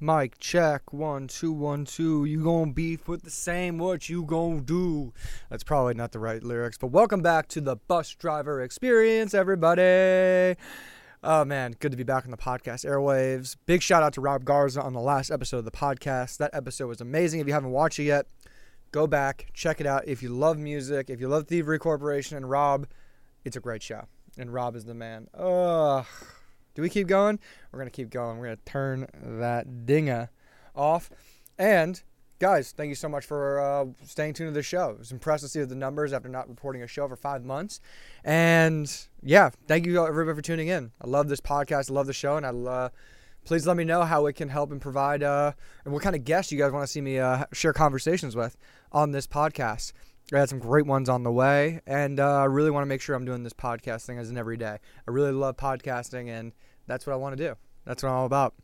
[0.00, 2.24] Mic check one two one two.
[2.24, 3.78] You gonna beef with the same?
[3.78, 5.12] What you gonna do?
[5.48, 10.56] That's probably not the right lyrics, but welcome back to the bus driver experience, everybody.
[11.22, 13.56] Oh man, good to be back on the podcast airwaves.
[13.66, 16.38] Big shout out to Rob Garza on the last episode of the podcast.
[16.38, 17.38] That episode was amazing.
[17.40, 18.26] If you haven't watched it yet,
[18.90, 20.08] go back, check it out.
[20.08, 22.88] If you love music, if you love Thievery Corporation and Rob,
[23.44, 24.06] it's a great show.
[24.36, 25.28] And Rob is the man.
[25.34, 26.04] Ugh.
[26.74, 27.38] Do we keep going?
[27.70, 28.38] We're going to keep going.
[28.38, 29.06] We're going to turn
[29.38, 30.28] that dinga
[30.74, 31.10] off.
[31.58, 32.02] And
[32.40, 34.90] guys, thank you so much for uh, staying tuned to the show.
[34.90, 37.80] It was impressed to see the numbers after not reporting a show for five months.
[38.24, 40.90] And yeah, thank you everybody for tuning in.
[41.00, 41.90] I love this podcast.
[41.90, 42.36] I love the show.
[42.36, 42.88] And I uh,
[43.44, 45.52] please let me know how it can help and provide uh,
[45.84, 48.56] and what kind of guests you guys want to see me uh, share conversations with
[48.90, 49.92] on this podcast.
[50.32, 53.02] I had some great ones on the way, and uh, I really want to make
[53.02, 54.78] sure I'm doing this podcast thing as an everyday.
[55.06, 56.52] I really love podcasting, and
[56.86, 57.54] that's what I want to do.
[57.84, 58.54] That's what I'm all about.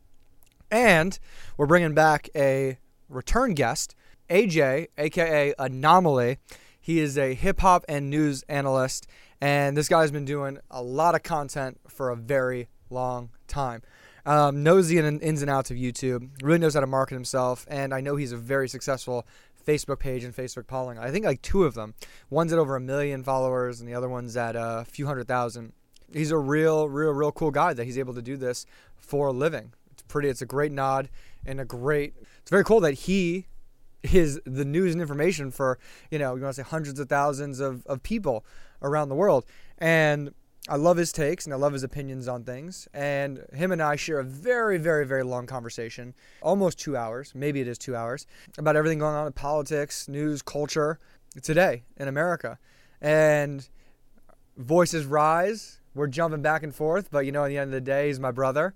[0.69, 1.17] And
[1.57, 2.77] we're bringing back a
[3.09, 3.95] return guest,
[4.29, 6.37] AJ, aka Anomaly.
[6.79, 9.05] He is a hip hop and news analyst,
[9.39, 13.81] and this guy's been doing a lot of content for a very long time.
[14.25, 17.93] Um, knows the ins and outs of YouTube, really knows how to market himself, and
[17.93, 19.25] I know he's a very successful
[19.65, 20.97] Facebook page and Facebook polling.
[20.97, 21.93] I think like two of them.
[22.29, 25.73] One's at over a million followers, and the other one's at a few hundred thousand.
[26.13, 28.65] He's a real, real, real cool guy that he's able to do this
[28.97, 29.73] for a living.
[29.91, 30.29] It's pretty.
[30.29, 31.09] It's a great nod
[31.45, 32.13] and a great.
[32.41, 33.47] It's very cool that he
[34.03, 35.77] is the news and information for
[36.09, 38.43] you know you want to say hundreds of thousands of, of people
[38.81, 39.45] around the world
[39.77, 40.33] and
[40.69, 42.87] I love his takes and I love his opinions on things.
[42.93, 47.61] And him and I share a very, very, very long conversation, almost two hours, maybe
[47.61, 50.99] it is two hours, about everything going on in politics, news, culture
[51.41, 52.59] today in America.
[53.01, 53.67] And
[54.55, 55.79] voices rise.
[55.93, 58.19] We're jumping back and forth, but you know, at the end of the day, he's
[58.19, 58.73] my brother.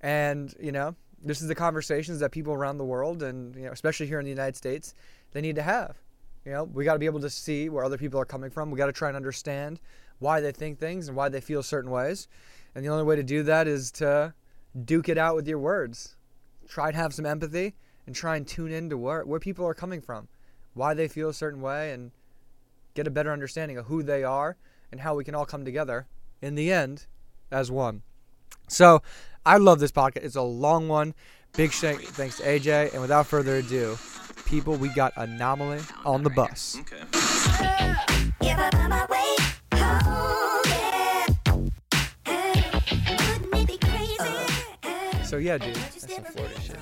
[0.00, 3.72] And, you know, this is the conversations that people around the world and, you know,
[3.72, 4.94] especially here in the United States,
[5.32, 5.96] they need to have.
[6.44, 8.70] You know, we got to be able to see where other people are coming from.
[8.70, 9.80] We got to try and understand
[10.18, 12.28] why they think things and why they feel certain ways.
[12.74, 14.34] And the only way to do that is to
[14.84, 16.16] duke it out with your words.
[16.68, 17.74] Try and have some empathy
[18.06, 20.28] and try and tune into where, where people are coming from,
[20.74, 22.12] why they feel a certain way, and
[22.94, 24.56] get a better understanding of who they are
[24.90, 26.06] and how we can all come together
[26.40, 27.06] in the end
[27.50, 28.02] as one.
[28.68, 29.02] So
[29.44, 30.24] I love this podcast.
[30.24, 31.14] It's a long one.
[31.56, 32.92] Big thanks to AJ.
[32.92, 33.96] And without further ado,
[34.44, 36.78] people, we got Anomaly on the bus.
[36.80, 37.02] Okay.
[45.24, 45.74] So yeah, dude.
[45.74, 46.78] That's some Florida shit.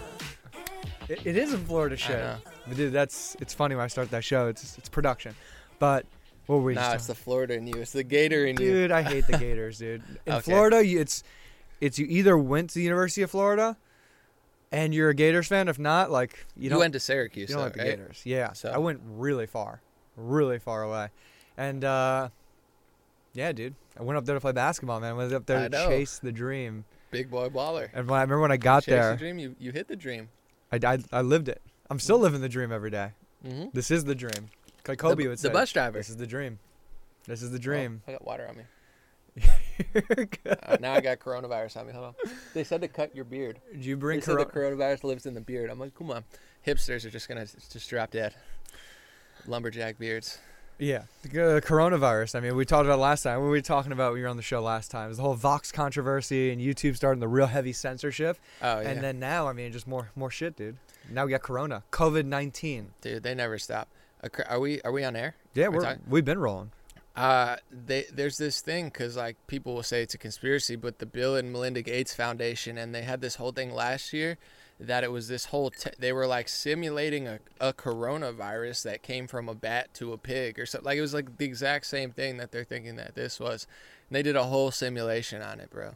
[1.09, 2.25] It, it is a Florida shit.
[2.67, 4.47] But dude, that's it's funny when I start that show.
[4.47, 5.35] It's it's production,
[5.79, 6.07] but
[6.47, 6.75] what were we?
[6.75, 7.77] Nah, it's the Florida in you.
[7.77, 8.73] It's the Gator in dude, you.
[8.73, 10.03] Dude, I hate the Gators, dude.
[10.27, 10.41] In okay.
[10.43, 11.23] Florida, it's
[11.81, 13.77] it's you either went to the University of Florida,
[14.71, 15.69] and you're a Gators fan.
[15.69, 16.79] If not, like you, don't.
[16.79, 17.51] went to Syracuse.
[17.51, 17.99] You don't like the right?
[17.99, 18.23] Gators.
[18.25, 18.53] Yeah.
[18.53, 19.81] So I went really far,
[20.17, 21.09] really far away,
[21.57, 22.29] and uh,
[23.35, 23.75] yeah, dude.
[23.99, 25.11] I went up there to play basketball, man.
[25.11, 26.85] I went up there to chase the dream.
[27.11, 27.89] Big boy baller.
[27.95, 29.39] And when I remember when I got there Chase there, the dream.
[29.39, 30.29] You you hit the dream.
[30.71, 31.63] I, I, I lived it.
[31.89, 33.13] I'm still living the dream every day.
[33.47, 33.69] Mm-hmm.
[33.73, 34.51] This is the dream.
[34.89, 35.49] Like Kobe the, would say.
[35.49, 35.99] The bus driver.
[35.99, 36.59] This is the dream.
[37.27, 38.03] This is the dream.
[38.07, 38.63] Oh, I got water on me.
[40.47, 41.93] uh, now I got coronavirus on me.
[41.93, 42.15] Hold on.
[42.55, 43.61] They said to cut your beard.
[43.73, 45.71] Did you bring they cor- said the coronavirus lives in the beard.
[45.71, 46.25] I'm like, come on.
[46.67, 48.35] Hipsters are just gonna just drop dead.
[49.47, 50.39] Lumberjack beards.
[50.79, 52.35] Yeah, the uh, coronavirus.
[52.35, 53.39] I mean, we talked about last time.
[53.39, 54.13] What were we talking about?
[54.13, 55.07] We were on the show last time.
[55.07, 58.39] It was the whole Vox controversy and YouTube starting the real heavy censorship.
[58.61, 58.91] Oh yeah.
[58.91, 60.77] And then now, I mean, just more more shit, dude.
[61.11, 62.93] Now we got Corona, COVID nineteen.
[63.01, 63.89] Dude, they never stop.
[64.49, 65.35] Are we are we on air?
[65.55, 66.73] Yeah, we're, we're we've been rolling.
[67.15, 71.07] Uh, they there's this thing because like people will say it's a conspiracy, but the
[71.07, 74.37] Bill and Melinda Gates Foundation and they had this whole thing last year
[74.79, 79.27] that it was this whole te- they were like simulating a, a coronavirus that came
[79.27, 82.11] from a bat to a pig or something like it was like the exact same
[82.11, 83.67] thing that they're thinking that this was
[84.09, 85.93] and they did a whole simulation on it bro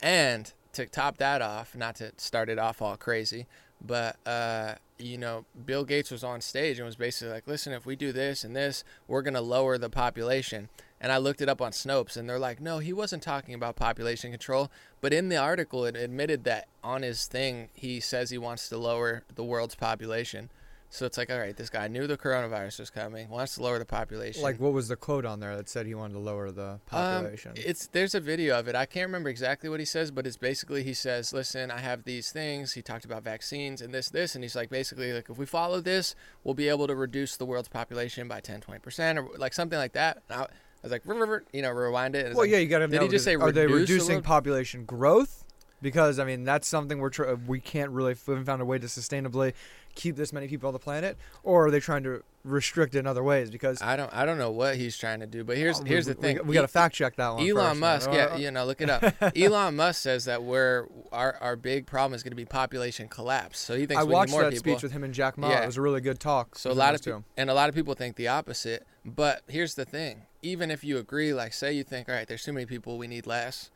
[0.00, 3.46] and to top that off not to start it off all crazy
[3.86, 7.84] but uh, you know bill gates was on stage and was basically like listen if
[7.84, 10.68] we do this and this we're going to lower the population
[11.02, 13.74] and I looked it up on Snopes, and they're like, no, he wasn't talking about
[13.74, 14.70] population control.
[15.00, 18.78] But in the article, it admitted that on his thing, he says he wants to
[18.78, 20.48] lower the world's population.
[20.92, 23.78] So it's like, all right, this guy knew the coronavirus was coming, wants to lower
[23.78, 24.42] the population.
[24.42, 27.52] Like, what was the quote on there that said he wanted to lower the population?
[27.52, 28.74] Um, it's there's a video of it.
[28.74, 32.04] I can't remember exactly what he says, but it's basically he says, "Listen, I have
[32.04, 35.38] these things." He talked about vaccines and this, this, and he's like, basically, like, if
[35.38, 39.18] we follow this, we'll be able to reduce the world's population by 10, 20 percent,
[39.18, 40.22] or like something like that.
[40.28, 40.46] I
[40.82, 41.04] was like,
[41.54, 42.34] you know, rewind it.
[42.34, 42.88] well, like, yeah, you got to.
[42.88, 45.41] Did he just say are they reducing population growth
[45.82, 48.78] because I mean that's something we're tr- we can't really we haven't found a way
[48.78, 49.52] to sustainably
[49.94, 53.06] keep this many people on the planet, or are they trying to restrict it in
[53.06, 53.50] other ways?
[53.50, 56.06] Because I don't I don't know what he's trying to do, but here's Oh, here's
[56.06, 56.36] we, the thing.
[56.38, 57.46] We, we got to fact check that one.
[57.46, 58.16] Elon first, Musk, man.
[58.16, 59.36] yeah, you know, look it up.
[59.36, 63.58] Elon Musk says that we're our our big problem is going to be population collapse.
[63.58, 64.72] So he thinks I we need watched more that people.
[64.72, 65.50] speech with him and Jack Ma.
[65.50, 65.62] Yeah.
[65.62, 66.56] It was a really good talk.
[66.56, 68.86] So a lot of people, and a lot of people think the opposite.
[69.04, 72.44] But here's the thing: even if you agree, like say you think, all right, there's
[72.44, 73.70] too many people, we need less.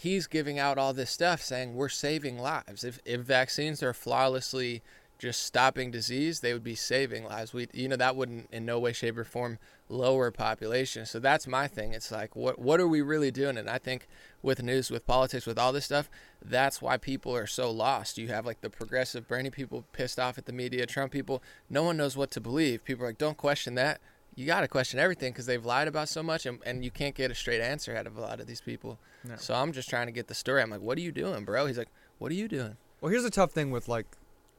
[0.00, 2.84] He's giving out all this stuff saying we're saving lives.
[2.84, 4.80] If if vaccines are flawlessly
[5.18, 7.52] just stopping disease, they would be saving lives.
[7.52, 9.58] We, you know, that wouldn't in no way, shape, or form
[9.88, 11.04] lower population.
[11.04, 11.94] So that's my thing.
[11.94, 13.58] It's like, what what are we really doing?
[13.58, 14.06] And I think
[14.40, 16.08] with news, with politics, with all this stuff,
[16.40, 18.18] that's why people are so lost.
[18.18, 21.42] You have like the progressive, brainy people pissed off at the media, Trump people.
[21.68, 22.84] No one knows what to believe.
[22.84, 24.00] People are like, don't question that.
[24.38, 27.16] You got to question everything because they've lied about so much, and, and you can't
[27.16, 28.96] get a straight answer out of a lot of these people.
[29.24, 29.34] No.
[29.34, 30.62] So I'm just trying to get the story.
[30.62, 31.66] I'm like, what are you doing, bro?
[31.66, 31.88] He's like,
[32.18, 32.76] what are you doing?
[33.00, 34.06] Well, here's the tough thing with like,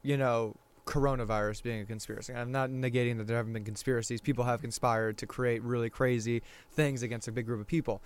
[0.03, 2.33] you know, coronavirus being a conspiracy.
[2.33, 4.19] I'm not negating that there haven't been conspiracies.
[4.19, 6.41] People have conspired to create really crazy
[6.73, 8.01] things against a big group of people.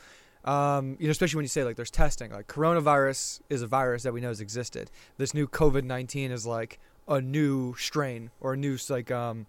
[0.46, 2.32] Um, you know, especially when you say like there's testing.
[2.32, 4.92] Like coronavirus is a virus that we know has existed.
[5.18, 6.78] This new COVID-19 is like
[7.08, 9.48] a new strain or a new like um,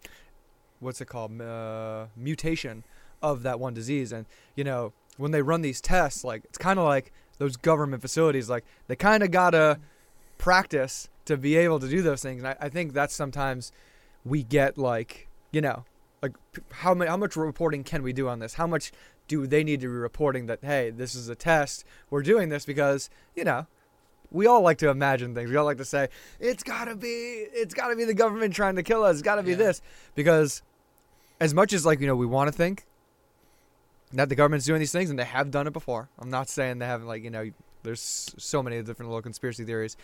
[0.81, 2.85] what's it called uh, mutation
[3.23, 4.13] of that one disease.
[4.13, 8.03] And you know, when they run these tests, like it's kind of like those government
[8.03, 8.51] facilities.
[8.51, 9.81] Like they kind of gotta
[10.39, 12.43] practice to be able to do those things.
[12.43, 13.73] And I, I think that's sometimes
[14.25, 15.85] we get like, you know,
[16.23, 16.37] like
[16.71, 18.55] how much how much reporting can we do on this?
[18.55, 18.93] How much
[19.27, 21.85] do they need to be reporting that hey, this is a test.
[22.11, 23.67] We're doing this because you know.
[24.35, 25.49] We all like to imagine things.
[25.49, 26.09] We all like to say
[26.41, 29.15] it's gotta be, it's gotta be the government trying to kill us.
[29.15, 29.57] It's gotta be Yeah.
[29.59, 29.81] this
[30.15, 30.61] because,
[31.41, 32.85] as much as like you know, we want to think
[34.13, 36.09] that the government's doing these things, and they have done it before.
[36.19, 37.07] I'm not saying they haven't.
[37.07, 37.51] Like you know,
[37.85, 39.97] there's so many different little conspiracy theories,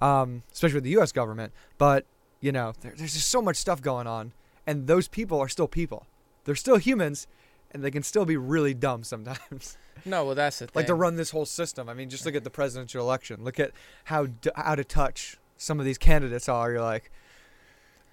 [0.00, 1.10] um, especially with the U.S.
[1.10, 1.52] government.
[1.78, 2.04] But
[2.40, 4.32] you know, there, there's just so much stuff going on,
[4.66, 6.06] and those people are still people.
[6.44, 7.26] They're still humans,
[7.72, 9.76] and they can still be really dumb sometimes.
[10.04, 10.72] No, well, that's the thing.
[10.76, 11.88] like to run this whole system.
[11.88, 13.42] I mean, just look at the presidential election.
[13.42, 13.72] Look at
[14.04, 16.70] how d- out of touch some of these candidates are.
[16.70, 17.10] You're like,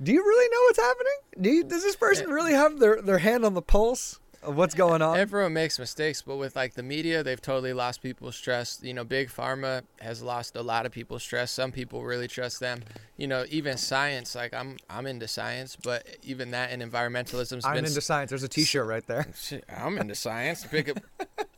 [0.01, 1.13] do you really know what's happening?
[1.41, 2.33] Do you, does this person eh.
[2.33, 5.17] really have their, their hand on the pulse what's going on?
[5.17, 8.83] Everyone makes mistakes, but with like the media, they've totally lost people's trust.
[8.83, 11.53] You know, big pharma has lost a lot of people's trust.
[11.53, 12.83] Some people really trust them.
[13.17, 14.35] You know, even science.
[14.35, 17.61] Like I'm, I'm into science, but even that and environmentalism.
[17.63, 17.85] I'm been.
[17.85, 18.29] into science.
[18.29, 19.27] There's a T-shirt right there.
[19.75, 20.65] I'm into science.
[20.65, 20.99] Pick up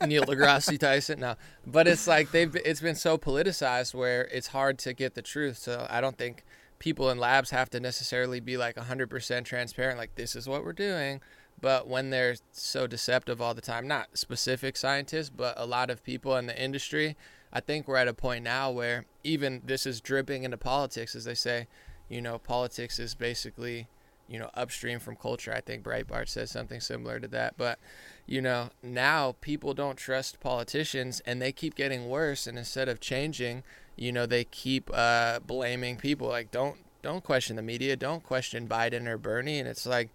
[0.08, 1.20] Neil deGrasse Tyson.
[1.20, 2.56] now, but it's like they've.
[2.56, 5.58] It's been so politicized where it's hard to get the truth.
[5.58, 6.44] So I don't think
[6.80, 9.98] people in labs have to necessarily be like 100% transparent.
[9.98, 11.22] Like this is what we're doing.
[11.60, 16.04] But when they're so deceptive all the time, not specific scientists, but a lot of
[16.04, 17.16] people in the industry,
[17.52, 21.26] I think we're at a point now where even this is dripping into politics, as
[21.26, 21.68] they say.
[22.10, 23.88] You know, politics is basically,
[24.30, 25.54] you know, upstream from culture.
[25.54, 27.56] I think Breitbart says something similar to that.
[27.58, 27.80] But,
[28.26, 32.46] you know, now people don't trust politicians and they keep getting worse.
[32.48, 33.64] And instead of changing,
[33.96, 36.28] you know, they keep uh, blaming people.
[36.28, 39.60] Like, don't don't question the media, don't question Biden or Bernie.
[39.60, 40.10] And it's like,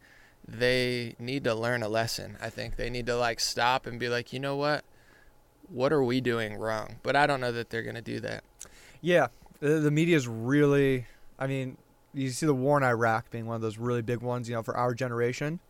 [0.47, 2.37] they need to learn a lesson.
[2.41, 4.85] I think they need to like stop and be like, you know what?
[5.69, 6.97] What are we doing wrong?
[7.03, 8.45] But I don't know that they're going to do that.
[9.01, 9.29] Yeah,
[9.61, 11.07] the, the is really.
[11.39, 11.77] I mean,
[12.15, 14.63] you see the war in Iraq being one of those really big ones, you know,
[14.63, 15.61] for our generation,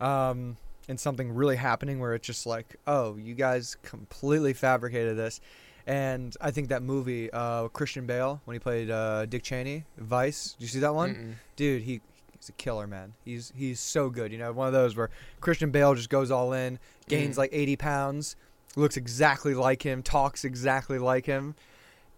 [0.00, 0.56] um,
[0.88, 5.40] and something really happening where it's just like, oh, you guys completely fabricated this.
[5.86, 10.54] And I think that movie, uh, Christian Bale, when he played uh, Dick Cheney, Vice.
[10.58, 11.14] Did you see that one?
[11.14, 11.34] Mm-mm.
[11.56, 12.00] dude, he
[12.42, 13.14] he's a killer, man.
[13.24, 14.32] He's he's so good.
[14.32, 17.38] You know, one of those where Christian Bale just goes all in, gains Mhm.
[17.38, 18.36] like 80 pounds,
[18.74, 21.54] looks exactly like him, talks exactly like him,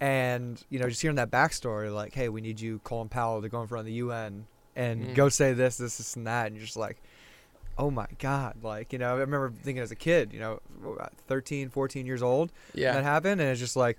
[0.01, 3.49] and you know, just hearing that backstory, like, hey, we need you, Colin Powell, to
[3.49, 5.15] go in front of the UN and Mhm.
[5.15, 7.01] go say this, this, this, and that, and you're just like.
[7.77, 8.59] Oh my God!
[8.63, 10.61] Like you know, I remember thinking as a kid, you know,
[11.27, 12.93] 13, 14 years old, Yeah.
[12.93, 13.99] that happened, and it's just like,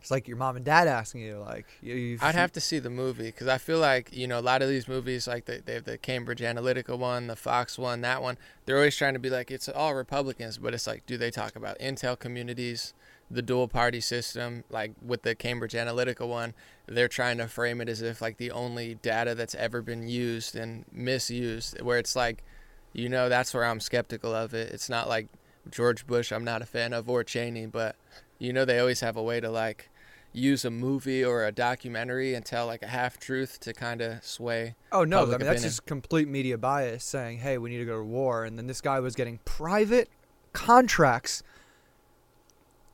[0.00, 2.78] it's like your mom and dad asking you, like, you, you've, I'd have to see
[2.78, 5.58] the movie because I feel like you know a lot of these movies, like they,
[5.58, 8.38] they have the Cambridge Analytica one, the Fox one, that one.
[8.64, 11.56] They're always trying to be like it's all Republicans, but it's like, do they talk
[11.56, 12.94] about Intel communities,
[13.28, 14.62] the dual party system?
[14.70, 16.54] Like with the Cambridge Analytica one,
[16.86, 20.54] they're trying to frame it as if like the only data that's ever been used
[20.54, 22.44] and misused, where it's like,
[22.92, 24.72] you know, that's where I'm skeptical of it.
[24.72, 25.26] It's not like
[25.70, 27.96] George Bush, I'm not a fan of, or Cheney, but
[28.38, 29.90] you know, they always have a way to like
[30.32, 34.22] use a movie or a documentary and tell like a half truth to kind of
[34.24, 34.74] sway.
[34.92, 35.18] Oh no!
[35.18, 38.04] I mean public that's just complete media bias saying, "Hey, we need to go to
[38.04, 40.08] war," and then this guy was getting private
[40.52, 41.42] contracts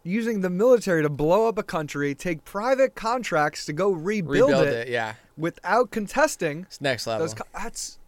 [0.02, 4.66] using the military to blow up a country, take private contracts to go rebuild, Rebuild
[4.68, 4.88] it, it.
[4.88, 5.14] Yeah.
[5.36, 7.26] without contesting It's next level.
[7.28, 7.98] Co- that's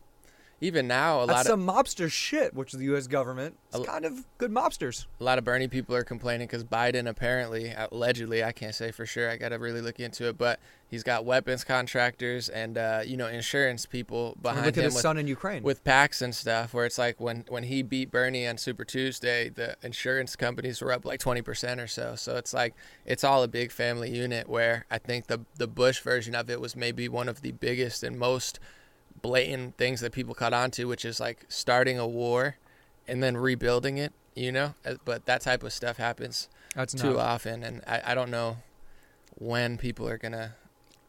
[0.61, 3.07] Even now, a that's lot of some mobster shit, which is the U.S.
[3.07, 3.59] government.
[3.75, 5.05] A It's kind of good mobsters.
[5.21, 9.05] a lot of Bernie people are complaining because Biden apparently, allegedly, I can't say for
[9.05, 9.31] sure.
[9.31, 10.59] I got to really look into it, but
[10.89, 14.95] he's got weapons contractors and uh, you know insurance people behind Look at him his
[14.95, 15.63] with, son in Ukraine.
[15.63, 16.73] with PACs and stuff.
[16.73, 20.91] Where it's like when when he beat Bernie on Super Tuesday, the insurance companies were
[20.91, 22.15] up like twenty percent or so.
[22.17, 24.49] So it's like it's all a big family unit.
[24.49, 28.03] Where I think the the Bush version of it was maybe one of the biggest
[28.03, 28.59] and most
[29.27, 32.57] blatant things that people caught on to, which is like starting a war
[33.09, 34.13] and then rebuilding it.
[34.35, 37.21] You know, Uh, but that type of stuff happens that's too not.
[37.35, 38.59] often, and I, I don't know
[39.39, 40.55] when people are gonna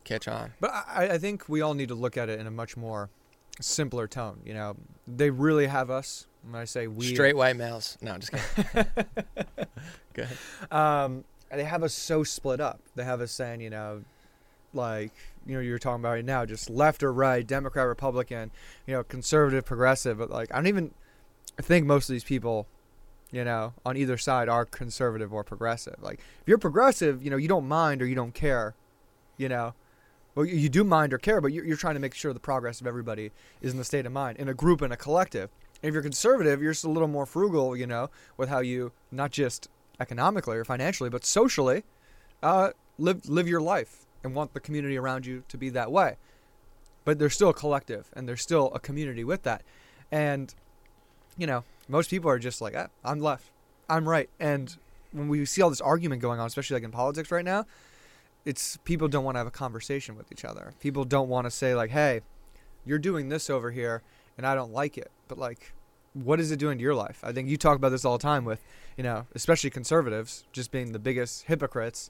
[0.06, 0.54] catch on.
[0.62, 3.10] But I, I think we all need to look at it in a much more
[3.60, 4.40] simpler tone.
[4.46, 6.26] You know, they really have us.
[6.50, 7.98] When I say we, Straight white males.
[8.02, 8.86] No, I'm just kidding.
[10.14, 10.38] Go ahead.
[10.72, 12.80] um, they have us so split up.
[12.96, 14.04] They have us saying, you know,
[14.78, 15.12] like
[15.46, 18.52] you know you're talking about right now, just left or right, Democrat, Republican,
[18.86, 20.18] you know, conservative, progressive.
[20.18, 20.92] But like I don't even
[21.62, 22.68] think most of these people,
[23.32, 25.96] you know, on either side are conservative or progressive.
[26.02, 28.76] Like if you're progressive, you know, you don't mind or you don't care,
[29.38, 29.74] you know.
[30.36, 32.40] Well, you you do mind or care, but you're, you're trying to make sure the
[32.40, 33.32] progress of everybody
[33.62, 35.50] is in the state of mind, in a group, in a collective.
[35.82, 39.32] If you're conservative, you're just a little more frugal, you know, with how you not
[39.32, 39.70] just
[40.00, 41.84] economically or financially, but socially,
[42.44, 46.18] uh, live live your life and want the community around you to be that way.
[47.04, 49.64] But there's still a collective, and there's still a community with that,
[50.12, 50.54] and
[51.38, 53.52] you know, most people are just like, ah, I'm left,
[53.90, 54.78] I'm right, and
[55.12, 57.66] when we see all this argument going on, especially like in politics right now,
[58.46, 60.74] it's people don't want to have a conversation with each other.
[60.80, 62.22] People don't want to say like, hey,
[62.86, 64.02] you're doing this over here,
[64.38, 65.12] and I don't like it.
[65.28, 65.74] But like,
[66.14, 67.20] what is it doing to your life?
[67.24, 68.64] I think you talk about this all the time with,
[68.96, 72.10] you know, especially conservatives just being the biggest hypocrites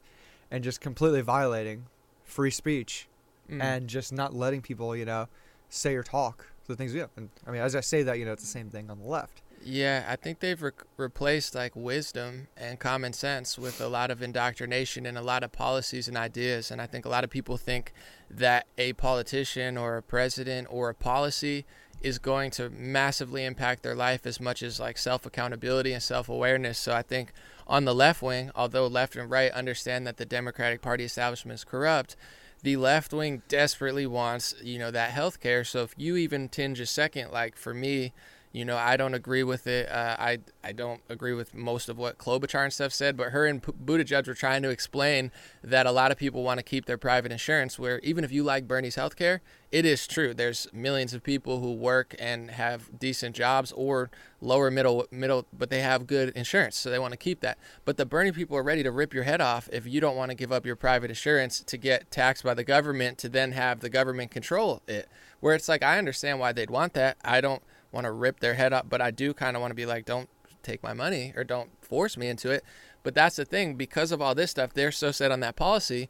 [0.52, 1.86] and just completely violating
[2.28, 3.08] free speech
[3.50, 3.62] Mm.
[3.64, 5.30] and just not letting people, you know,
[5.70, 7.12] say or talk the things we have.
[7.16, 9.06] And I mean, as I say that, you know, it's the same thing on the
[9.06, 9.42] left.
[9.64, 14.22] Yeah, I think they've re- replaced like wisdom and common sense with a lot of
[14.22, 16.70] indoctrination and a lot of policies and ideas.
[16.72, 17.94] And I think a lot of people think
[18.30, 21.66] that a politician or a president or a policy
[22.02, 26.30] is going to massively impact their life as much as like self accountability and self
[26.30, 26.78] awareness.
[26.78, 27.34] So I think
[27.66, 31.64] on the left wing, although left and right understand that the Democratic Party establishment is
[31.64, 32.16] corrupt,
[32.64, 35.64] the left wing desperately wants, you know, that health care.
[35.64, 38.14] So if you even tinge a second, like for me,
[38.58, 39.88] you know, I don't agree with it.
[39.88, 43.46] Uh, I I don't agree with most of what Klobuchar and stuff said, but her
[43.46, 45.32] and P- Buttigieg were trying to explain
[45.64, 47.78] that a lot of people want to keep their private insurance.
[47.78, 50.34] Where even if you like Bernie's healthcare, it is true.
[50.34, 54.10] There's millions of people who work and have decent jobs or
[54.42, 57.60] lower middle middle, but they have good insurance, so they want to keep that.
[57.86, 60.32] But the Bernie people are ready to rip your head off if you don't want
[60.32, 63.82] to give up your private insurance to get taxed by the government to then have
[63.82, 65.08] the government control it.
[65.42, 67.18] Where it's like I understand why they'd want that.
[67.24, 69.76] I don't want to rip their head up, but I do kind of want to
[69.76, 70.30] be like, don't
[70.64, 72.64] take my money or don't force me into it.
[73.04, 76.10] But that's the thing, because of all this stuff, they're so set on that policy,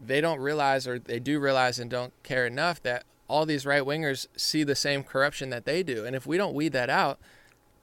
[0.00, 3.82] they don't realize or they do realize and don't care enough that all these right
[3.82, 6.04] wingers see the same corruption that they do.
[6.04, 7.18] And if we don't weed that out,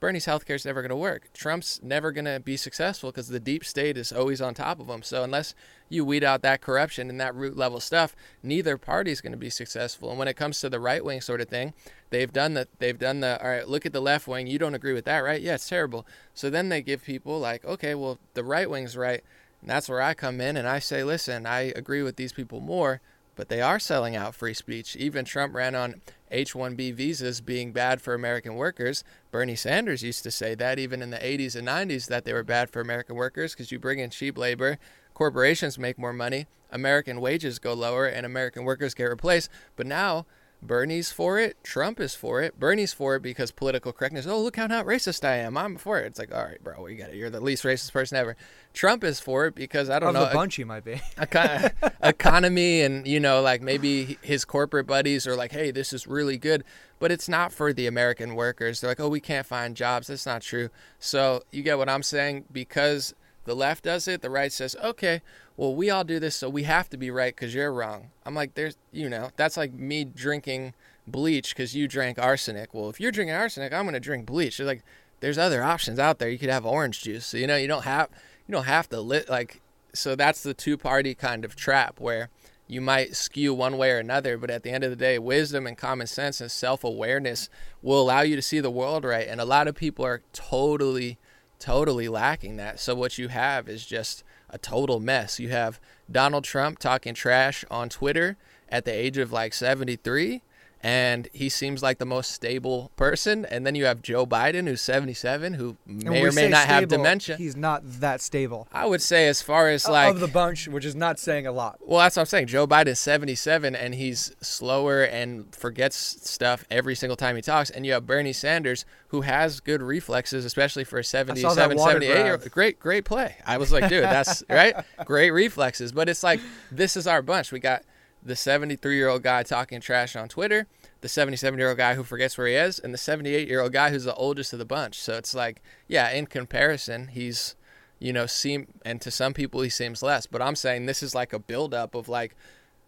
[0.01, 1.29] Bernie's healthcare is never going to work.
[1.31, 4.89] Trump's never going to be successful because the deep state is always on top of
[4.89, 5.03] him.
[5.03, 5.53] So unless
[5.89, 9.37] you weed out that corruption and that root level stuff, neither party is going to
[9.37, 10.09] be successful.
[10.09, 11.75] And when it comes to the right wing sort of thing,
[12.09, 13.67] they've done the they've done the all right.
[13.67, 14.47] Look at the left wing.
[14.47, 15.39] You don't agree with that, right?
[15.39, 16.07] Yeah, it's terrible.
[16.33, 19.23] So then they give people like, okay, well the right wing's right.
[19.61, 22.59] And that's where I come in and I say, listen, I agree with these people
[22.59, 23.01] more,
[23.35, 24.95] but they are selling out free speech.
[24.95, 29.03] Even Trump ran on H 1B visas being bad for American workers.
[29.31, 32.43] Bernie Sanders used to say that even in the 80s and 90s that they were
[32.43, 34.77] bad for American workers because you bring in cheap labor,
[35.13, 39.49] corporations make more money, American wages go lower, and American workers get replaced.
[39.75, 40.25] But now,
[40.63, 42.59] Bernie's for it, Trump is for it.
[42.59, 44.27] Bernie's for it because political correctness.
[44.27, 45.57] Oh, look how not racist I am.
[45.57, 46.05] I'm for it.
[46.05, 47.15] It's like, all right, bro, you got it.
[47.15, 48.37] You're the least racist person ever.
[48.71, 50.25] Trump is for it because I don't Of know.
[50.27, 51.01] the bunch, he might be.
[51.17, 51.71] Econ-
[52.03, 56.37] economy and you know like maybe his corporate buddies are like hey this is really
[56.37, 56.63] good
[56.99, 60.25] but it's not for the american workers they're like oh we can't find jobs that's
[60.25, 63.13] not true so you get what i'm saying because
[63.45, 65.21] the left does it the right says okay
[65.57, 68.35] well we all do this so we have to be right because you're wrong i'm
[68.35, 70.73] like there's you know that's like me drinking
[71.07, 74.59] bleach because you drank arsenic well if you're drinking arsenic i'm going to drink bleach
[74.59, 74.83] like
[75.19, 77.83] there's other options out there you could have orange juice so you know you don't
[77.83, 78.09] have
[78.47, 79.61] you don't have to lit like
[79.93, 82.29] so that's the two party kind of trap where
[82.71, 85.67] you might skew one way or another, but at the end of the day, wisdom
[85.67, 87.49] and common sense and self awareness
[87.81, 89.27] will allow you to see the world right.
[89.27, 91.17] And a lot of people are totally,
[91.59, 92.79] totally lacking that.
[92.79, 95.39] So what you have is just a total mess.
[95.39, 95.79] You have
[96.11, 98.37] Donald Trump talking trash on Twitter
[98.69, 100.41] at the age of like 73
[100.83, 103.45] and he seems like the most stable person.
[103.45, 106.87] And then you have Joe Biden, who's 77, who may or may not stable, have
[106.89, 107.37] dementia.
[107.37, 108.67] He's not that stable.
[108.71, 111.51] I would say, as far as like of the bunch, which is not saying a
[111.51, 111.79] lot.
[111.81, 112.47] Well, that's what I'm saying.
[112.47, 117.69] Joe Biden's 77, and he's slower and forgets stuff every single time he talks.
[117.69, 122.31] And you have Bernie Sanders, who has good reflexes, especially for a 77, 78 year
[122.31, 122.51] old.
[122.51, 123.35] Great, great play.
[123.45, 124.75] I was like, dude, that's right.
[125.05, 125.91] Great reflexes.
[125.91, 126.39] But it's like
[126.71, 127.51] this is our bunch.
[127.51, 127.83] We got
[128.23, 130.67] the 73 year old guy talking trash on Twitter,
[131.01, 133.73] the 77 year old guy who forgets where he is, and the 78 year old
[133.73, 134.99] guy who's the oldest of the bunch.
[134.99, 137.55] So it's like, yeah, in comparison, he's,
[137.99, 140.25] you know, seem, and to some people he seems less.
[140.25, 142.35] But I'm saying this is like a buildup of like,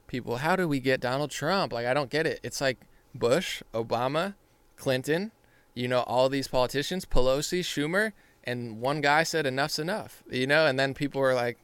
[0.07, 1.73] people, how do we get Donald Trump?
[1.73, 2.39] Like, I don't get it.
[2.43, 2.77] It's like
[3.15, 4.35] Bush, Obama,
[4.75, 5.31] Clinton,
[5.73, 8.11] you know, all these politicians, Pelosi, Schumer,
[8.43, 11.57] and one guy said enough's enough, you know, and then people are like,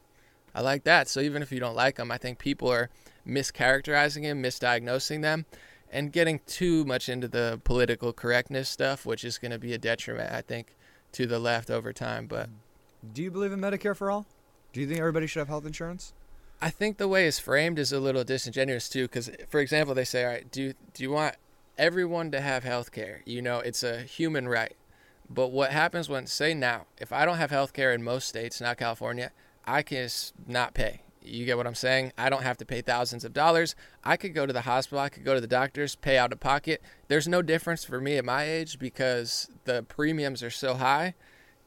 [0.55, 1.07] I like that.
[1.07, 2.89] So even if you don't like them, I think people are
[3.27, 5.45] mischaracterizing him, misdiagnosing them,
[5.91, 9.77] and getting too much into the political correctness stuff, which is going to be a
[9.77, 10.75] detriment, I think,
[11.13, 12.27] to the left over time.
[12.27, 13.13] But mm.
[13.13, 14.25] do you believe in Medicare for all?
[14.71, 16.13] Do you think everybody should have health insurance?
[16.61, 20.03] I think the way it's framed is a little disingenuous too, because for example, they
[20.03, 21.35] say, "All right, do do you want
[21.77, 23.21] everyone to have health care?
[23.25, 24.75] You know, it's a human right."
[25.29, 28.59] But what happens when, say now, if I don't have health care in most states,
[28.59, 29.31] not California,
[29.65, 30.09] I can
[30.47, 31.01] not pay.
[31.21, 32.13] You get what I'm saying?
[32.17, 33.75] I don't have to pay thousands of dollars.
[34.03, 36.39] I could go to the hospital, I could go to the doctors, pay out of
[36.39, 36.81] pocket.
[37.07, 41.15] There's no difference for me at my age because the premiums are so high.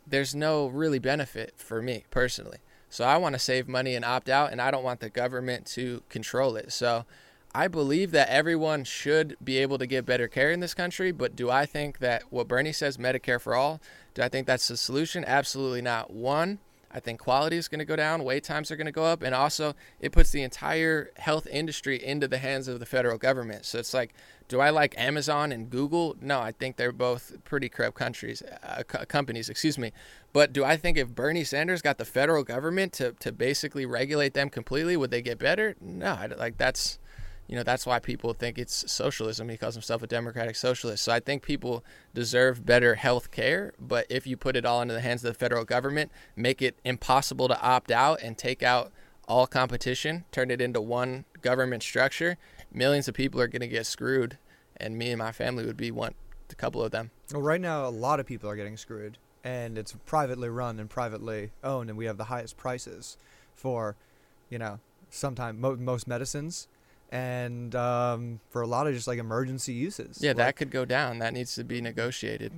[0.06, 2.58] There's no really benefit for me personally.
[2.88, 5.66] So I want to save money and opt out, and I don't want the government
[5.68, 6.72] to control it.
[6.72, 7.06] So
[7.54, 11.36] I believe that everyone should be able to get better care in this country, but
[11.36, 13.80] do I think that what Bernie says, Medicare for all,
[14.14, 15.24] do I think that's the solution?
[15.26, 16.10] Absolutely not.
[16.10, 16.58] One,
[16.94, 19.22] I think quality is going to go down, wait times are going to go up,
[19.22, 23.64] and also it puts the entire health industry into the hands of the federal government.
[23.64, 24.14] So it's like,
[24.48, 26.16] do I like Amazon and Google?
[26.20, 29.92] No, I think they're both pretty corrupt countries, uh, co- companies, excuse me.
[30.32, 34.34] But do I think if Bernie Sanders got the federal government to, to basically regulate
[34.34, 35.76] them completely, would they get better?
[35.80, 36.98] No, I, like that's
[37.46, 39.48] you know that's why people think it's socialism.
[39.48, 41.04] He calls himself a democratic socialist.
[41.04, 44.94] So I think people deserve better health care, but if you put it all into
[44.94, 48.92] the hands of the federal government, make it impossible to opt out and take out
[49.28, 52.38] all competition, turn it into one government structure,
[52.72, 54.38] millions of people are going to get screwed,
[54.76, 56.14] and me and my family would be one,
[56.50, 57.10] a couple of them.
[57.32, 60.88] Well, right now a lot of people are getting screwed, and it's privately run and
[60.88, 63.16] privately owned, and we have the highest prices
[63.54, 63.96] for,
[64.50, 66.68] you know, sometimes mo- most medicines
[67.12, 70.18] and um, for a lot of just like emergency uses.
[70.20, 71.18] Yeah, like, that could go down.
[71.18, 72.52] That needs to be negotiated.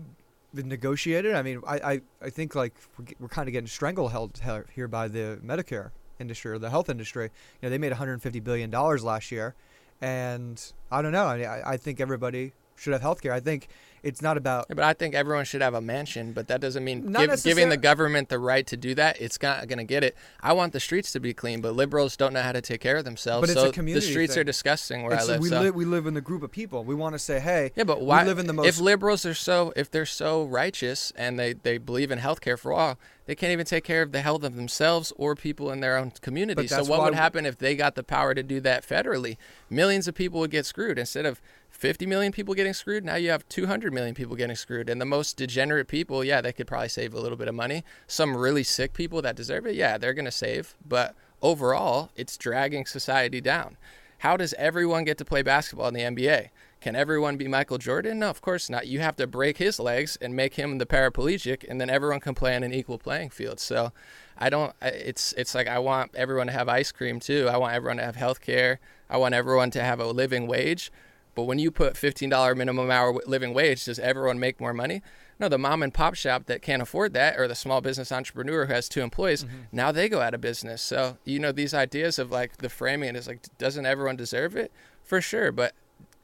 [0.55, 1.35] Negotiated.
[1.35, 4.40] I mean, I, I, I think like we're, we're kind of getting stranglehold
[4.73, 5.90] here by the Medicare
[6.21, 7.25] industry or the health industry.
[7.25, 7.31] You
[7.67, 9.57] know, they made 150 billion dollars last year,
[10.01, 10.62] and
[10.93, 11.27] I don't know.
[11.27, 13.32] I mean, I, I think everybody should have health care.
[13.32, 13.68] I think
[14.04, 14.66] it's not about.
[14.68, 17.70] Yeah, but I think everyone should have a mansion, but that doesn't mean give, giving
[17.70, 19.20] the government the right to do that.
[19.20, 20.14] It's not going to get it.
[20.42, 22.98] I want the streets to be clean, but liberals don't know how to take care
[22.98, 23.48] of themselves.
[23.48, 24.42] But so it's a community the streets thing.
[24.42, 25.40] are disgusting where it's, I live.
[25.40, 25.60] We, so.
[25.62, 26.84] li- we live in the group of people.
[26.84, 28.66] We want to say, hey, yeah, but why live in the most.
[28.66, 32.58] If liberals are so, if they're so righteous and they they believe in health care
[32.58, 35.80] for all, they can't even take care of the health of themselves or people in
[35.80, 36.66] their own community.
[36.66, 39.38] So what would happen if they got the power to do that federally?
[39.70, 41.40] Millions of people would get screwed instead of
[41.74, 43.04] 50 million people getting screwed.
[43.04, 44.88] Now you have 200 million people getting screwed.
[44.88, 47.84] And the most degenerate people, yeah, they could probably save a little bit of money.
[48.06, 50.74] Some really sick people that deserve it, yeah, they're going to save.
[50.87, 53.76] But overall, it's dragging society down.
[54.18, 56.48] How does everyone get to play basketball in the NBA?
[56.80, 58.20] Can everyone be Michael Jordan?
[58.20, 58.87] No, of course not.
[58.87, 62.34] You have to break his legs and make him the paraplegic, and then everyone can
[62.34, 63.58] play on an equal playing field.
[63.58, 63.92] So,
[64.37, 64.74] I don't.
[64.82, 67.48] It's it's like I want everyone to have ice cream too.
[67.50, 68.80] I want everyone to have health care.
[69.08, 70.90] I want everyone to have a living wage.
[71.35, 75.03] But when you put $15 minimum hour living wage, does everyone make more money?
[75.38, 78.66] No, the mom and pop shop that can't afford that, or the small business entrepreneur
[78.66, 79.57] who has two employees, mm-hmm.
[79.73, 80.81] now they go out of business.
[80.81, 84.73] So, you know, these ideas of like the framing is like, doesn't everyone deserve it?
[85.03, 85.51] For sure.
[85.51, 85.75] But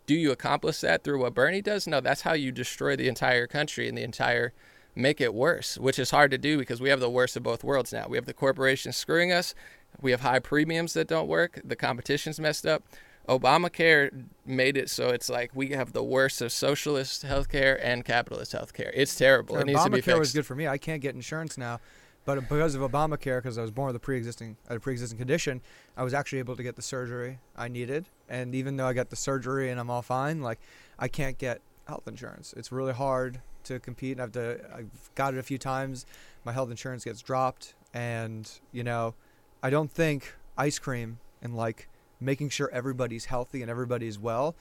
[0.07, 1.87] do you accomplish that through what Bernie does?
[1.87, 4.53] No, that's how you destroy the entire country and the entire
[4.95, 7.65] make it worse, which is hard to do because we have the worst of both
[7.65, 8.07] worlds now.
[8.09, 9.55] We have the corporations screwing us,
[10.01, 12.83] we have high premiums that don't work, the competition's messed up.
[13.31, 18.53] Obamacare made it so it's like we have the worst of socialist healthcare and capitalist
[18.53, 18.91] healthcare.
[18.93, 19.57] It's terrible.
[19.57, 20.09] It needs to be fixed.
[20.09, 20.67] Obamacare was good for me.
[20.67, 21.79] I can't get insurance now,
[22.25, 25.61] but because of Obamacare, because I was born with a pre-existing a pre-existing condition,
[25.97, 28.07] I was actually able to get the surgery I needed.
[28.29, 30.59] And even though I got the surgery and I'm all fine, like
[30.99, 32.53] I can't get health insurance.
[32.57, 34.19] It's really hard to compete.
[34.19, 36.05] I've to, I've got it a few times.
[36.45, 39.15] My health insurance gets dropped, and you know,
[39.63, 41.89] I don't think ice cream and like
[42.21, 44.55] making sure everybody's healthy and everybody's well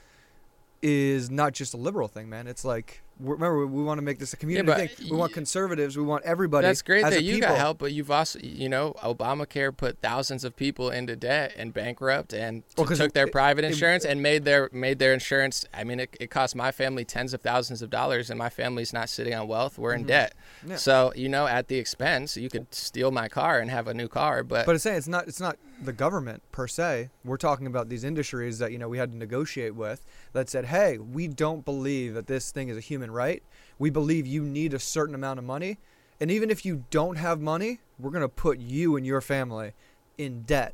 [0.81, 2.47] is not just a liberal thing, man.
[2.47, 5.09] It's like remember we want to make this a community but thing.
[5.11, 5.97] We want conservatives.
[5.97, 6.65] We want everybody.
[6.67, 7.49] That's great that you people.
[7.49, 11.73] got help, but you've also, you know, Obamacare put thousands of people into debt and
[11.73, 15.65] bankrupt and Well, took their it- private it- insurance and made their made their insurance.
[15.73, 18.93] I mean, it, it cost my family tens of thousands of dollars, and my family's
[18.93, 19.77] not sitting on wealth.
[19.77, 20.33] We're in debt.
[20.59, 20.71] Mm-hmm.
[20.71, 20.75] Yeah.
[20.77, 24.07] So you know, at the expense, you could steal my car and have a new
[24.07, 27.09] car, but, But it's saying it's not it's not the government per se.
[27.23, 30.03] We're talking about these industries that you know we had to negotiate with
[30.33, 33.43] that said, "Hey, we don't believe that this thing is a human right.
[33.77, 35.77] We believe you need a certain amount of money,
[36.19, 39.73] and even if you don't have money, we're going to put you and your family
[40.17, 40.73] in debt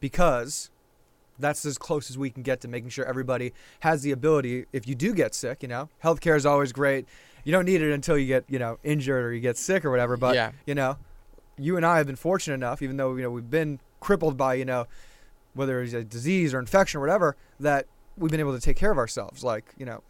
[0.00, 0.70] because
[1.38, 4.86] that's as close as we can get to making sure everybody has the ability if
[4.86, 5.88] you do get sick, you know.
[6.04, 7.06] Healthcare is always great.
[7.44, 9.90] You don't need it until you get, you know, injured or you get sick or
[9.90, 10.52] whatever, but Yeah.
[10.66, 10.98] you know,
[11.58, 14.54] you and I have been fortunate enough, even though you know we've been crippled by
[14.54, 14.86] you know
[15.54, 18.90] whether it's a disease or infection or whatever, that we've been able to take care
[18.90, 19.42] of ourselves.
[19.44, 20.02] Like you know,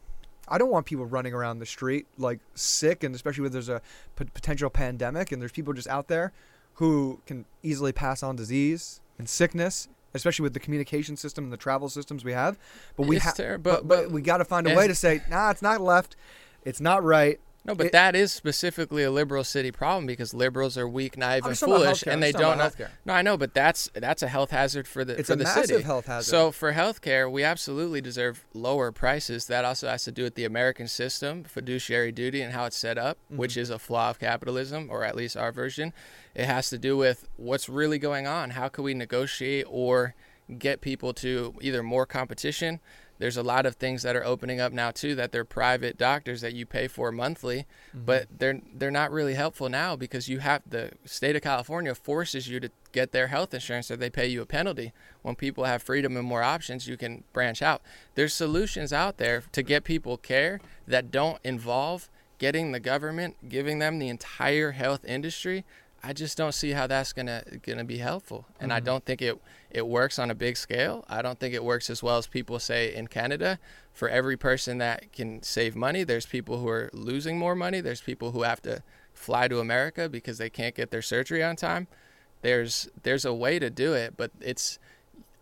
[0.50, 3.80] I don't want people running around the street like sick, and especially when there's a
[4.16, 6.32] p- potential pandemic and there's people just out there
[6.74, 9.88] who can easily pass on disease and sickness.
[10.12, 12.58] Especially with the communication system and the travel systems we have,
[12.96, 14.94] but we have, ter- but, but- but but we got to find a way to
[14.96, 16.16] say, nah, it's not left,
[16.64, 17.38] it's not right.
[17.62, 21.42] No, but It- that is specifically a liberal city problem because liberals are weak, naive,
[21.44, 22.70] I'm and just talking about foolish, and they don't know.
[23.04, 25.44] No, I know, but that's that's a health hazard for the It's for a the
[25.44, 25.82] massive city.
[25.82, 26.30] health hazard.
[26.30, 29.46] So for healthcare, we absolutely deserve lower prices.
[29.46, 32.96] That also has to do with the American system, fiduciary duty, and how it's set
[32.96, 33.60] up, which Mm-hmm.
[33.60, 35.92] is a flaw of capitalism, or at least our version.
[36.34, 38.50] It has to do with what's really going on.
[38.50, 40.14] How can we negotiate or
[40.58, 42.80] get people to either more competition?
[43.20, 46.40] There's a lot of things that are opening up now too that they're private doctors
[46.40, 48.04] that you pay for monthly, Mm-hmm.
[48.06, 52.48] but they're they're not really helpful now because you have the state of California forces
[52.48, 54.92] you to get their health insurance or they pay you a penalty.
[55.22, 57.82] When people have freedom and more options, you can branch out.
[58.16, 63.80] There's solutions out there to get people care that don't involve getting the government giving
[63.80, 65.62] them the entire health industry.
[66.02, 68.86] I just don't see how that's gonna gonna be helpful, and I mm-hmm.
[68.86, 71.04] don't think it it works on a big scale.
[71.08, 73.58] I don't think it works as well as people say in Canada.
[73.92, 77.80] For every person that can save money, there's people who are losing more money.
[77.80, 78.82] There's people who have to
[79.12, 81.86] fly to America because they can't get their surgery on time.
[82.42, 84.78] There's there's a way to do it, but it's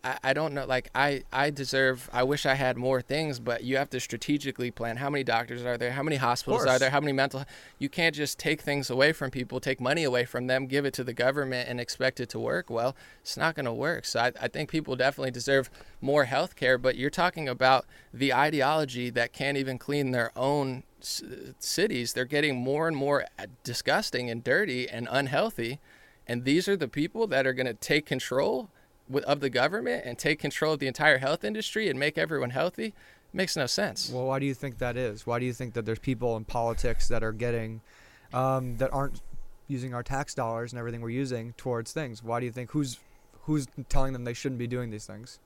[0.04, 3.64] I, I don't know like I, I deserve I wish I had more things, but
[3.64, 6.90] you have to strategically plan how many doctors are there, how many hospitals are there,
[6.90, 7.44] how many mental
[7.78, 10.94] you can't just take things away from people, take money away from them, give it
[10.94, 12.70] to the government and expect it to work.
[12.70, 14.04] Well, it's not gonna work.
[14.04, 18.32] So I, I think people definitely deserve more health care, but you're talking about the
[18.32, 22.12] ideology that can't even clean their own c- cities.
[22.12, 25.80] They're getting more and more uh, disgusting and dirty and unhealthy.
[26.26, 28.70] And these are the people that are going to take control
[29.24, 32.94] of the government and take control of the entire health industry and make everyone healthy.
[33.32, 34.10] Makes no sense.
[34.10, 35.26] Well, why do you think that is?
[35.26, 37.82] Why do you think that there's people in politics that are getting,
[38.32, 39.20] um, that aren't
[39.66, 42.22] using our tax dollars and everything we're using towards things?
[42.22, 42.98] Why do you think who's
[43.42, 45.38] who's telling them they shouldn't be doing these things?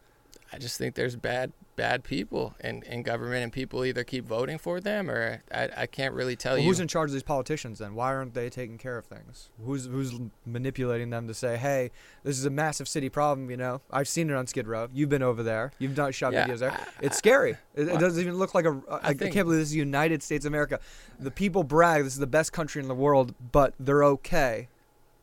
[0.52, 4.58] I just think there's bad bad people in, in government, and people either keep voting
[4.58, 6.68] for them or I, I can't really tell Well, you.
[6.68, 7.94] who's in charge of these politicians then?
[7.94, 9.48] Why aren't they taking care of things?
[9.64, 10.12] Who's who's
[10.44, 11.90] manipulating them to say, "Hey,
[12.24, 14.88] this is a massive city problem." You know, I've seen it on Skid Row.
[14.92, 15.72] You've been over there.
[15.78, 16.72] You've done shot Yeah, videos there.
[16.72, 17.52] I- It's scary.
[17.74, 18.80] It, it doesn't even look like a.
[18.90, 20.78] I, I think- can't believe this is United States of America.
[21.18, 24.68] The people brag this is the best country in the world, but they're okay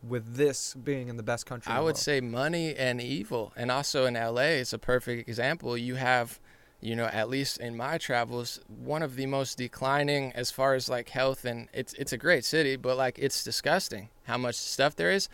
[0.01, 1.71] with this being in the best country.
[1.71, 1.97] I would world.
[1.97, 3.53] say money and evil.
[3.55, 5.77] And also in LA, it's a perfect example.
[5.77, 6.39] You have,
[6.79, 10.89] you know, at least in my travels, one of the most declining as far as
[10.89, 14.95] like health and it's it's a great city, but like it's disgusting how much stuff
[14.95, 15.27] there is.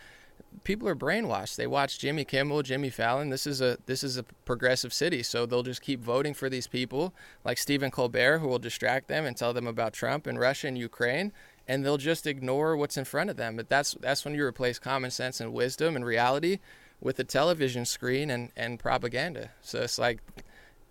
[0.64, 1.56] People are brainwashed.
[1.56, 3.30] They watch Jimmy Kimmel, Jimmy Fallon.
[3.30, 6.66] This is a this is a progressive city, so they'll just keep voting for these
[6.66, 10.66] people like Stephen Colbert, who will distract them and tell them about Trump and Russia
[10.66, 11.32] and Ukraine,
[11.68, 13.56] and they'll just ignore what's in front of them.
[13.56, 16.58] But that's that's when you replace common sense and wisdom and reality
[17.00, 19.50] with a television screen and and propaganda.
[19.60, 20.20] So it's like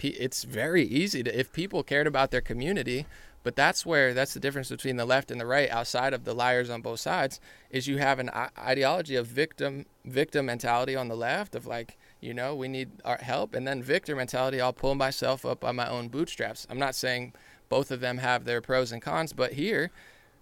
[0.01, 3.05] it's very easy to if people cared about their community
[3.45, 6.33] but that's where that's the difference between the left and the right outside of the
[6.33, 11.15] liars on both sides is you have an ideology of victim victim mentality on the
[11.15, 14.95] left of like you know we need our help and then victor mentality i'll pull
[14.95, 17.31] myself up by my own bootstraps i'm not saying
[17.69, 19.91] both of them have their pros and cons but here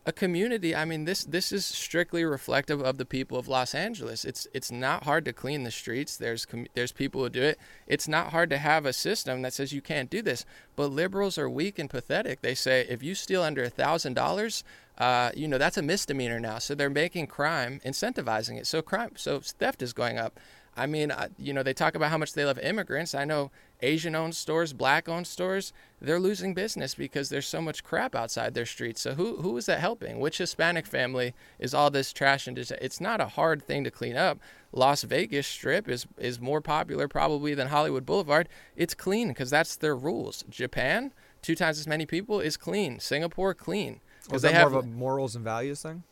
[0.05, 4.25] a community i mean this this is strictly reflective of the people of los angeles.
[4.25, 6.17] It's it's not hard to clean the streets.
[6.17, 7.59] There's com- there's people who do it.
[7.87, 10.45] It's not hard to have a system that says you can't do this.
[10.75, 12.41] But liberals are weak and pathetic.
[12.41, 14.63] They say if you steal under a thousand dollars
[14.97, 16.59] uh, you know that's a misdemeanor now.
[16.59, 18.67] So they're making crime incentivizing it.
[18.67, 20.39] So crime so theft is going up
[20.75, 23.13] I mean, you know, they talk about how much they love immigrants.
[23.13, 27.83] I know Asian owned stores, black owned stores, they're losing business because there's so much
[27.83, 29.01] crap outside their streets.
[29.01, 30.19] So who who is that helping?
[30.19, 33.91] Which Hispanic family is all this trash and dis- it's not a hard thing to
[33.91, 34.39] clean up.
[34.71, 38.49] Las Vegas Strip is is more popular probably than Hollywood Boulevard.
[38.75, 40.43] It's clean because that's their rules.
[40.49, 42.99] Japan, two times as many people is clean.
[42.99, 46.03] Singapore clean because they have more of a morals and values thing.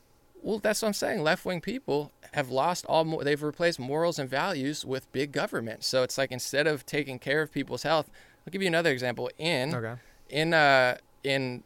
[0.41, 1.21] Well, that's what I'm saying.
[1.21, 3.19] Left wing people have lost all.
[3.19, 5.83] They've replaced morals and values with big government.
[5.83, 8.09] So it's like instead of taking care of people's health,
[8.45, 9.29] I'll give you another example.
[9.37, 9.95] In okay.
[10.29, 11.63] in uh in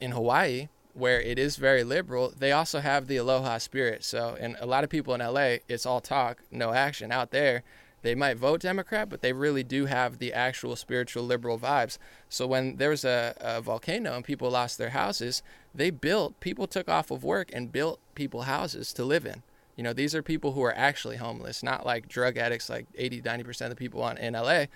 [0.00, 4.04] in Hawaii, where it is very liberal, they also have the aloha spirit.
[4.04, 7.10] So, and a lot of people in LA, it's all talk, no action.
[7.10, 7.62] Out there,
[8.02, 11.98] they might vote Democrat, but they really do have the actual spiritual liberal vibes.
[12.28, 15.42] So when there was a, a, volcano and people lost their houses,
[15.74, 19.42] they built, people took off of work and built people houses to live in.
[19.76, 23.22] You know, these are people who are actually homeless, not like drug addicts, like 80,
[23.22, 24.66] 90% of the people on, in LA.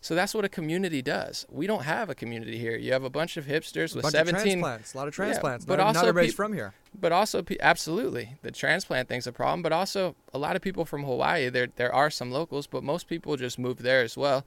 [0.00, 1.46] So that's what a community does.
[1.50, 2.76] We don't have a community here.
[2.76, 5.64] You have a bunch of hipsters with bunch 17 of transplants, a lot of transplants.
[5.64, 6.74] Yeah, but not, also not everybody's pe- from here.
[6.98, 9.62] But also, absolutely, the transplant thing's a problem.
[9.62, 11.48] But also, a lot of people from Hawaii.
[11.48, 14.46] There, there are some locals, but most people just move there as well.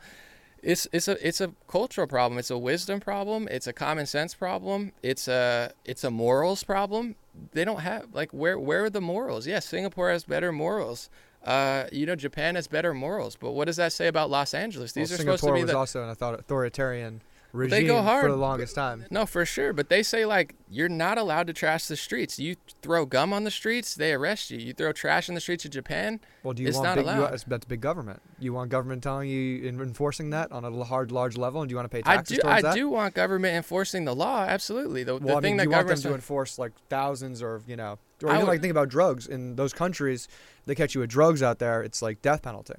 [0.61, 2.37] It's it's a it's a cultural problem.
[2.39, 3.47] It's a wisdom problem.
[3.49, 4.91] It's a common sense problem.
[5.01, 7.15] It's a it's a morals problem.
[7.51, 9.47] They don't have like where where are the morals?
[9.47, 11.09] Yes, Singapore has better morals
[11.43, 13.35] uh, you know, Japan has better morals.
[13.35, 14.91] But what does that say about Los Angeles?
[14.91, 18.01] These well, are Singapore supposed to be was the, also an authoritarian regime they go
[18.01, 18.25] hard.
[18.25, 19.05] for the longest time.
[19.09, 19.73] No, for sure.
[19.73, 22.39] But they say like you're not allowed to trash the streets.
[22.39, 24.57] You throw gum on the streets, they arrest you.
[24.59, 26.19] You throw trash in the streets of Japan.
[26.43, 27.05] Well, do you want big?
[27.05, 28.21] You, that's big government.
[28.39, 31.77] You want government telling you enforcing that on a hard, large level, and do you
[31.77, 32.75] want to pay taxes I do, I that?
[32.75, 34.45] do want government enforcing the law.
[34.47, 35.03] Absolutely.
[35.03, 37.75] The, well, the I mean, that you want them to enforce like thousands or you
[37.75, 40.27] know, or even would, like think about drugs in those countries.
[40.65, 41.81] They catch you with drugs out there.
[41.81, 42.75] It's like death penalty.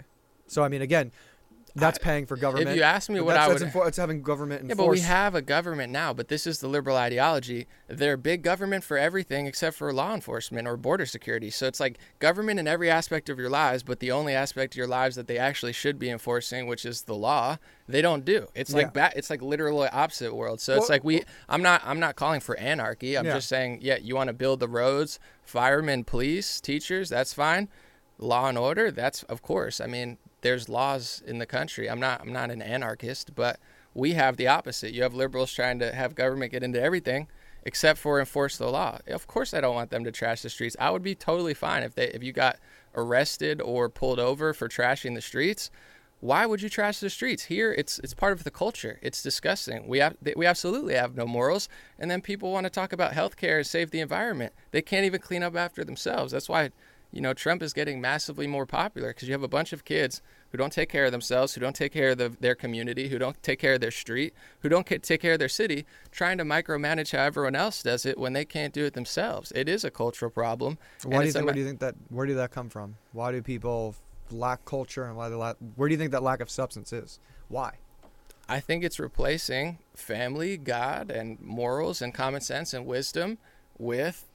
[0.47, 1.13] So I mean, again,
[1.75, 2.71] that's I, paying for government.
[2.71, 4.63] If you ask me what I would, enfor- it's having government.
[4.63, 4.79] Enforce.
[4.79, 6.13] Yeah, but we have a government now.
[6.13, 7.67] But this is the liberal ideology.
[7.89, 11.51] They're big government for everything except for law enforcement or border security.
[11.51, 14.79] So it's like government in every aspect of your lives, but the only aspect of
[14.79, 18.49] your lives that they actually should be enforcing, which is the law, they don't do.
[18.55, 20.61] It's like ba- it's like literally opposite world.
[20.61, 21.23] So well, it's like we.
[21.49, 21.83] I'm not.
[21.85, 23.17] I'm not calling for anarchy.
[23.17, 23.35] I'm yeah.
[23.35, 27.09] just saying, yeah, you want to build the roads, firemen, police, teachers.
[27.09, 27.69] That's fine
[28.21, 31.88] law and order that's of course i mean there's laws in the country.
[31.88, 33.59] I'm not I'm not an anarchist, but
[33.94, 34.92] we have the opposite.
[34.92, 37.29] You have liberals trying to have government get into everything
[37.62, 38.98] except for enforce the law.
[39.07, 40.76] Of course I don't want them to trash the streets.
[40.79, 42.59] I would be totally fine if they if you got
[42.94, 45.70] arrested or pulled over for trashing the streets.
[46.20, 47.44] Why would you trash the streets?
[47.44, 48.98] Here it's it's part of the culture.
[49.03, 49.88] It's disgusting.
[49.88, 53.59] We have we absolutely have no morals and then people want to talk about healthcare
[53.59, 54.53] and save the environment.
[54.70, 56.33] They can't even clean up after themselves.
[56.33, 56.70] That's why
[57.12, 60.23] you know, Trump is getting massively more popular because you have a bunch of kids
[60.51, 63.18] who don't take care of themselves, who don't take care of the, their community, who
[63.18, 66.44] don't take care of their street, who don't take care of their city, trying to
[66.44, 69.53] micromanage how everyone else does it when they can't do it themselves.
[69.55, 70.79] It is a cultural problem.
[71.05, 71.44] Why do you think?
[71.46, 71.94] Where do you think that?
[72.09, 72.96] Where did that come from?
[73.12, 73.96] Why do people
[74.31, 75.57] lack culture and why they lack?
[75.77, 77.18] Where do you think that lack of substance is?
[77.49, 77.75] Why?
[78.49, 83.38] I think it's replacing family, God, and morals and common sense and wisdom
[83.79, 84.27] with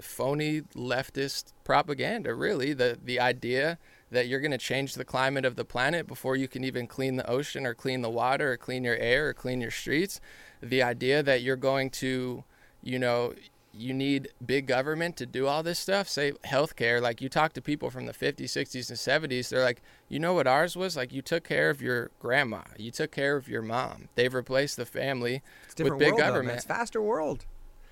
[0.00, 2.72] phony leftist propaganda really.
[2.72, 3.78] The the idea
[4.10, 7.16] that you're going to change the climate of the planet before you can even clean
[7.16, 10.20] the ocean or clean the water or clean your air or clean your streets.
[10.62, 12.44] The idea that you're going to
[12.82, 13.34] you know
[13.76, 16.08] you need big government to do all this stuff.
[16.08, 19.82] Say healthcare like you talk to people from the 50s 60s and 70s they're like
[20.08, 20.96] you know what ours was?
[20.96, 22.62] Like you took care of your grandma.
[22.76, 24.08] You took care of your mom.
[24.14, 25.42] They've replaced the family
[25.78, 26.48] with big world, government.
[26.48, 27.46] Though, it's faster world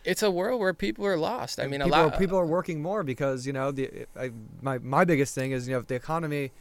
[0.04, 1.60] it's a world where people are lost.
[1.60, 4.78] I mean, people, a lot people are working more because you know the I, my
[4.78, 6.52] my biggest thing is you know if the economy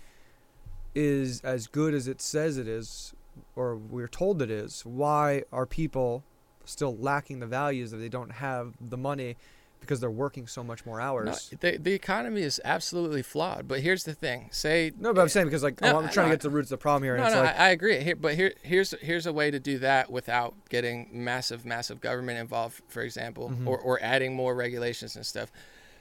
[0.93, 3.13] is as good as it says it is,
[3.55, 6.23] or we're told it is, why are people
[6.65, 9.35] still lacking the values that they don't have the money
[9.81, 11.51] because they're working so much more hours.
[11.51, 13.67] No, the, the economy is absolutely flawed.
[13.67, 16.31] But here's the thing: say no, but I'm saying because like no, I'm trying no,
[16.31, 17.17] to get to the roots of the problem here.
[17.17, 18.01] No, and no, like, I, I, agree.
[18.01, 22.39] Here, but here, here's here's a way to do that without getting massive, massive government
[22.39, 23.67] involved, for example, mm-hmm.
[23.67, 25.51] or or adding more regulations and stuff.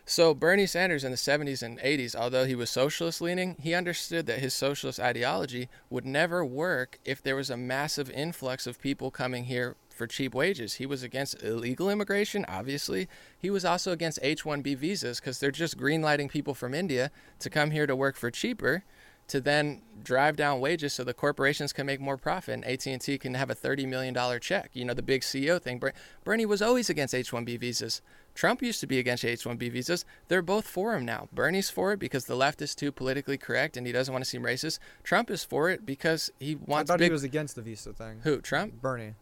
[0.07, 4.27] So Bernie Sanders in the 70s and 80s, although he was socialist leaning, he understood
[4.27, 9.13] that his socialist ideology would never work if there was a massive influx of people
[9.13, 10.77] coming here for cheap wages.
[10.77, 13.07] He was against illegal immigration, obviously.
[13.39, 17.11] He was also against H-1B visas because they're just greenlighting people from India
[17.41, 18.83] to come here to work for cheaper,
[19.29, 23.35] to then drive down wages so the corporations can make more profit and AT&T can
[23.35, 24.71] have a $30 million check.
[24.73, 25.83] You know, the big CEO thing.
[26.25, 28.01] Bernie was always against H-1B visas.
[28.35, 30.07] Trump used to be against H-1B visas.
[30.29, 31.29] They're both for him now.
[31.31, 34.31] Bernie's for it because the left is too politically correct and he doesn't want to
[34.31, 34.79] seem racist.
[35.05, 36.91] Trump is for it because he wants.
[36.91, 37.11] I thought big...
[37.11, 38.21] he was against the visa thing.
[38.23, 38.41] Who?
[38.41, 38.81] Trump?
[38.81, 39.13] Bernie.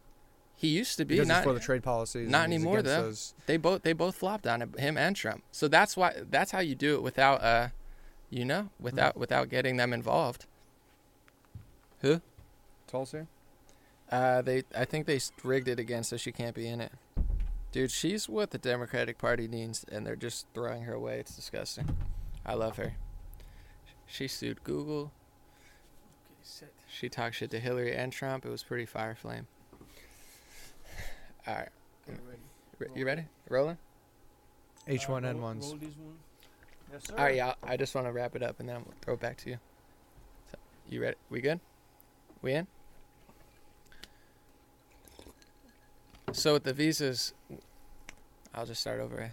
[0.59, 2.29] He used to be because not for the trade policies.
[2.29, 3.03] Not anymore though.
[3.03, 3.33] Those.
[3.45, 5.41] They both they both flopped on it, him and Trump.
[5.53, 7.69] So that's why that's how you do it without uh,
[8.29, 9.21] you know, without mm-hmm.
[9.21, 10.47] without getting them involved.
[12.01, 12.19] Who?
[12.87, 13.27] Tulsi.
[14.11, 16.91] Uh, they I think they rigged it again so she can't be in it.
[17.71, 21.19] Dude, she's what the Democratic Party needs, and they're just throwing her away.
[21.19, 21.95] It's disgusting.
[22.45, 22.95] I love her.
[24.07, 25.13] She sued Google.
[26.91, 28.45] She talked shit to Hillary and Trump.
[28.45, 29.47] It was pretty fire flame.
[31.49, 31.69] All right.
[32.79, 33.23] Okay, you ready?
[33.49, 33.77] Rolling?
[34.87, 35.73] H1N1s.
[35.73, 35.77] Uh,
[36.93, 37.15] yes, sir.
[37.17, 37.53] All right, yeah.
[37.63, 39.57] I just want to wrap it up, and then we'll throw it back to you.
[40.51, 40.57] So,
[40.89, 41.17] you ready?
[41.31, 41.59] We good?
[42.43, 42.67] We in?
[46.33, 47.33] So with the visas,
[48.53, 49.19] I'll just start over.
[49.19, 49.29] Eh?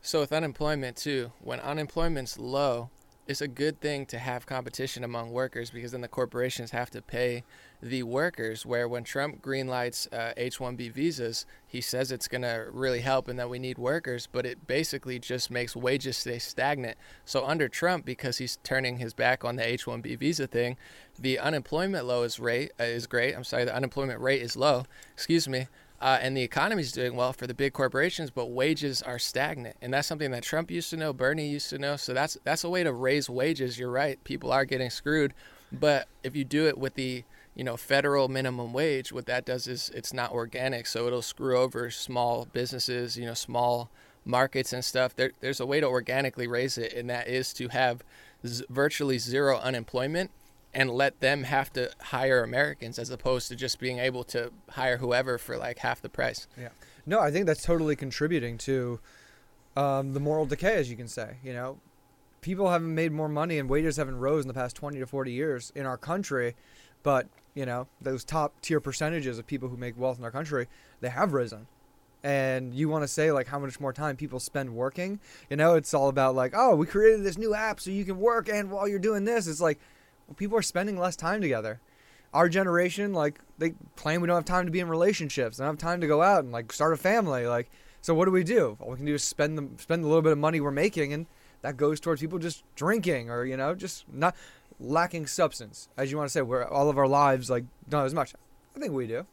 [0.00, 2.88] So with unemployment too, when unemployment's low,
[3.26, 7.02] it's a good thing to have competition among workers because then the corporations have to
[7.02, 7.44] pay
[7.82, 8.64] the workers.
[8.64, 13.38] Where when Trump greenlights uh, H-1B visas, he says it's going to really help and
[13.38, 16.96] that we need workers, but it basically just makes wages stay stagnant.
[17.24, 20.76] So under Trump, because he's turning his back on the H-1B visa thing,
[21.18, 23.34] the unemployment low is rate uh, is great.
[23.34, 24.84] I'm sorry, the unemployment rate is low.
[25.14, 25.66] Excuse me
[26.00, 29.76] uh, and the economy is doing well for the big corporations, but wages are stagnant,
[29.82, 31.96] and that's something that Trump used to know, Bernie used to know.
[31.96, 33.78] So that's that's a way to raise wages.
[33.78, 35.34] You're right, people are getting screwed,
[35.70, 39.66] but if you do it with the you know federal minimum wage, what that does
[39.66, 43.90] is it's not organic, so it'll screw over small businesses, you know, small
[44.24, 45.14] markets and stuff.
[45.16, 48.04] There, there's a way to organically raise it, and that is to have
[48.46, 50.30] z- virtually zero unemployment
[50.72, 54.98] and let them have to hire Americans as opposed to just being able to hire
[54.98, 56.46] whoever for like half the price.
[56.58, 56.68] Yeah.
[57.06, 59.00] No, I think that's totally contributing to
[59.76, 61.38] um, the moral decay, as you can say.
[61.42, 61.80] You know,
[62.40, 65.32] people haven't made more money and wages haven't rose in the past 20 to 40
[65.32, 66.54] years in our country,
[67.02, 70.66] but you know those top tier percentages of people who make wealth in our country,
[71.00, 71.66] they have risen.
[72.22, 75.20] And you want to say like how much more time people spend working?
[75.48, 78.18] You know, it's all about like, oh, we created this new app so you can
[78.18, 79.78] work and while you're doing this, it's like
[80.36, 81.80] people are spending less time together.
[82.32, 85.78] Our generation, like, they claim we don't have time to be in relationships, don't have
[85.78, 87.46] time to go out and like start a family.
[87.46, 87.70] Like,
[88.02, 88.76] so what do we do?
[88.80, 91.12] All we can do is spend the spend a little bit of money we're making,
[91.12, 91.26] and
[91.62, 94.34] that goes towards people just drinking or you know just not
[94.80, 96.42] lacking substance, as you want to say.
[96.42, 98.34] Where all of our lives like not as much.
[98.76, 99.26] I think we do.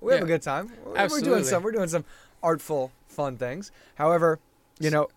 [0.00, 0.18] We yeah.
[0.18, 0.72] have a good time.
[0.96, 1.28] Absolutely.
[1.28, 1.62] We're doing some.
[1.62, 2.04] We're doing some
[2.42, 3.72] artful, fun things.
[3.96, 4.38] However,
[4.78, 5.08] you know,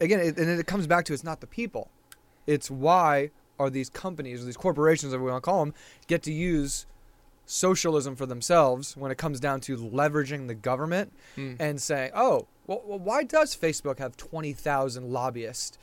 [0.00, 1.90] again, it, and it comes back to it's not the people.
[2.46, 5.74] It's why are these companies or these corporations, if we want to call them,
[6.06, 6.86] get to use
[7.46, 11.56] socialism for themselves when it comes down to leveraging the government mm.
[11.58, 15.78] and saying, oh, well, well, why does Facebook have 20,000 lobbyists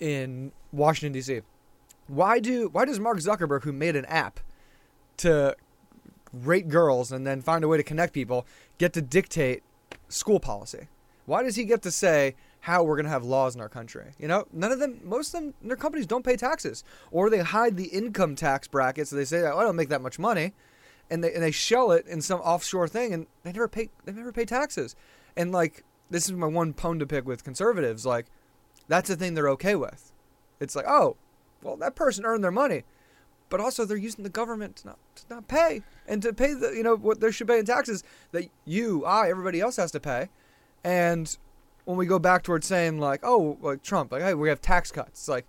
[0.00, 1.42] in Washington, D.C.?
[2.06, 4.40] Why do why does Mark Zuckerberg, who made an app
[5.18, 5.56] to
[6.32, 8.46] rate girls and then find a way to connect people,
[8.78, 9.62] get to dictate
[10.08, 10.88] school policy?
[11.26, 14.12] Why does he get to say, how we're going to have laws in our country.
[14.18, 17.40] You know, none of them, most of them, their companies don't pay taxes, or they
[17.40, 19.06] hide the income tax bracket.
[19.06, 20.54] So they say, oh, I don't make that much money,
[21.10, 24.12] and they and they shell it in some offshore thing, and they never pay they
[24.12, 24.96] never pay taxes.
[25.36, 28.06] And like this is my one pone to pick with conservatives.
[28.06, 28.26] Like
[28.88, 30.10] that's the thing they're okay with.
[30.58, 31.18] It's like, oh,
[31.64, 32.84] well, that person earned their money,
[33.48, 36.70] but also they're using the government to not to not pay and to pay the
[36.70, 40.00] you know what they should pay in taxes that you, I, everybody else has to
[40.00, 40.28] pay,
[40.84, 41.36] and
[41.84, 44.90] when we go back towards saying like, oh, like Trump, like, hey, we have tax
[44.90, 45.20] cuts.
[45.20, 45.46] It's like,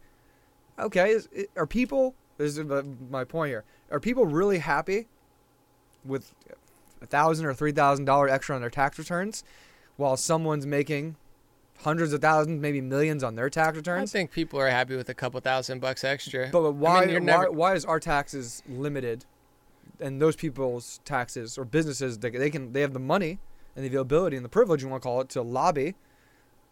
[0.80, 2.16] okay, is, are people?
[2.38, 2.66] This is
[3.10, 3.64] my point here.
[3.92, 5.08] Are people really happy
[6.04, 6.34] with
[7.02, 9.44] a thousand or three thousand dollar extra on their tax returns,
[9.98, 11.16] while someone's making
[11.80, 14.12] hundreds of thousands, maybe millions on their tax returns?
[14.12, 16.50] I think people are happy with a couple thousand bucks extra.
[16.52, 17.52] But, but why, I mean, why, never...
[17.52, 19.26] why is our taxes limited,
[20.00, 23.40] and those people's taxes or businesses they, they can they have the money
[23.76, 25.96] and the availability and the privilege you want to call it to lobby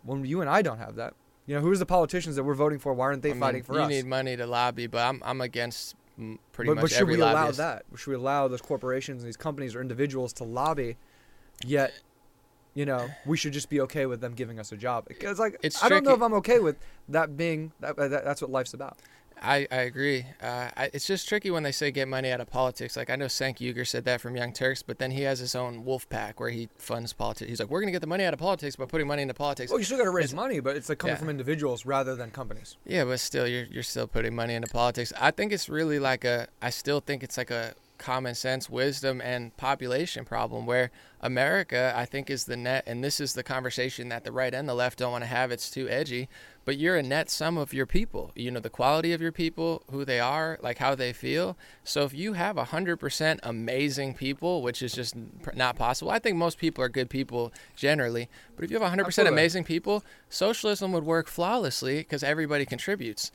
[0.03, 1.13] when you and I don't have that.
[1.45, 2.93] You know, who's the politicians that we're voting for?
[2.93, 3.91] Why aren't they I mean, fighting for you us?
[3.91, 5.95] You need money to lobby, but I'm I'm against
[6.51, 7.59] pretty but, much but should every we lobbyist.
[7.59, 7.85] allow that?
[7.97, 10.97] Should we allow those corporations and these companies or individuals to lobby?
[11.65, 11.93] Yet,
[12.73, 15.05] you know, we should just be okay with them giving us a job.
[15.07, 16.77] Because like, it's I don't know if I'm okay with
[17.09, 18.23] that being that, that.
[18.23, 18.97] That's what life's about.
[19.45, 20.25] I, I agree.
[20.41, 22.95] Uh, I, it's just tricky when they say get money out of politics.
[22.95, 25.53] Like I know Cenk Uygur said that from Young Turks, but then he has his
[25.53, 27.49] own wolf pack where he funds politics.
[27.49, 29.69] He's like, we're gonna get the money out of politics by putting money into politics.
[29.69, 31.19] Well, you still got to raise It's- money, but it's like coming Yeah.
[31.19, 32.77] from individuals rather than companies.
[32.85, 35.11] Yeah, but still, you're you're still putting money into politics.
[35.19, 36.47] I think it's really like a.
[36.61, 37.73] I still think it's like a
[38.03, 40.91] common sense, wisdom, and population problem where
[41.21, 44.67] America, I think, is the net, and this is the conversation that the right and
[44.67, 45.51] the left don't want to have.
[45.51, 46.27] It's too edgy,
[46.65, 48.33] but you're a net sum of your people.
[48.35, 51.57] You know the quality of your people, who they are, like how they feel.
[51.85, 55.15] So if you have hundred percent amazing people, which is just
[55.53, 58.27] not possible, I think most people are good people generally.
[58.57, 59.43] But if you have hundred percent Absolutely.
[59.43, 63.31] amazing people, socialism would work flawlessly because everybody contributes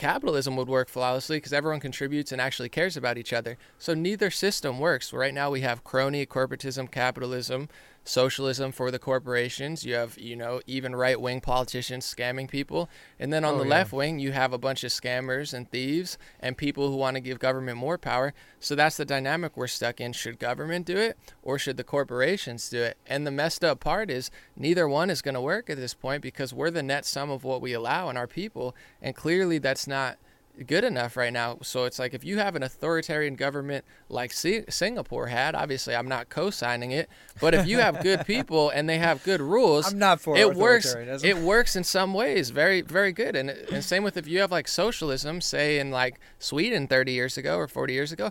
[0.00, 3.58] capitalism would work flawlessly because everyone contributes and actually cares about each other.
[3.76, 5.12] So neither system works.
[5.12, 7.68] Right now we have crony corporatism, capitalism,
[8.04, 9.84] socialism for the corporations.
[9.84, 12.88] You have, you know, even right wing politicians scamming people.
[13.18, 13.70] And then on Oh, the yeah.
[13.70, 17.20] left wing, you have a bunch of scammers and thieves and people who want to
[17.20, 18.32] give government more power.
[18.58, 20.12] So that's the dynamic we're stuck in.
[20.12, 22.96] Should government do it or should the corporations do it?
[23.06, 26.22] And the messed up part is neither one is going to work at this point
[26.22, 28.74] because we're the net sum of what we allow in our people.
[29.00, 30.18] And clearly that's not
[30.66, 31.58] good enough right now.
[31.62, 36.08] So it's like if you have an authoritarian government like Si- Singapore had, obviously I'm
[36.08, 37.08] not co-signing it,
[37.40, 40.54] but if you have good people and they have good rules, I'm not for it
[40.54, 40.86] works.
[41.24, 43.36] It works in some ways, very very good.
[43.36, 47.38] And and same with if you have like socialism, say in like Sweden 30 years
[47.38, 48.30] ago or 40 years ago,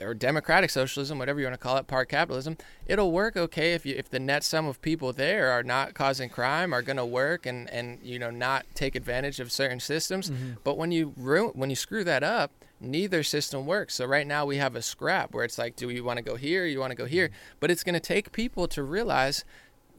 [0.00, 2.56] or democratic socialism, whatever you want to call it, part capitalism,
[2.86, 6.28] it'll work okay if you if the net sum of people there are not causing
[6.28, 10.30] crime, are going to work and and you know not take advantage of certain systems.
[10.30, 10.52] Mm-hmm.
[10.64, 13.94] But when you ru- when you screw that up, neither system works.
[13.94, 16.36] So right now we have a scrap where it's like, do you want to go
[16.36, 16.66] here?
[16.66, 17.28] You want to go here?
[17.28, 17.56] Mm-hmm.
[17.60, 19.44] But it's going to take people to realize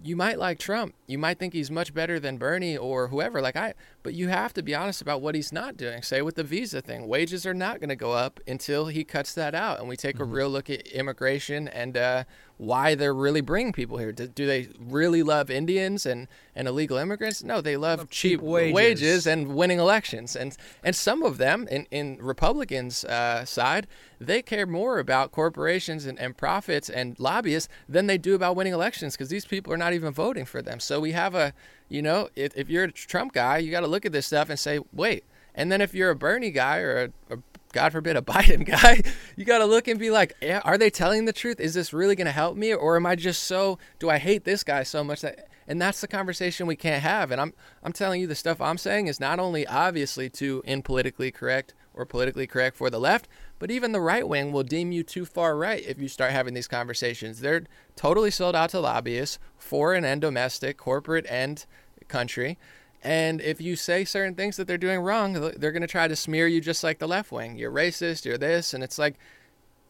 [0.03, 0.93] you might like Trump.
[1.07, 3.73] You might think he's much better than Bernie or whoever, like I,
[4.03, 6.01] but you have to be honest about what he's not doing.
[6.03, 9.33] Say with the visa thing, wages are not going to go up until he cuts
[9.33, 12.23] that out and we take a real look at immigration and uh,
[12.57, 14.11] why they're really bringing people here.
[14.11, 17.43] Do, do they really love Indians and, and illegal immigrants?
[17.43, 18.73] No, they love, Love cheap, cheap wages.
[18.73, 20.35] wages and winning elections.
[20.35, 23.87] And and some of them in, in Republicans' uh, side,
[24.19, 28.73] they care more about corporations and, and profits and lobbyists than they do about winning
[28.73, 30.79] elections because these people are not even voting for them.
[30.79, 31.53] So we have a,
[31.89, 34.49] you know, if, if you're a Trump guy, you got to look at this stuff
[34.49, 35.23] and say, wait.
[35.53, 37.37] And then if you're a Bernie guy or a, a
[37.75, 39.01] God forbid, a Biden guy,
[39.35, 41.59] you got to look and be like, are they telling the truth?
[41.59, 42.73] Is this really going to help me?
[42.73, 45.99] Or am I just so, do I hate this guy so much that, and that's
[45.99, 47.31] the conversation we can't have.
[47.31, 47.53] And I'm,
[47.83, 52.05] I'm telling you, the stuff I'm saying is not only obviously too impolitically correct or
[52.05, 53.27] politically correct for the left,
[53.59, 56.53] but even the right wing will deem you too far right if you start having
[56.53, 57.41] these conversations.
[57.41, 57.65] They're
[57.97, 61.65] totally sold out to lobbyists, foreign and domestic, corporate and
[62.07, 62.57] country.
[63.05, 66.15] And if you say certain things that they're doing wrong, they're going to try to
[66.15, 67.55] smear you just like the left wing.
[67.55, 68.73] You're racist, you're this.
[68.73, 69.15] And it's like,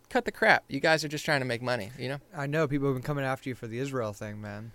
[0.10, 0.66] cut the crap.
[0.68, 2.18] You guys are just trying to make money, you know?
[2.36, 4.74] I know people have been coming after you for the Israel thing, man.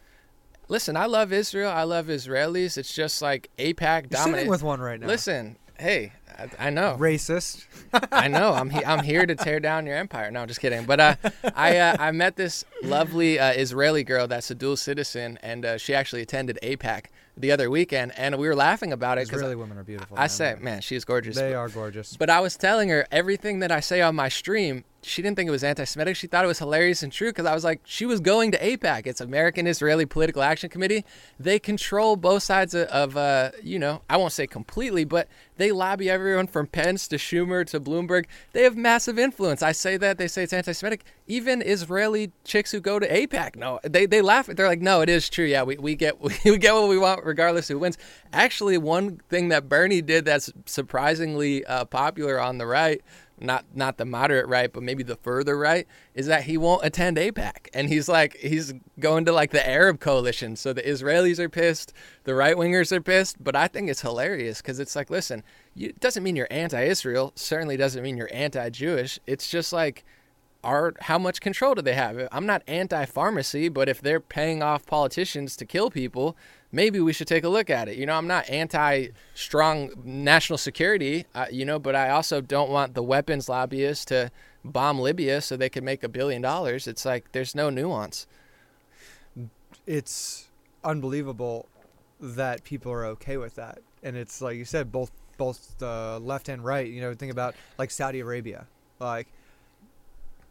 [0.69, 1.71] Listen, I love Israel.
[1.71, 2.79] I love Israelis.
[2.79, 5.07] It's just like AIPAC You're sitting with one right now.
[5.07, 6.97] Listen, hey, I, I know.
[6.99, 7.67] Racist.
[8.11, 8.55] I know.
[8.55, 10.31] I'm he- I'm here to tear down your empire.
[10.31, 10.87] No, just kidding.
[10.87, 11.15] But uh,
[11.55, 15.77] I uh, I met this lovely uh, Israeli girl that's a dual citizen, and uh,
[15.77, 17.07] she actually attended AIPAC
[17.37, 20.17] the other weekend, and we were laughing about it because Israeli women are beautiful.
[20.17, 20.29] I man.
[20.29, 21.37] say, man, she's gorgeous.
[21.37, 22.17] they are gorgeous.
[22.17, 24.85] But I was telling her everything that I say on my stream.
[25.03, 26.15] She didn't think it was anti-Semitic.
[26.17, 28.59] She thought it was hilarious and true because I was like, she was going to
[28.59, 29.07] AIPAC.
[29.07, 31.05] It's American Israeli Political Action Committee.
[31.39, 35.73] They control both sides of, of uh, you know, I won't say completely, but they
[35.73, 38.27] lobby everyone from Pence to Schumer to Bloomberg.
[38.53, 39.63] They have massive influence.
[39.63, 41.05] I say that they say it's anti-Semitic.
[41.27, 44.47] Even Israeli chicks who go to AIPAC, no, they they laugh.
[44.47, 45.45] They're like, no, it is true.
[45.45, 47.97] Yeah, we, we get we get what we want regardless who wins.
[48.33, 53.01] Actually, one thing that Bernie did that's surprisingly uh, popular on the right
[53.41, 57.17] not not the moderate right, but maybe the further right, is that he won't attend
[57.17, 60.57] AIPAC, and he's like he's going to like the Arab coalition.
[60.57, 61.93] So the Israelis are pissed,
[62.25, 65.43] the right wingers are pissed, but I think it's hilarious because it's like, listen,
[65.75, 67.33] you, it doesn't mean you're anti-Israel.
[67.35, 69.19] Certainly doesn't mean you're anti-Jewish.
[69.27, 70.05] It's just like.
[70.63, 72.29] Are how much control do they have?
[72.31, 76.37] I'm not anti-pharmacy, but if they're paying off politicians to kill people,
[76.73, 77.97] maybe we should take a look at it.
[77.97, 82.95] You know, I'm not anti-strong national security, uh, you know, but I also don't want
[82.95, 84.31] the weapons lobbyists to
[84.65, 86.87] bomb Libya so they can make a billion dollars.
[86.87, 88.27] It's like there's no nuance.
[89.87, 90.49] it's
[90.85, 91.69] unbelievable
[92.21, 93.81] that people are okay with that.
[94.03, 96.87] And it's like you said, both both the left and right.
[96.87, 98.67] You know, think about like Saudi Arabia.
[98.99, 99.27] Like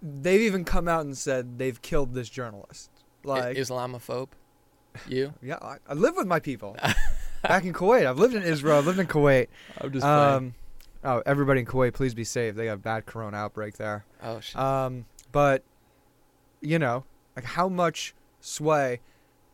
[0.02, 2.90] they've even come out and said they've killed this journalist.
[3.24, 4.30] Like Islamophobe.
[5.08, 5.34] You?
[5.42, 6.76] yeah, I, I live with my people
[7.44, 8.06] back in Kuwait.
[8.06, 8.78] I've lived in Israel.
[8.78, 9.48] I've lived in Kuwait.
[9.82, 10.54] I'm just Um,
[11.02, 12.56] Oh, everybody in Kuwait, please be safe.
[12.56, 14.04] They got a bad corona outbreak there.
[14.22, 14.58] Oh shit.
[14.58, 15.64] Um, but
[16.62, 19.00] you know, like how much sway,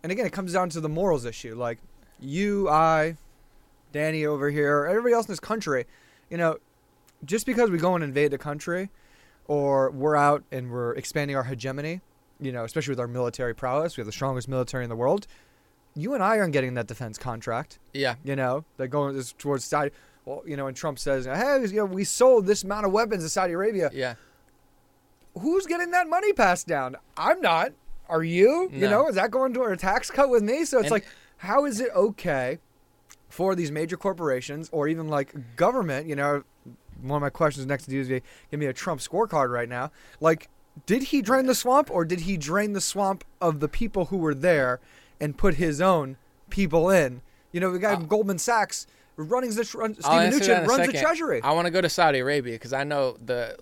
[0.02, 1.54] and again, it comes down to the morals issue.
[1.56, 1.78] Like
[2.20, 3.18] you, I,
[3.92, 5.86] Danny over here, everybody else in this country,
[6.32, 6.58] you know,
[7.24, 8.90] just because we go and invade a country,
[9.48, 12.02] or we're out and we're expanding our hegemony,
[12.40, 15.28] you know, especially with our military prowess, we have the strongest military in the world.
[15.96, 17.80] You and I aren't getting that defense contract.
[17.94, 18.16] yeah.
[18.24, 19.92] You know, they're going towards Saudi.
[20.26, 23.24] Well, you know, and Trump says, "Hey, you know, we sold this amount of weapons
[23.24, 24.16] to Saudi Arabia." Yeah.
[25.40, 26.96] who's getting that money passed down?
[27.18, 27.74] I'm not.
[28.08, 28.70] Are you?
[28.72, 30.64] You know, is that going to a tax cut with me?
[30.66, 31.06] So it's And- like,
[31.38, 32.60] how is it okay
[33.30, 36.08] for these major corporations or even like government?
[36.08, 36.44] You know,
[37.02, 39.92] one of my questions next to you is give me a Trump scorecard right now.
[40.22, 40.48] Like,
[40.86, 44.18] did he drain the swamp or did he drain the swamp of the people who
[44.18, 44.80] were there
[45.20, 46.18] and put his own
[46.50, 47.22] people in?
[47.52, 50.64] You know, the guy Uh, from Goldman Sachs running the run, I'll Steven answer that
[50.64, 51.42] in Mnuchin runs the treasury.
[51.42, 53.58] I want to go to Saudi Arabia because I know the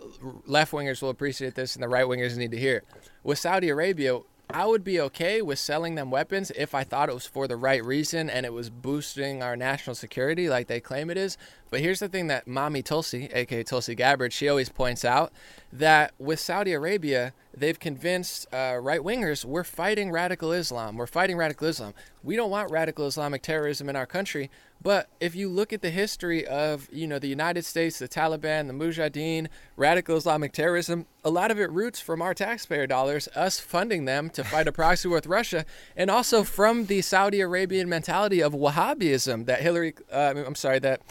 [0.47, 2.77] left wingers will appreciate this and the right wingers need to hear.
[2.77, 2.85] it.
[3.23, 7.13] With Saudi Arabia, I would be okay with selling them weapons if I thought it
[7.13, 11.09] was for the right reason and it was boosting our national security like they claim
[11.09, 11.37] it is.
[11.73, 15.33] But here's the thing that Mommy Tulsi, aka Tulsi Gabbard, she always points out
[15.71, 20.97] that with Saudi Arabia, they've convinced uh, right wingers we're fighting radical Islam.
[20.97, 21.95] We're fighting radical Islam.
[22.21, 24.51] We don't want radical Islamic terrorism in our country.
[24.83, 28.67] But if you look at the history of you know the United States, the Taliban,
[28.67, 33.59] the Mujahideen, radical Islamic terrorism, a lot of it roots from our taxpayer dollars, us
[33.59, 35.65] funding them to fight a proxy war with Russia,
[35.97, 41.01] and also from the Saudi Arabian mentality of Wahhabism that Hillary, uh, I'm sorry, that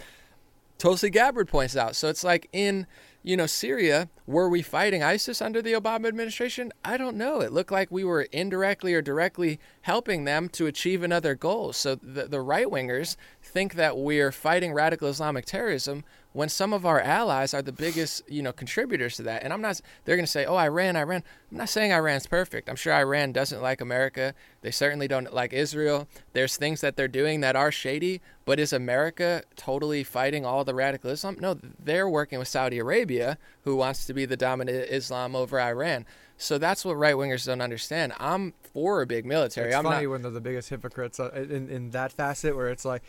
[0.83, 1.95] Tulsi Gabbard points out.
[1.95, 2.89] So it's like in,
[3.23, 6.73] you know, Syria, were we fighting ISIS under the Obama administration?
[6.85, 7.41] I don't know.
[7.41, 11.73] It looked like we were indirectly or directly helping them to achieve another goal.
[11.73, 16.03] So the, the right wingers think that we're fighting radical Islamic terrorism
[16.33, 19.43] when some of our allies are the biggest, you know, contributors to that.
[19.43, 21.23] And I'm not, they're going to say, oh, Iran, Iran.
[21.51, 22.69] I'm not saying Iran's perfect.
[22.69, 24.35] I'm sure Iran doesn't like America.
[24.63, 26.09] They certainly don't like Israel.
[26.33, 30.75] There's things that they're doing that are shady, but is America totally fighting all the
[30.75, 31.37] radical Islam?
[31.41, 36.07] No, they're working with Saudi Arabia, who wants to be the dominant Islam over Iran.
[36.39, 38.15] So that's what right wingers don't understand.
[38.19, 39.69] I'm for a big military.
[39.69, 40.11] It's I'm funny not.
[40.11, 43.03] when they're the biggest hypocrites uh, in, in that facet where it's like,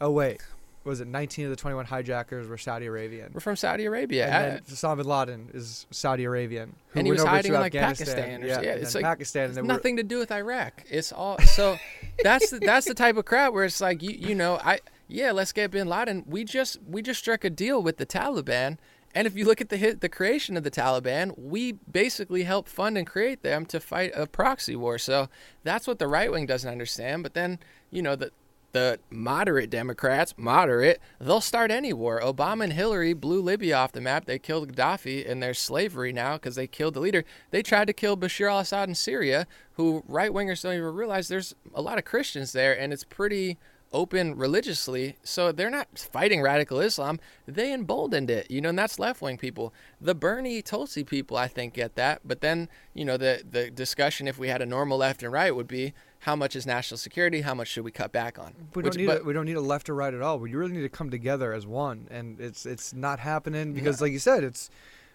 [0.00, 0.40] oh wait,
[0.88, 3.30] was it 19 of the 21 hijackers were Saudi Arabian?
[3.32, 4.26] We're from Saudi Arabia.
[4.26, 6.74] And then Osama bin Laden is Saudi Arabian.
[6.94, 7.72] And he was hiding in, like.
[7.74, 9.50] Pakistan or- Yeah, yeah, it's like- Pakistan.
[9.50, 10.84] And It's nothing to do with Iraq.
[10.88, 11.76] It's all so.
[12.24, 15.30] that's the, that's the type of crap where it's like you you know I yeah
[15.32, 16.24] let's get Bin Laden.
[16.26, 18.78] We just we just struck a deal with the Taliban,
[19.14, 22.68] and if you look at the hit the creation of the Taliban, we basically helped
[22.68, 24.98] fund and create them to fight a proxy war.
[24.98, 25.28] So
[25.64, 27.22] that's what the right wing doesn't understand.
[27.22, 27.58] But then
[27.90, 28.32] you know the
[28.72, 32.20] the moderate Democrats, moderate, they'll start any war.
[32.20, 34.26] Obama and Hillary blew Libya off the map.
[34.26, 37.24] They killed Gaddafi, and there's slavery now because they killed the leader.
[37.50, 41.28] They tried to kill Bashar al Assad in Syria, who right wingers don't even realize
[41.28, 43.58] there's a lot of Christians there, and it's pretty
[43.92, 45.16] open religiously.
[45.22, 47.18] So they're not fighting radical Islam.
[47.46, 49.72] They emboldened it, you know, and that's left wing people.
[50.00, 52.20] The Bernie Tulsi people, I think, get that.
[52.24, 55.54] But then, you know, the, the discussion, if we had a normal left and right,
[55.54, 57.42] would be how much is national security?
[57.42, 58.54] How much should we cut back on?
[58.74, 60.38] We Which- don't need but- a, we don't need a left or right at all.
[60.38, 64.12] We really need to come together as one, and it's it's not happening because, like
[64.12, 64.70] you said, it's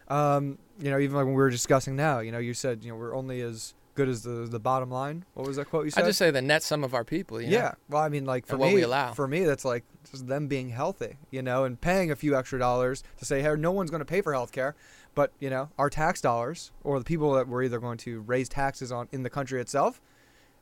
[0.07, 2.91] um, you know even like when we were discussing now, you know, you said you
[2.91, 5.23] know we're only as good as the the bottom line.
[5.33, 6.03] What was that quote you said?
[6.03, 7.39] I just say the net sum of our people.
[7.41, 7.57] You know?
[7.57, 7.71] Yeah.
[7.89, 9.13] Well, I mean, like for what me, we allow.
[9.13, 12.59] for me, that's like just them being healthy, you know, and paying a few extra
[12.59, 14.75] dollars to say, hey, no one's going to pay for health care,
[15.15, 18.49] but you know, our tax dollars or the people that we're either going to raise
[18.49, 20.01] taxes on in the country itself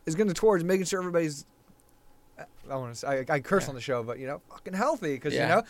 [0.06, 1.46] is going to towards making sure everybody's.
[2.70, 3.70] I want to say I, I curse Yeah.
[3.70, 5.50] on the show, but you know, fucking healthy because Yeah.
[5.50, 5.64] you know.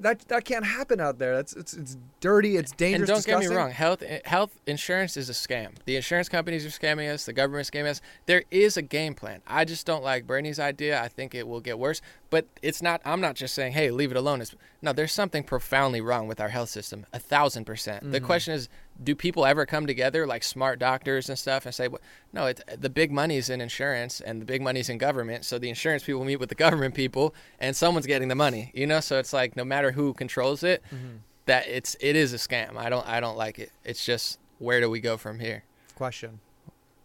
[0.00, 1.34] That, that can't happen out there.
[1.34, 2.56] That's it's it's dirty.
[2.56, 3.00] It's dangerous.
[3.00, 3.48] And don't disgusting.
[3.48, 5.70] get me wrong, health health insurance is a scam.
[5.86, 7.24] The insurance companies are scamming us.
[7.26, 8.00] The government's scamming us.
[8.26, 9.42] There is a game plan.
[9.44, 11.02] I just don't like Bernie's idea.
[11.02, 12.00] I think it will get worse.
[12.30, 13.00] But it's not.
[13.04, 14.40] I'm not just saying, hey, leave it alone.
[14.40, 17.04] It's, no, there's something profoundly wrong with our health system.
[17.12, 18.12] A thousand percent.
[18.12, 18.24] The Mhm.
[18.24, 18.68] question is,
[19.02, 22.00] do people ever come together like smart doctors and stuff and say, "What-
[22.32, 25.44] no, it's the big money's in insurance and the big money's in government.
[25.44, 28.72] So the insurance people meet with the government people, and someone's getting the money.
[28.74, 31.18] You know, so it's like no matter who controls it, Mhm.
[31.46, 32.76] that it's it is a scam.
[32.76, 33.70] I don't I don't like it.
[33.84, 35.62] It's just where do we go from here?
[35.94, 36.40] Question: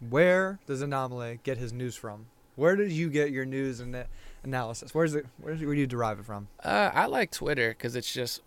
[0.10, 2.26] Where does Anomaly get his news from?
[2.56, 4.08] Where did you get your news and a-
[4.44, 4.94] analysis?
[4.94, 5.26] Where's it?
[5.40, 6.48] Where do you derive it from?
[6.64, 8.42] Uh, I like Twitter because it's just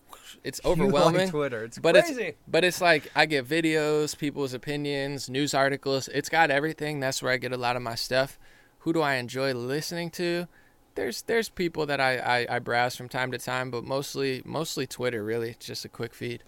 [0.44, 1.30] it's You like overwhelming.
[1.30, 1.64] Twitter.
[1.64, 2.34] It's but it's- crazy.
[2.48, 6.08] but it's like I get videos, people's opinions, news articles.
[6.08, 7.00] It's got everything.
[7.00, 8.38] That's where I get a lot of my stuff.
[8.80, 10.46] Who do I enjoy listening to?
[10.94, 14.86] there's there's people that I, I I browse from time to time, but mostly mostly
[14.86, 15.22] Twitter.
[15.22, 16.42] Really, it's just a quick feed.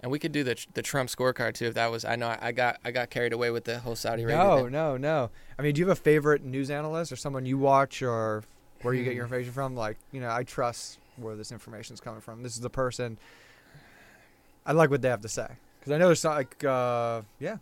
[0.00, 2.04] And we could do the the Trump scorecard too if that was.
[2.04, 4.44] I know I got I got carried away with the whole Saudi Arabia.
[4.44, 4.72] No, thing.
[4.72, 5.30] no, no.
[5.58, 8.44] I mean, do you have a favorite news analyst or someone you watch or
[8.82, 9.74] where you get your information from?
[9.74, 12.42] Like, you know, I trust where this information is coming from.
[12.44, 13.18] This is the person.
[14.64, 15.48] I like what they have to say
[15.80, 17.56] because I know it's not like, uh, yeah,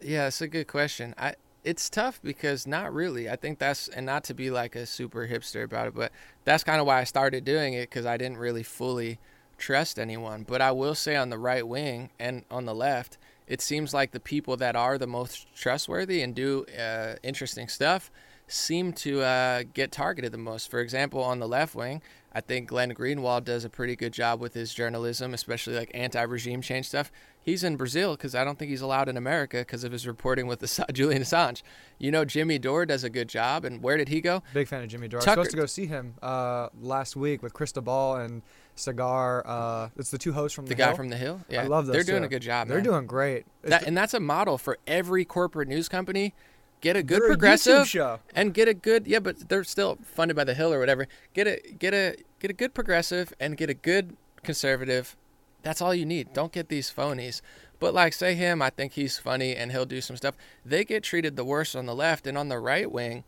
[0.00, 1.14] Yeah, it's a good question.
[1.18, 1.34] I
[1.64, 3.28] it's tough because not really.
[3.30, 6.10] I think that's and not to be like a super hipster about it, but
[6.44, 9.18] that's kind of why I started doing it because I didn't really fully
[9.62, 10.44] trust anyone.
[10.46, 14.10] But I will say on the right wing and on the left, it seems like
[14.10, 18.10] the people that are the most trustworthy and do uh, interesting stuff
[18.48, 20.70] seem to uh, get targeted the most.
[20.70, 22.02] For example, on the left wing,
[22.34, 26.62] I think Glenn Greenwald does a pretty good job with his journalism, especially like anti-regime
[26.62, 27.12] change stuff.
[27.40, 30.46] He's in Brazil because I don't think he's allowed in America because of his reporting
[30.46, 31.62] with the Julian Assange.
[31.98, 34.42] You know, Jimmy Dore does a good job, and where did he go?
[34.54, 35.18] big fan of Jimmy Dore.
[35.18, 38.42] I was supposed to go see him uh, last week with Krystal Ball and
[38.76, 39.42] Saagar.
[39.44, 40.96] Uh, it's the two hosts from The the, guy Hill.
[40.96, 41.40] from the Hill.
[41.48, 42.26] Yeah, I love those They're doing two.
[42.26, 42.68] a good job.
[42.68, 42.84] They're man.
[42.84, 43.44] doing great.
[43.62, 46.34] That, and that's a model for every corporate news company.
[46.80, 48.18] Get a good they're a progressive show.
[48.34, 51.06] and get a good yeah, but they're still funded by the Hill or whatever.
[51.32, 55.16] Get a get a get a good progressive and get a good conservative.
[55.62, 56.32] That's all you need.
[56.32, 57.40] Don't get these phonies.
[57.78, 60.34] But like say him, I think he's funny and he'll do some stuff.
[60.64, 63.22] They get treated the worst on the left and on the right wing.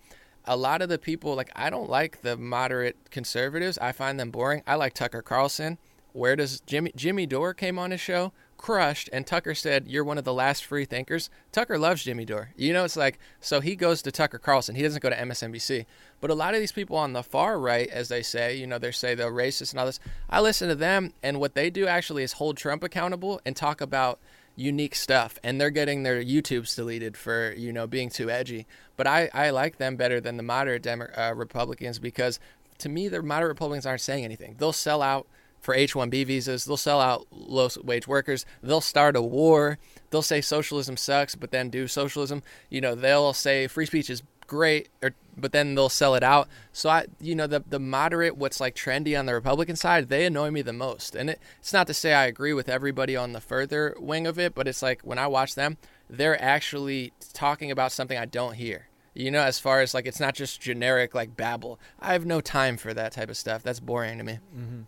[0.47, 3.79] A lot of the people like I don't like the moderate conservatives.
[3.79, 4.63] I find them boring.
[4.67, 5.79] I like Tucker Carlson.
[6.13, 8.33] Where does Jimmy Jimmy Dore came on his show?
[8.65, 11.29] crushed and Tucker said you're one of the last free thinkers.
[11.53, 12.49] Tucker loves Jimmy Dore.
[12.57, 14.75] You know it's like so he goes to Tucker Carlson.
[14.75, 15.85] He doesn't go to MSNBC.
[16.19, 18.79] But a lot of these people on the far right as they say, you know,
[18.79, 20.01] they say they're racist and all this.
[20.31, 23.83] I listen to them and what they do actually is hold Trump accountable and talk
[23.83, 24.19] about
[24.57, 28.67] unique stuff and they're getting their YouTubes deleted for, you know, being too edgy.
[28.97, 32.39] But I I like them better than the moderate Demo- uh, Republicans because
[32.79, 34.57] to me the moderate Republicans aren't saying anything.
[34.59, 35.27] They'll sell out
[35.61, 36.67] for H-1B visas.
[36.67, 38.45] They'll sell out low-wage workers.
[38.63, 39.79] They'll start a war.
[40.11, 42.43] They'll say socialism sucks, but then do socialism.
[42.69, 46.49] You know, they'll say free speech is great, or, but then they'll sell it out.
[46.73, 50.25] So I, you know, the the moderate, what's like trendy on the Republican side, they
[50.25, 51.15] annoy me the most.
[51.15, 54.39] And it, it's not to say I agree with everybody on the further wing of
[54.39, 55.77] it, but it's like when I watch them,
[56.09, 58.89] they're actually talking about something I don't hear.
[59.15, 61.79] You know, as far as like it's not just generic like babble.
[62.01, 63.63] I have no time for that type of stuff.
[63.63, 64.39] That's boring to me.
[64.57, 64.81] Mm-hmm.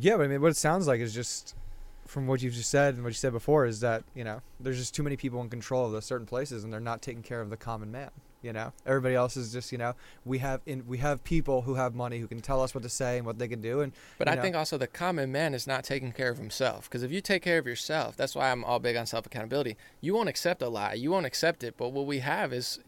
[0.00, 1.54] Yeah, but I mean, what it sounds like is just
[2.06, 4.78] from what you've just said and what you said before is that you know there's
[4.78, 7.40] just too many people in control of those certain places and they're not taking care
[7.40, 8.10] of the common man.
[8.42, 11.74] You know, everybody else is just you know we have in we have people who
[11.74, 13.92] have money who can tell us what to say and what they can do and
[14.18, 16.88] But I know, think also the common man is not taking care of himself.
[16.88, 19.76] Because if you take care of yourself, that's why I'm all big on self accountability.
[20.00, 20.94] You won't accept a lie.
[20.94, 21.76] You won't accept it.
[21.76, 22.80] But what we have is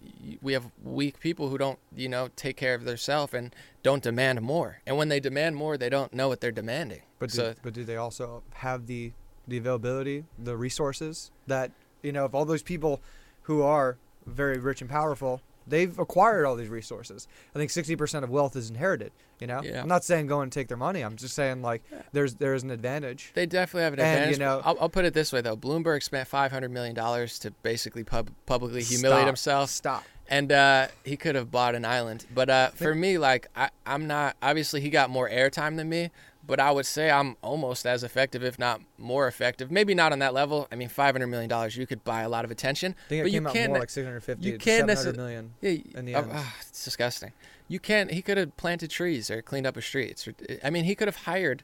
[0.43, 4.43] we have weak people who don't, you know, take care of themselves and don't demand
[4.43, 4.81] more.
[4.87, 7.03] And when they demand more, they don't know what they're demanding.
[7.19, 9.13] But do, so but do they also have the
[9.47, 11.71] the availability, the resources that
[12.03, 13.01] you know if all those people
[13.43, 17.27] who are very rich and powerful, they've acquired all these resources.
[17.55, 19.12] I think sixty percent of wealth is inherited.
[19.41, 19.81] You know, Yeah.
[19.83, 21.01] I'm not saying go and take their money.
[21.03, 23.33] I'm just saying like there's there is an advantage.
[23.35, 24.39] they definitely have an And, advantage.
[24.39, 27.51] you know- I'll, I'll put it this way though: Bloomberg spent 500 million dollars to
[27.62, 29.27] basically pub- publicly humiliate Stop.
[29.27, 29.70] himself.
[29.70, 30.05] Stop.
[30.29, 32.25] and uh, he could have bought an island.
[32.35, 34.37] But uh, for me, like I, I'm not.
[34.43, 36.11] Obviously, he got more airtime than me,
[36.47, 39.70] but I would say I'm almost as effective, if not more effective.
[39.70, 40.68] Maybe not on that level.
[40.70, 42.95] I mean, 500 million dollars, you could buy a lot of attention.
[43.07, 43.70] I think but it you out can't.
[43.70, 45.55] more like 650 you can't 700 necess- million.
[45.61, 46.30] yeah, in the oh, end.
[46.32, 47.32] ah, it's disgusting.
[47.68, 48.11] You can't.
[48.11, 50.28] He could have planted trees or cleaned up his streets.
[50.28, 51.62] Or, I mean, he could have hired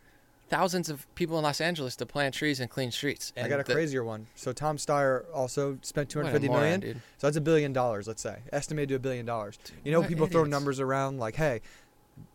[0.49, 3.33] thousands of people in Los Angeles to plant trees and clean streets.
[3.37, 4.27] And I got a the- crazier one.
[4.35, 6.81] So Tom Steyer also spent a 250 moron, million.
[6.81, 6.97] dude.
[7.19, 8.39] So that's a billion dollars, let's say.
[8.53, 9.59] Estimated to a billion dollars.
[9.85, 11.61] You know, what people throw numbers around like, hey,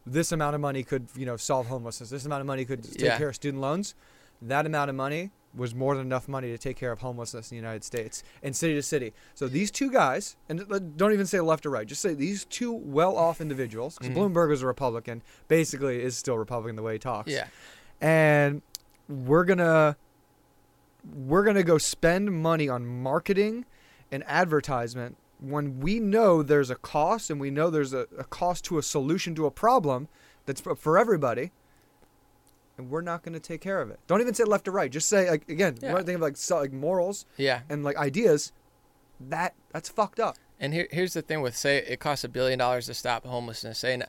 [0.05, 2.09] this amount of money could, you know, solve homelessness.
[2.09, 3.17] This amount of money could take Yeah.
[3.17, 3.95] care of student loans.
[4.41, 7.55] That amount of money was more than enough money to take care of homelessness in
[7.55, 9.13] the United States and city to city.
[9.33, 10.65] So these two guys, and
[10.97, 14.33] don't even say left or right, just say these two well-off individuals, because Mhm.
[14.33, 17.47] Bloomberg is a Republican, basically is still Republican the way he talks Yeah.
[18.01, 18.61] and
[19.07, 19.95] we're gonna
[21.13, 23.63] we're gonna go spend money on marketing
[24.11, 25.15] and advertisement
[25.49, 28.83] when we know there's a cost and we know there's a, a cost to a
[28.83, 30.07] solution to a problem
[30.45, 31.51] that's for, for everybody
[32.77, 34.91] and we're not going to take care of it don't even say left or right
[34.91, 35.93] just say like again Yeah.
[35.93, 37.61] when I think of like so, like morals Yeah.
[37.69, 38.51] and like ideas
[39.19, 42.59] that that's fucked up And here, here's the thing with say it costs a billion
[42.59, 43.79] dollars to stop homelessness.
[43.79, 44.03] Saying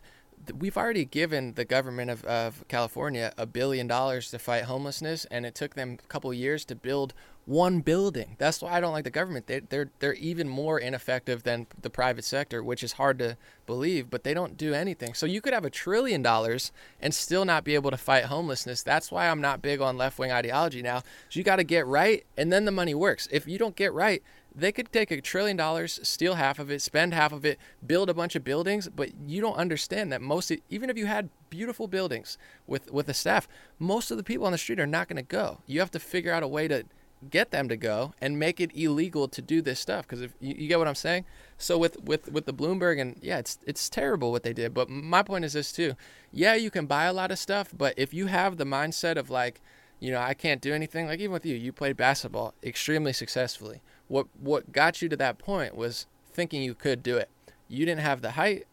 [0.52, 5.46] we've already given the government of, of California a billion dollars to fight homelessness, and
[5.46, 7.14] it took them a couple years to build
[7.46, 8.34] one building.
[8.38, 9.46] That's why I don't like the government.
[9.46, 13.36] They, they're they're even more ineffective than the private sector, which is hard to
[13.66, 14.10] believe.
[14.10, 15.14] But they don't do anything.
[15.14, 18.82] So you could have a trillion dollars and still not be able to fight homelessness.
[18.82, 20.98] That's why I'm not big on left wing ideology now.
[21.28, 23.28] So you got to get right, and then the money works.
[23.30, 24.22] If you don't get right,
[24.56, 28.08] they could take a trillion dollars, steal half of it, spend half of it, build
[28.08, 31.86] a bunch of buildings, but you don't understand that most, even if you had beautiful
[31.86, 33.46] buildings with with a staff,
[33.78, 35.58] most of the people on the street are not going to go.
[35.66, 36.84] You have to figure out a way to
[37.30, 40.54] get them to go and make it illegal to do this stuff because if you,
[40.56, 41.24] you, get what I'm saying.
[41.58, 44.72] So with with with the Bloomberg and yeah, it's it's terrible what they did.
[44.72, 45.94] But my point is this too.
[46.32, 49.28] Yeah, you can buy a lot of stuff, but if you have the mindset of
[49.28, 49.60] like,
[50.00, 51.06] you know, I can't do anything.
[51.06, 53.80] Like even with you, you played basketball extremely successfully.
[54.08, 57.28] What what got you to that point was thinking you could do it.
[57.68, 58.66] You didn't have the height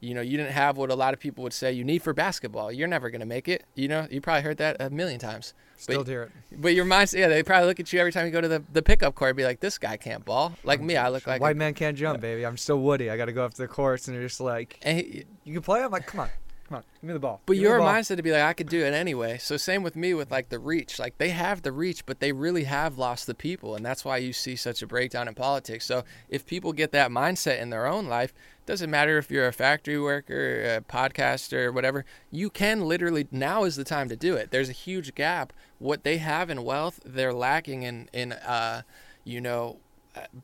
[0.00, 2.12] you know, you didn't have what a lot of people would say you need for
[2.12, 2.70] basketball.
[2.70, 3.64] You're never going to make it.
[3.74, 5.54] You know, you probably heard that a million times.
[5.78, 6.30] Still but, hear it.
[6.52, 8.62] But your mind's, yeah, they probably look at you every time you go to the,
[8.72, 10.52] the pickup court and be like, this guy can't ball.
[10.64, 12.44] Like me, I look like White a, man can't jump, baby.
[12.44, 13.10] I'm still Woody.
[13.10, 15.62] I got to go up to the courts and they're just like, he, you can
[15.62, 15.82] play?
[15.82, 16.28] I'm like, come on.
[16.68, 17.42] Come on, give me the ball.
[17.46, 19.38] But give your mindset to be like, I could do it anyway.
[19.38, 20.98] So same with me with like the reach.
[20.98, 24.16] Like they have the reach, but they really have lost the people, and that's why
[24.16, 25.86] you see such a breakdown in politics.
[25.86, 28.32] So if people get that mindset in their own life,
[28.66, 32.04] doesn't matter if you're a factory worker, a podcaster, or whatever.
[32.32, 34.50] You can literally now is the time to do it.
[34.50, 35.52] There's a huge gap.
[35.78, 38.82] What they have in wealth, they're lacking in in uh,
[39.22, 39.78] you know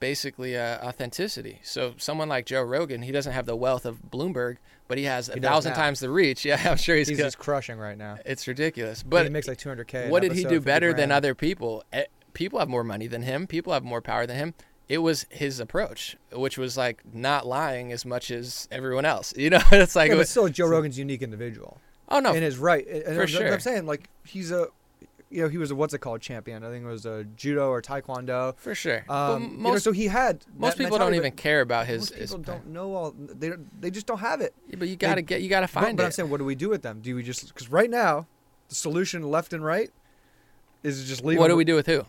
[0.00, 1.60] basically uh, authenticity.
[1.62, 4.56] So someone like Joe Rogan, he doesn't have the wealth of Bloomberg,
[4.88, 6.44] but he has a he thousand times the reach.
[6.52, 8.18] Yeah, I'm sure he's, he's just crushing right now.
[8.26, 9.02] It's ridiculous.
[9.02, 10.10] But he makes like 200k.
[10.10, 11.84] What did he do better than other people?
[12.34, 13.46] People have more money than him.
[13.46, 14.54] People have more power than him.
[14.88, 19.32] It was his approach, which was like not lying as much as everyone else.
[19.42, 21.78] You know, it's like yeah, but was, still Joe Rogan's unique individual.
[22.08, 22.86] Oh no, and his right.
[22.86, 23.52] And for sure.
[23.52, 24.68] I'm saying like he's a
[25.32, 26.62] you know, he was a what's it called champion.
[26.62, 28.54] I think it was a judo or taekwondo.
[28.58, 29.04] For sure.
[29.08, 32.02] Um, most, you know, so he had most people don't even care about his.
[32.02, 33.14] Most people his don't know all.
[33.16, 34.54] They they just don't have it.
[34.68, 35.96] Yeah, but you gotta they, get you gotta find but, it.
[35.96, 37.00] But I'm saying, what do we do with them?
[37.00, 38.26] Do we just because right now,
[38.68, 39.90] the solution left and right
[40.82, 41.38] is just leave.
[41.38, 42.04] What do we do with who?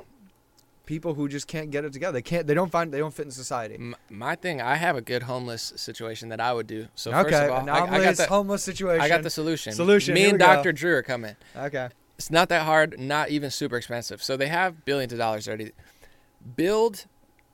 [0.86, 2.12] People who just can't get it together.
[2.12, 2.46] They can't.
[2.46, 2.94] They don't find.
[2.94, 3.78] They don't fit in society.
[3.78, 4.62] My, my thing.
[4.62, 6.88] I have a good homeless situation that I would do.
[6.94, 9.02] So okay, first of all, I, I got the homeless situation.
[9.02, 9.72] I got the solution.
[9.72, 10.14] Solution.
[10.14, 10.74] Me and Dr.
[10.74, 11.38] Drew are coming.
[11.56, 11.88] Okay.
[12.18, 14.22] It's not that hard, not even super expensive.
[14.22, 15.72] So they have billions of dollars already.
[16.55, 17.05] Build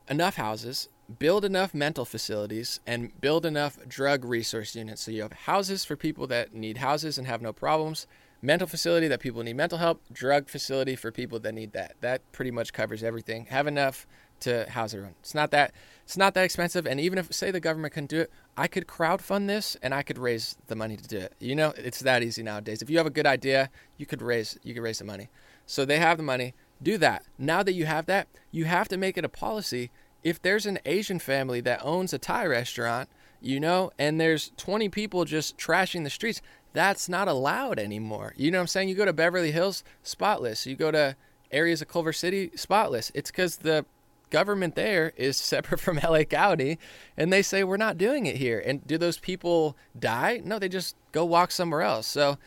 [0.10, 5.04] enough houses, build enough mental facilities, and build enough drug resource units.
[5.04, 8.06] So you have houses for people that need houses and have no problems,
[8.42, 11.96] mental facility that people need mental help, drug facility for people that need that.
[12.02, 13.46] That pretty much covers everything.
[13.46, 14.08] Have enough
[14.42, 15.16] to house everyone.
[15.20, 18.22] It's not that it's not that expensive, and even if say the government couldn't do
[18.22, 21.34] it, I could crowdfund this and I could raise the money to do it.
[21.40, 22.82] You know, it's that easy nowadays.
[22.82, 25.30] If you have a good idea, you could raise you could raise the money.
[25.66, 26.54] So they have the money.
[26.84, 27.24] Do that.
[27.38, 29.92] Now that you have that, you have to make it a policy.
[30.26, 33.08] If there's an Asian family that owns a Thai restaurant,
[33.40, 36.42] you know, and there's 20 people just trashing the streets,
[36.74, 38.34] that's not allowed anymore.
[38.36, 38.90] You know what I'm saying?
[38.90, 40.68] You go to Beverly Hills, spotless.
[40.68, 41.16] You go to
[41.50, 43.10] areas of Culver City, spotless.
[43.16, 43.86] It's because the
[44.30, 46.80] government there is separate from LA County,
[47.18, 48.62] and they say we're not doing it here.
[48.66, 50.42] And do those people die?
[50.44, 52.08] No, they just go walk somewhere else.
[52.08, 52.38] So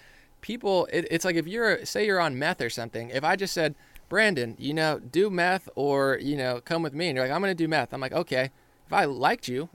[0.40, 3.10] people, it, it's like if you're say you're on meth or something.
[3.10, 3.74] If I just said,
[4.08, 7.40] Brandon, you know, do meth or you know, come with me, and you're like, I'm
[7.40, 7.92] gonna do meth.
[7.92, 8.50] I'm like, okay.
[8.86, 9.70] If I liked you,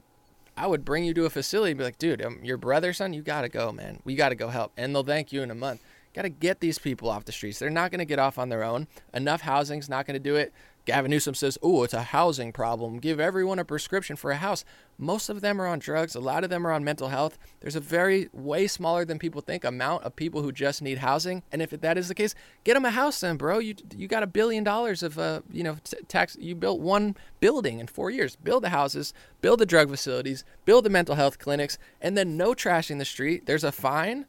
[0.56, 3.12] I would bring you to a facility and be like, dude, um, your brother, son,
[3.12, 4.00] you gotta go, man.
[4.04, 5.82] We gotta go help, and they'll thank you in a month.
[6.14, 7.58] Got to get these people off the streets.
[7.58, 8.88] They're not going to get off on their own.
[9.14, 10.52] Enough housing's not going to do it.
[10.88, 12.98] Gavin Newsom says, oh, it's a housing problem.
[12.98, 14.64] Give everyone a prescription for a house.
[14.96, 16.14] Most of them are on drugs.
[16.14, 17.36] A lot of them are on mental health.
[17.60, 21.42] There's a very, way smaller than people think amount of people who just need housing.
[21.52, 22.34] And if that is the case,
[22.64, 23.58] get them a house then, bro.
[23.58, 26.38] You, you got a billion dollars of, uh, you know, t- tax.
[26.40, 28.36] You built one building in four years.
[28.36, 29.12] Build the houses,
[29.42, 33.44] build the drug facilities, build the mental health clinics, and then no trashing the street.
[33.44, 34.24] There's a fine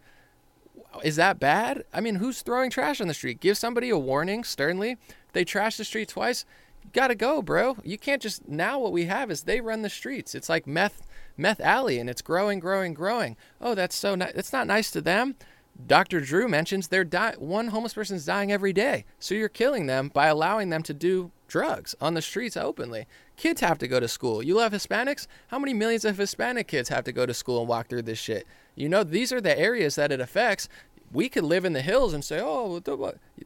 [1.04, 1.84] is that bad?
[1.94, 3.40] I mean, who's throwing trash on the street?
[3.40, 4.98] Give somebody a warning sternly.
[5.34, 6.46] They trash the street twice,
[6.84, 7.78] you gotta go, bro.
[7.84, 8.80] You can't just now.
[8.80, 10.34] What we have is they run the streets.
[10.34, 11.08] It's like meth,
[11.38, 13.38] meth alley, and it's growing, growing, growing.
[13.62, 14.16] Oh, that's so.
[14.16, 15.36] Ni- that's not nice to them.
[15.86, 16.20] Dr.
[16.20, 19.06] Drew mentions they're di- one homeless person's dying every day.
[19.18, 23.08] So you're killing them by allowing them to do drugs on the streets openly.
[23.38, 24.44] Kids have to go to school.
[24.44, 25.26] You love Hispanics?
[25.48, 28.20] How many millions of Hispanic kids have to go to school and walk through this
[28.20, 28.46] shit?
[28.76, 30.68] You know, these are the areas that it affects.
[31.12, 32.82] We could live in the hills and say, oh,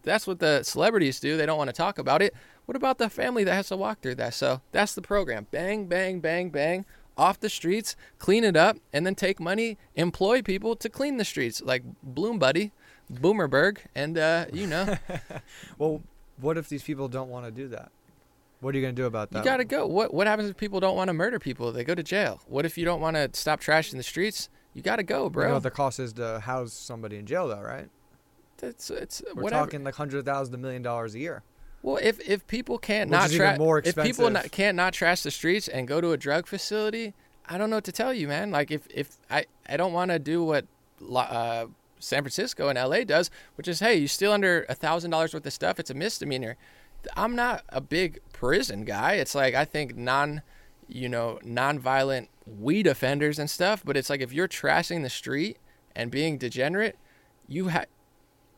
[0.04, 1.38] that's what the celebrities do.
[1.38, 2.34] They don't want to talk about it.
[2.66, 4.34] What about the family that has to walk through that?
[4.34, 5.48] So that's the program.
[5.52, 6.86] Bang, bang, bang, bang
[7.18, 11.26] off the streets, clean it up, and then take money, employ people to clean the
[11.26, 12.72] streets, like Bloom Buddy,
[13.12, 14.98] Boomerberg, and uh, you know.
[15.78, 16.02] well,
[16.38, 17.92] what if these people don't want to do that?
[18.60, 19.40] What are you gonna do about that?
[19.40, 19.86] You gotta go.
[19.86, 21.72] What what happens if people don't want to murder people?
[21.72, 22.42] They go to jail.
[22.48, 24.50] What if you don't want to stop trashing the streets?
[24.74, 25.48] You gotta go, You bro.
[25.48, 27.90] know what the cost is to house somebody in jail, though, right?
[28.62, 29.66] it's it's We're whatever.
[29.66, 31.44] talking like hundred thousand to million dollars a year.
[31.82, 35.22] Well, if if people can't Which not trash, more if people not, can't not trash
[35.22, 37.14] the streets and go to a drug facility,
[37.48, 38.52] I don't know what to tell you, man.
[38.52, 40.66] Like if if I I don't want to do what
[41.06, 41.66] uh,
[42.00, 45.46] San Francisco and LA does, which is hey, you steal under a thousand dollars worth
[45.46, 46.56] of stuff, it's a misdemeanor.
[47.18, 49.16] I'm not a big prison guy.
[49.16, 50.42] It's like I think non,
[50.88, 53.84] you know, non-violent weed offenders and stuff.
[53.86, 55.58] But it's like if you're trashing the street
[55.96, 56.98] and being degenerate,
[57.48, 57.88] you have.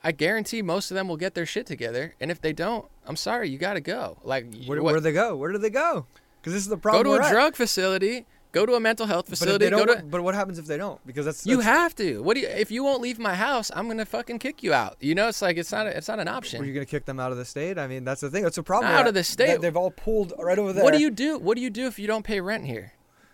[0.04, 3.16] I guarantee most of them will get their shit together, and if they don't, I'm
[3.16, 4.20] sorry, you gotta go.
[4.24, 5.36] Like, Where, what- where do they go?
[5.36, 6.06] Where do they go?
[6.40, 7.04] Because this is the problem.
[7.06, 7.32] go to a at.
[7.32, 10.04] drug facility, go to a mental health But facility, they don't, to.
[10.04, 11.04] but what happens if they don't?
[11.08, 12.22] Because that's, You have to.
[12.22, 12.48] What do you?
[12.48, 14.96] If you won't leave my house, I'm gonna fucking kick you out.
[15.00, 15.88] You know, it's like it's not.
[15.88, 16.64] A, it's not an Were option.
[16.64, 17.80] you gonna kick them out of the state?
[17.80, 18.44] I mean, that's the thing.
[18.44, 18.92] That's the problem.
[18.92, 19.60] Out of the state?
[19.60, 20.84] They, have all pulled right over there.
[20.84, 21.40] What do you do?
[21.40, 22.94] What do you do if you don't pay rent here?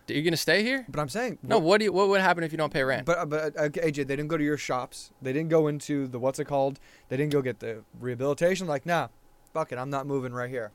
[0.09, 0.85] Are you gonna stay here?
[0.89, 1.59] But I'm saying No.
[1.59, 1.93] What do you?
[1.93, 3.05] What would happen if you don't pay rent?
[3.05, 5.11] But but uh, AJ, they didn't go to your shops.
[5.21, 6.79] They didn't go into the what's it called?
[7.09, 8.67] They didn't go get the rehabilitation.
[8.67, 9.07] Like, nah,
[9.53, 10.71] fuck it, I'm not moving right here.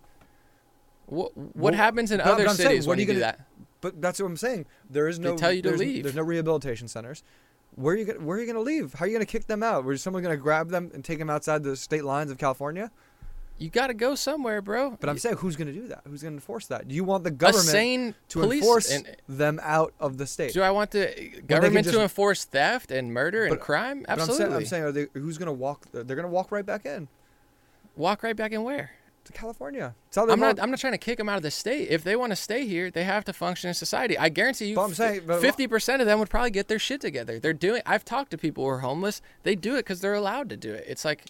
[1.06, 3.32] What What Well, happens in other saying, cities what when are you you do gonna-
[3.32, 3.46] do that?
[3.82, 4.66] But that's what I'm saying.
[4.88, 6.02] There is no They tell you to there's, leave.
[6.02, 7.22] There's no rehabilitation centers.
[7.74, 8.94] Where are you gonna, Where are you gonna leave?
[8.94, 9.84] How are you gonna kick them out?
[9.84, 12.90] Where someone gonna grab them and take them outside the state lines of California?
[13.58, 14.98] You gotta go somewhere, bro.
[15.00, 16.02] But I'm saying, who's gonna do that?
[16.06, 16.88] Who's gonna enforce that?
[16.88, 20.52] Do you want the government to enforce and- them out of the state?
[20.52, 24.00] Do I want the government just- to enforce theft and murder and But- crime?
[24.00, 24.44] But I'm Absolutely.
[24.46, 25.86] saying, I'm saying, are they, who's gonna walk?
[25.92, 27.08] They're gonna walk right back in
[27.96, 28.90] Walk right back in where?
[29.24, 29.92] to California.
[30.16, 30.60] I'm not.
[30.60, 31.88] I'm not trying to kick them out of the state.
[31.90, 34.16] If they want to stay here, they have to function in society.
[34.16, 37.00] I guarantee you, But I'm saying- fifty percent of them would probably get their shit
[37.00, 37.40] together.
[37.40, 37.82] They're doing.
[37.84, 39.20] I've talked to people who are homeless.
[39.42, 40.84] They do it because they're allowed to do it.
[40.86, 41.24] It's like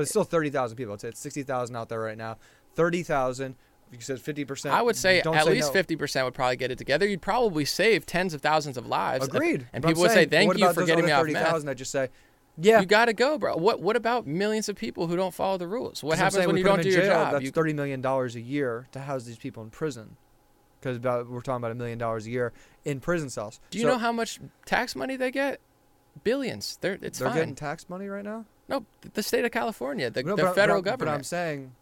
[0.00, 0.94] But it's still thirty thousand people.
[0.94, 2.38] I'd it's sixty thousand out there right now.
[2.74, 3.56] Thirty thousand.
[3.92, 4.74] You said fifty percent.
[4.74, 5.72] I would say at say least no.
[5.74, 7.06] fifty percent would probably get it together.
[7.06, 9.26] You'd probably save tens of thousands of lives.
[9.26, 9.66] Agreed.
[9.74, 11.90] And But people would say, "Thank you for getting me off meth." 30,000 I just
[11.90, 12.08] say,
[12.56, 12.80] yeah.
[12.80, 13.56] You gotta go, bro.
[13.56, 16.02] What What about millions of people who don't follow the rules?
[16.02, 17.32] What happens saying when you don't do in your jail, job?
[17.32, 20.16] That's You- thirty million dollars a year to house these people in prison.
[20.80, 22.52] Because about we're talking about a million dollars a year
[22.86, 23.60] in prison cells.
[23.70, 25.60] do you So know how much tax money they get?
[26.24, 26.78] Billions.
[26.80, 27.36] They're it's they're fine.
[27.36, 28.44] getting tax money right now?
[28.70, 31.72] No, the state of California, the, No, the but- but federal I'm- But I'm saying,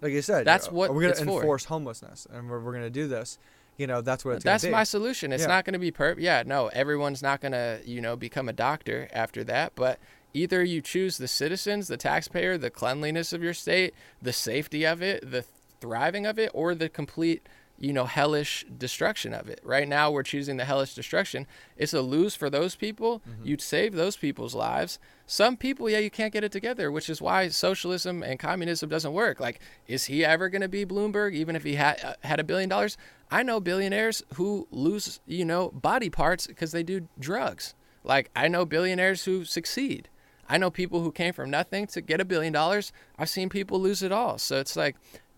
[0.00, 1.40] like you said, That's uh, what we're going to for.
[1.40, 3.38] enforce homelessness, and we're, we're going to do this.
[3.76, 4.44] You know, that's what it's.
[4.44, 5.32] That's my solution.
[5.32, 5.48] It's Yeah.
[5.48, 6.20] not going to be perfect.
[6.20, 9.72] Yeah, no, everyone's not going to, you know, become a doctor after that.
[9.74, 9.98] But
[10.32, 13.92] either you choose the citizens, the taxpayer, the cleanliness of your state,
[14.22, 15.44] the safety of it, the
[15.80, 17.48] thriving of it, or the complete,
[17.78, 19.60] you know, hellish destruction of it.
[19.64, 21.46] Right now, we're choosing the hellish destruction.
[21.76, 23.20] It's a lose for those people.
[23.20, 23.46] Mm-hmm.
[23.46, 24.98] You'd save those people's lives.
[25.26, 29.12] Some people, yeah, you can't get it together, which is why socialism and communism doesn't
[29.12, 29.40] work.
[29.40, 32.44] Like, is he ever going to be Bloomberg, even if he had uh, had a
[32.44, 32.96] billion dollars?
[33.30, 37.74] I know billionaires who lose, you know, body parts because they do drugs.
[38.04, 40.08] Like, I know billionaires who succeed.
[40.48, 42.92] I know people who came from nothing to get a billion dollars.
[43.18, 44.38] I've seen people lose it all.
[44.38, 44.96] So it's like,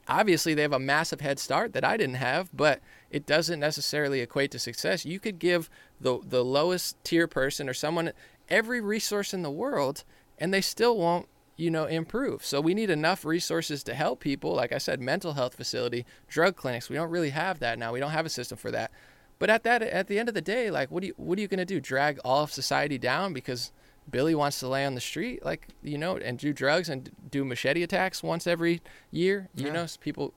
[0.08, 2.80] obviously they have a massive head start that I didn't have, but
[3.10, 5.04] it doesn't necessarily equate to success.
[5.04, 8.12] You could give the the lowest tier person or someone
[8.48, 10.04] every resource in the world
[10.38, 11.26] and they still won't,
[11.56, 12.44] you know, improve.
[12.44, 14.54] So we need enough resources to help people.
[14.54, 16.88] Like I said, mental health facility, drug clinics.
[16.88, 17.92] We don't really have that now.
[17.92, 18.90] We don't have a system for that.
[19.38, 21.42] But at that at the end of the day, like what do you what are
[21.42, 21.80] you going to do?
[21.80, 23.72] Drag all of society down because
[24.10, 27.44] Billy wants to lay on the street, like you know, and do drugs and do
[27.44, 28.80] machete attacks once every
[29.10, 29.48] year.
[29.54, 29.72] You Yeah.
[29.72, 30.32] know, so people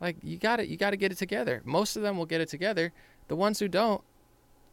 [0.00, 0.68] like you got it.
[0.68, 1.62] You got to get it together.
[1.64, 2.92] Most of them will get it together.
[3.28, 4.02] The ones who don't,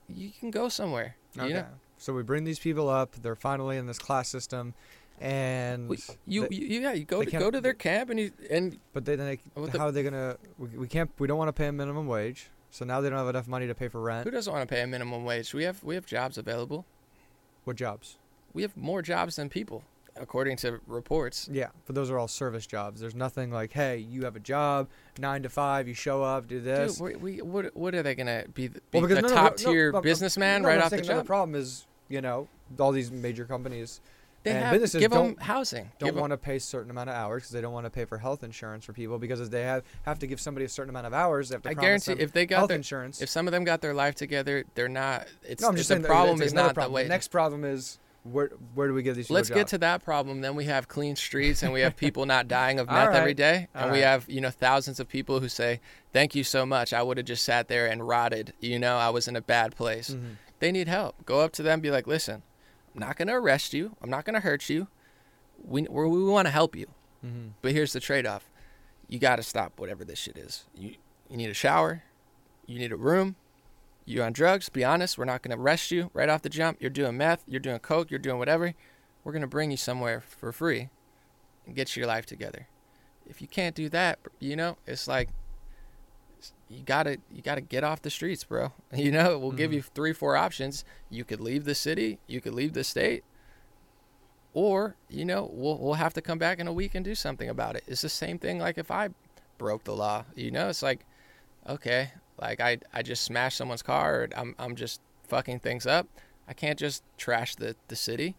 [0.10, 1.16] you can go somewhere.
[1.38, 1.48] Okay.
[1.48, 1.66] You know,
[1.98, 3.14] So we bring these people up.
[3.16, 4.74] They're finally in this class system,
[5.22, 8.32] and We- you, they- you yeah, you go to go to their camp and you
[8.50, 10.38] and but then they, What the- how are they gonna?
[10.58, 11.10] We, we can't.
[11.18, 12.50] We don't want to pay a minimum wage.
[12.72, 14.26] So now they don't have enough money to pay for rent.
[14.26, 15.54] who doesn't want to pay a minimum wage?
[15.54, 16.86] We have we have jobs available.
[17.64, 18.18] What jobs?
[18.54, 19.84] We have more jobs than people,
[20.16, 21.50] according to reports.
[21.52, 23.02] Yeah, but those are all service jobs.
[23.02, 26.60] There's nothing like, hey, you have a job, nine to five, you show up, do
[26.62, 26.98] this.
[26.98, 28.68] Dude, we, we what what are they gonna be?
[28.68, 31.28] The, Well, be the no, top no, tier no, businessman right off the another jump?
[31.28, 32.48] problem is, you know,
[32.80, 34.02] all these major companies
[34.44, 35.92] They and have businesses give them don't- housing.
[36.00, 38.06] don't want to pay a certain amount of hours because they don't want to pay
[38.06, 41.08] for health insurance for people because they have have to give somebody a certain amount
[41.08, 41.50] of hours.
[41.50, 43.20] They have to I guarantee them if they got health their insurance.
[43.20, 45.26] if some of them got their life together, they're not.
[45.44, 46.92] It's, no, I'm just the saying that problem is not problem.
[46.92, 47.04] the way.
[47.04, 49.70] The next problem is where where do we give these people Let's get jobs?
[49.72, 50.42] to that problem.
[50.42, 53.36] Then we have clean streets and we have people not dying of meth every right.
[53.38, 55.82] day, All and we have you know thousands of people who say,
[56.14, 56.94] "Thank you so much.
[56.94, 58.54] I would have just sat there and rotted.
[58.60, 60.36] You know, I was in a bad place." Mhm.
[60.60, 61.26] They need help.
[61.26, 62.44] Go up to them, be like, "Listen,
[62.94, 63.98] I'm not going to arrest you.
[64.02, 64.88] I'm not going to hurt you.
[65.64, 66.88] We we, we want to help you."
[67.26, 67.52] Mhm.
[67.62, 68.50] But here's the trade off
[69.10, 70.64] you got to stop whatever this shit is.
[70.74, 70.96] You
[71.30, 72.04] you need a shower,
[72.66, 73.36] you need a room,
[74.06, 74.70] you on drugs.
[74.70, 76.78] Be honest, we're not gonna arrest you right off the jump.
[76.82, 78.74] You're doing meth, you're doing coke, you're doing whatever.
[79.24, 80.90] We're gonna bring you somewhere for free,
[81.66, 82.68] and get your life together.
[83.26, 85.30] If you can't do that, you know, it's like
[86.70, 88.74] you gotta you gotta get off the streets, bro.
[88.94, 89.76] You know, we'll give Mhm.
[89.76, 90.84] you three, four options.
[91.10, 93.24] You could leave the city, you could leave the state,
[94.54, 97.48] or you know, we'll we'll have to come back in a week and do something
[97.50, 97.84] about it.
[97.88, 98.60] It's the same thing.
[98.60, 99.10] Like if I
[99.58, 101.06] broke the law, you know, it's like,
[101.68, 102.12] okay,
[102.44, 106.08] like I I just smashed someone's car, I'm I'm just fucking things up.
[106.48, 108.36] I can't just trash the the city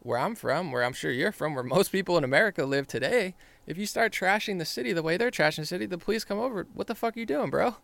[0.00, 3.34] where I'm from, where I'm sure you're from, where most people in America live today.
[3.66, 6.38] If you start trashing the city the way they're trashing the city, the police come
[6.38, 6.66] over.
[6.74, 7.76] What the fuck are you doing, bro?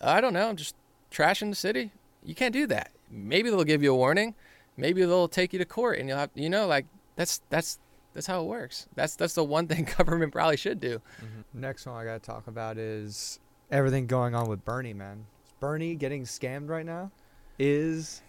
[0.00, 0.48] I don't know.
[0.48, 0.74] I'm just
[1.10, 1.92] trashing the city.
[2.24, 2.90] You can't do that.
[3.10, 4.34] Maybe they'll give you a warning.
[4.76, 6.86] Maybe they'll take you to court, and you'll have, you know, like
[7.16, 7.78] that's that's
[8.14, 8.88] that's how it works.
[8.94, 11.00] That's that's the one thing government probably should do.
[11.22, 11.60] Mm-hmm.
[11.60, 13.38] Next one I gotta talk about is
[13.70, 15.26] everything going on with Bernie, man.
[15.46, 17.10] Is Bernie getting scammed right now?
[17.58, 18.22] Is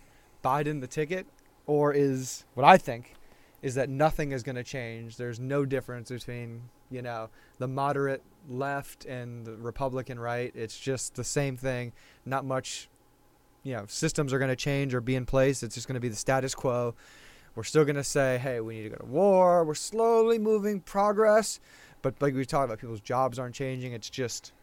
[0.43, 1.25] Biden the ticket?
[1.65, 3.13] Or is what I think
[3.61, 5.17] is that nothing is gonna change.
[5.17, 10.51] There's no difference between, you know, the moderate left and the Republican right.
[10.55, 11.91] It's just the same thing.
[12.25, 12.89] Not much
[13.63, 15.63] you know, systems are gonna change or be in place.
[15.63, 16.95] It's just gonna be the status quo.
[17.55, 19.65] We're still gonna say, hey, we need to go to war.
[19.65, 21.59] We're slowly moving progress.
[22.01, 23.91] But like we talked about, people's jobs aren't changing.
[23.93, 24.53] It's just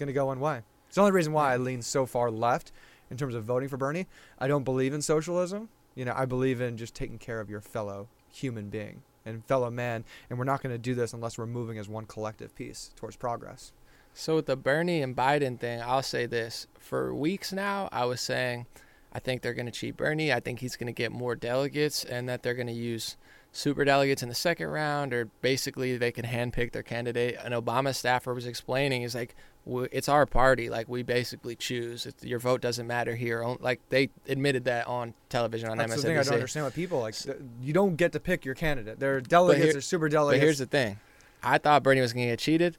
[0.00, 0.62] gonna go one way.
[0.88, 2.72] It's the only reason why I lean so far left
[3.10, 4.08] in terms of voting for Bernie.
[4.38, 5.68] I don't believe in socialism.
[5.94, 9.70] You know, I believe in just taking care of your fellow human being and fellow
[9.70, 10.04] man.
[10.28, 13.72] And we're not gonna do this unless we're moving as one collective piece towards progress.
[14.12, 18.20] So with the Bernie and Biden thing, I'll say this: for weeks now, I was
[18.20, 18.66] saying,
[19.12, 20.32] I think they're going to cheat Bernie.
[20.32, 23.16] I think he's going to get more delegates, and that they're going to use
[23.52, 27.36] super delegates in the second round, or basically they can handpick their candidate.
[27.42, 29.34] An Obama staffer was explaining, is like,
[29.66, 30.68] it's our party.
[30.70, 32.06] Like we basically choose.
[32.06, 33.44] It's, your vote doesn't matter here.
[33.60, 35.96] Like they admitted that on television on That's MSNBC.
[35.96, 37.14] the thing I don't understand with people like
[37.62, 38.98] you don't get to pick your candidate.
[38.98, 40.40] They're delegates here- or super delegates.
[40.40, 40.98] But here's the thing.
[41.42, 42.76] I thought Bernie was going to get cheated.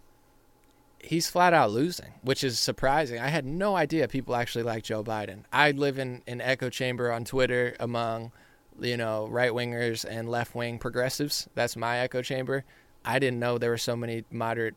[1.04, 3.20] He's flat out losing, which is surprising.
[3.20, 5.46] I had no idea people actually like Joe Biden.
[5.52, 8.32] I live in an echo chamber on Twitter among,
[8.80, 11.50] you know, right wingers and left wing progressives.
[11.56, 12.64] That's my echo chamber.
[13.04, 14.76] I didn't know there were so many moderate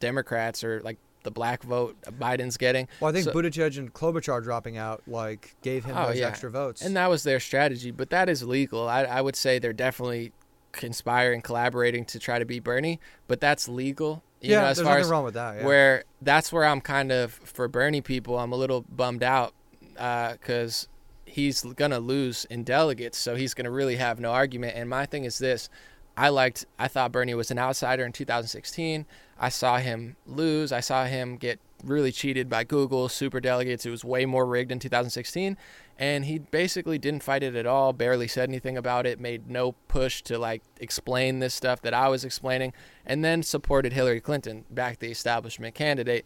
[0.00, 0.96] Democrats or like
[1.26, 2.88] the black vote Biden's getting.
[3.00, 6.28] well, I think so- Buttigieg and Klobuchar dropping out like gave him Oh, those yeah.
[6.28, 6.80] extra votes.
[6.80, 8.88] And that was their strategy, but that is legal.
[8.88, 10.32] I, I would say they're definitely
[10.72, 14.22] conspiring, collaborating to try to beat Bernie, but that's legal.
[14.40, 15.56] You yeah, know, as there's far nothing as wrong with that.
[15.56, 15.66] Yeah.
[15.66, 18.38] where that's where I'm kind of for Bernie people.
[18.38, 19.54] I'm a little bummed out
[19.98, 20.88] uh, because
[21.24, 24.76] he's gonna lose in delegates, so he's gonna really have no argument.
[24.76, 25.68] And my thing is this:
[26.16, 29.04] I liked, I thought Bernie was an outsider in 2016.
[29.38, 30.72] I saw him lose.
[30.72, 33.84] I saw him get really cheated by Google super delegates.
[33.84, 35.56] It was way more rigged in 2016,
[35.98, 37.92] and he basically didn't fight it at all.
[37.92, 39.20] Barely said anything about it.
[39.20, 42.72] Made no push to like explain this stuff that I was explaining,
[43.04, 46.24] and then supported Hillary Clinton, back the establishment candidate.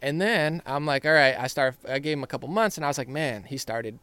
[0.00, 1.76] And then I'm like, all right, I start.
[1.88, 3.98] I gave him a couple months, and I was like, man, he started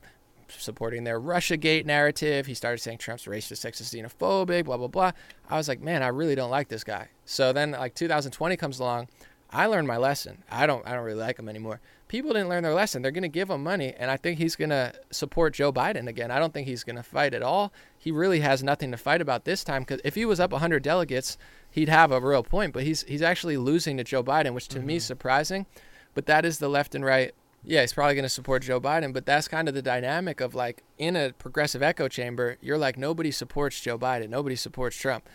[0.50, 2.46] supporting their RussiaGate narrative.
[2.46, 5.12] He started saying Trump's racist, sexist, xenophobic, blah blah blah.
[5.50, 7.10] I was like, man, I really don't like this guy.
[7.26, 9.08] So then, like 2020 comes along,
[9.52, 10.44] I learned my lesson.
[10.50, 11.80] I don't, I don't really like him anymore.
[12.08, 13.02] People didn't learn their lesson.
[13.02, 16.30] They're gonna give him money, and I think he's gonna support Joe Biden again.
[16.30, 17.74] I don't think he's gonna fight at all.
[17.98, 20.84] He really has nothing to fight about this time because if he was up 100
[20.84, 21.38] delegates,
[21.72, 22.74] he'd have a real point.
[22.74, 25.08] But he's he's actually losing to Joe Biden, which to me is mm-hmm.
[25.08, 25.66] surprising.
[26.14, 27.34] But that is the left and right
[27.66, 30.56] yeah, he's probably going to support Joe Biden, but that's kind of the dynamic of
[30.56, 35.28] like in a progressive echo chamber, you're like nobody supports Joe Biden, nobody supports Trump.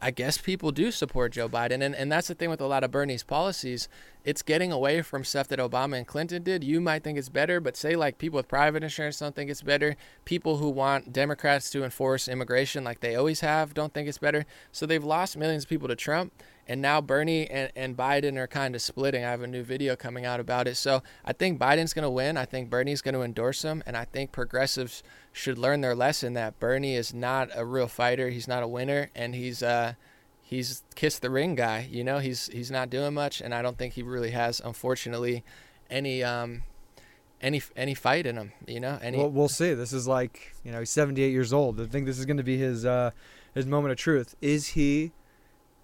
[0.00, 2.84] I guess people do support Joe Biden, and, and that's the thing with a lot
[2.84, 3.88] of Bernie's policies.
[4.24, 6.62] It's getting away from stuff that Obama and Clinton did.
[6.62, 9.62] You might think it's better, but say like people with private insurance don't think it's
[9.62, 9.96] better.
[10.26, 14.44] People who want Democrats to enforce immigration like they always have don't think it's better.
[14.70, 16.32] So they've lost millions of people to Trump
[16.68, 19.24] and now Bernie and, and Biden are kind of splitting.
[19.24, 20.76] I have a new video coming out about it.
[20.76, 22.36] So I think Biden's going to win.
[22.36, 23.82] I think Bernie's going to endorse him.
[23.86, 25.02] And I think progressives
[25.32, 28.30] should learn their lesson that Bernie is not a real fighter.
[28.30, 29.10] He's not a winner.
[29.14, 29.94] And he's, uh,
[30.42, 31.88] he's kissed the ring guy.
[31.88, 33.40] You know, he's, he's not doing much.
[33.40, 35.44] And I don't think he really has, unfortunately,
[35.88, 36.64] any, um,
[37.40, 39.74] any, any fight in him, you know, any, Well, we'll see.
[39.74, 41.78] This is like you know he's 78 years old.
[41.78, 43.10] I think this is going to be his uh,
[43.54, 44.34] his moment of truth.
[44.40, 45.12] Is he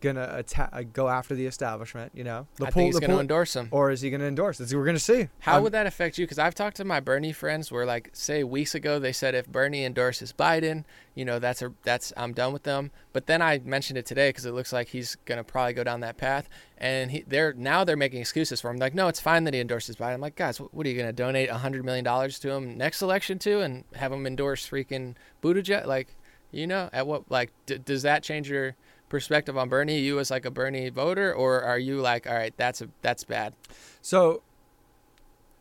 [0.03, 2.13] gonna attack, uh, go after the establishment?
[2.15, 3.69] You know, the I pull- think he's to pull- endorse him.
[3.71, 4.59] or is he gonna endorse?
[4.59, 5.29] That's we're gonna see.
[5.41, 6.27] How I'm- would that affect you?
[6.27, 9.47] Because I've talked to my Bernie friends where, like, say weeks ago, they said if
[9.47, 10.85] Bernie endorses Biden,
[11.15, 12.91] you know, that's a that's I'm done with them.
[13.15, 16.01] But then I mentioned it today because it looks like he's gonna probably go down
[16.01, 18.77] that path, and he they're now they're making excuses for him.
[18.79, 20.15] Like, no, it's fine that he endorses Biden.
[20.15, 22.77] I'm like, guys, what, what are you gonna donate a hundred million dollars to him
[22.77, 25.87] next election to, and have him endorse freaking Buttigieg?
[25.87, 26.09] Like,
[26.51, 28.75] you know, at what like d- does that change your
[29.13, 30.01] perspective on Bernie?
[30.01, 33.23] You as like a Bernie voter, or are you like, all right, that's a that's
[33.23, 33.55] bad?
[34.01, 34.43] So,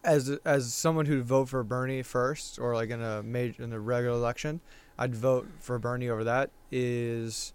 [0.04, 3.80] as as someone who'd vote for Bernie first, or like in a major in the
[3.80, 4.62] regular election,
[4.98, 6.50] I'd vote for Bernie over that.
[6.72, 7.54] Is,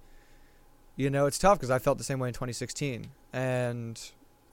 [0.95, 4.01] you know, it's tough because I felt the same way in 2016, and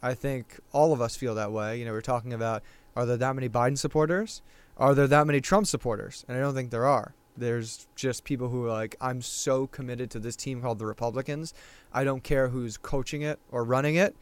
[0.01, 1.77] I think all of us feel that way.
[1.77, 2.63] You know, we're talking about
[2.95, 4.41] are there that many Biden supporters?
[4.77, 6.25] Are there that many Trump supporters?
[6.27, 7.13] And I don't think there are.
[7.37, 11.53] There's just people who are like, I'm so committed to this team called the Republicans.
[11.93, 14.15] I don't care who's coaching it or running it.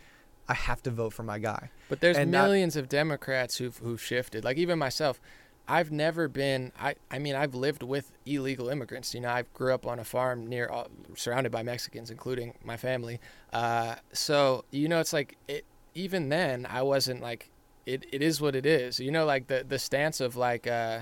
[0.48, 1.70] I have to vote for my guy.
[1.90, 4.44] But there's and not- millions of Democrats who've who've shifted.
[4.44, 5.22] Like even myself,
[5.68, 6.72] I've never been.
[6.80, 9.14] I I mean, I've lived with illegal immigrants.
[9.14, 12.76] You know, I grew up on a farm near, all, surrounded by Mexicans, including my
[12.76, 13.20] family.
[13.54, 15.66] Uh, so you know, it's like it.
[15.94, 17.50] Even then, I wasn't like,
[17.86, 18.06] it.
[18.12, 19.00] It is what it is.
[19.00, 20.68] You know, like the the stance of like.
[20.68, 21.02] Uh,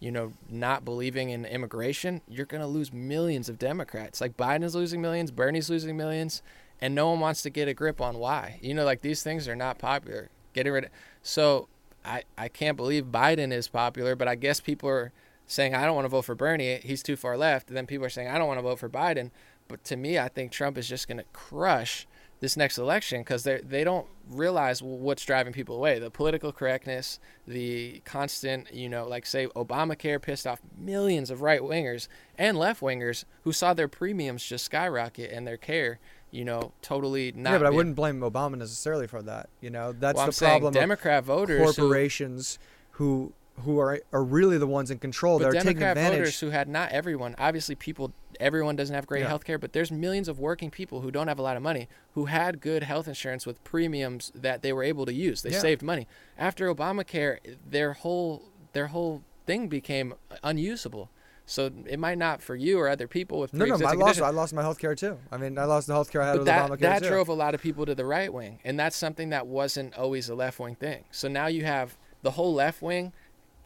[0.00, 4.20] you know, not believing in immigration, you're going to lose millions of Democrats.
[4.20, 6.42] Like Biden is losing millions, Bernie's losing millions,
[6.80, 8.58] and no one wants to get a grip on why.
[8.62, 10.30] You know, like these things are not popular.
[10.54, 10.90] Getting rid of
[11.22, 11.68] so
[12.04, 15.12] I I can't believe Biden is popular, but I guess people are
[15.46, 16.80] saying I don't want to vote for Bernie.
[16.82, 17.68] He's too far left.
[17.68, 19.30] And then people are saying I don't want to vote for Biden.
[19.66, 22.06] But to me, I think Trump is just going to crush
[22.40, 25.98] this next election because they they don't realize what's driving people away.
[25.98, 31.60] The political correctness, the constant, you know, like say Obamacare pissed off millions of right
[31.60, 35.98] wingers and left wingers who saw their premiums just skyrocket and their care,
[36.30, 37.52] you know, totally not.
[37.52, 39.48] yeah, but I wouldn't blame Obama necessarily for that.
[39.60, 42.58] You know, that's well, the saying problem Democrat voters corporations
[42.92, 43.32] who
[43.64, 45.38] who are are really the ones in control.
[45.38, 46.18] They're taking advantage.
[46.18, 49.28] voters who had not everyone, obviously people, everyone doesn't have great Yeah.
[49.28, 51.88] health care, but there's millions of working people who don't have a lot of money
[52.14, 55.42] who had good health insurance with premiums that they were able to use.
[55.42, 55.58] They Yeah.
[55.60, 56.06] saved money.
[56.38, 60.14] After Obamacare, their whole their whole thing became
[60.44, 61.10] unusable.
[61.46, 63.92] So it might not for you or other people with no, no, I lost.
[63.96, 64.20] conditions.
[64.20, 65.16] I lost my health care too.
[65.32, 67.08] I mean, I lost the health care I had But with that, Obamacare that too.
[67.08, 70.28] drove a lot of people to the right wing, and that's something that wasn't always
[70.28, 71.04] a left wing thing.
[71.10, 73.14] So now you have the whole left wing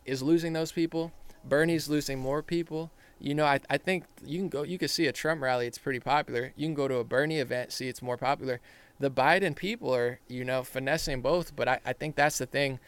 [0.05, 1.11] is losing those people.
[1.45, 2.93] Bernie's losing more people.
[3.23, 4.65] You know, I, I think you can go.
[4.65, 6.53] You can see a Trump rally; it's pretty popular.
[6.57, 8.61] You can go to a Bernie event, see it's more popular.
[8.99, 11.55] The Biden people are, you know, finessing both.
[11.55, 12.81] But I, I think that's the thing.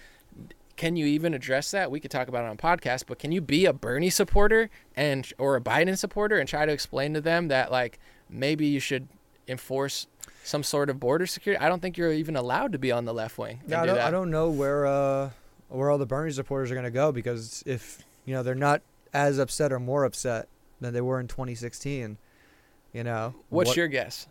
[0.76, 1.88] Can you even address that?
[1.88, 4.70] We could talk about it on a podcast, but can you be a Bernie supporter
[4.96, 8.80] and or a Biden supporter and try to explain to them that like maybe you
[8.80, 9.06] should
[9.46, 10.08] enforce
[10.42, 11.64] some sort of border security?
[11.64, 13.60] I don't think you're even allowed to be on the left wing.
[13.68, 14.00] Yeah, I do don't.
[14.00, 15.30] I don't know where uh,
[15.68, 18.82] where all the Bernie supporters are going to go because if you know they're not
[19.14, 20.48] as upset or more upset
[20.80, 22.18] than they were in 2016,
[22.92, 23.34] you know.
[23.48, 24.26] What's what- your guess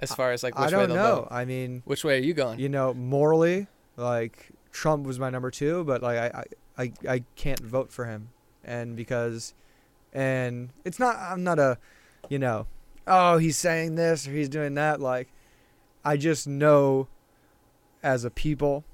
[0.00, 1.14] as far as like which I don't they'll know.
[1.22, 1.28] vote?
[1.30, 2.58] I mean, Which way are you going?
[2.58, 3.66] you know, morally,
[3.96, 6.44] like Trump was my number two, but like I,
[6.76, 8.28] I, I, I can't vote for him,
[8.64, 9.54] and because,
[10.12, 11.16] and it's not.
[11.16, 11.78] I'm not a,
[12.28, 12.66] you know,
[13.06, 15.00] oh he's saying this or he's doing that.
[15.00, 15.28] Like,
[16.04, 17.08] I just know,
[18.02, 18.84] as a people,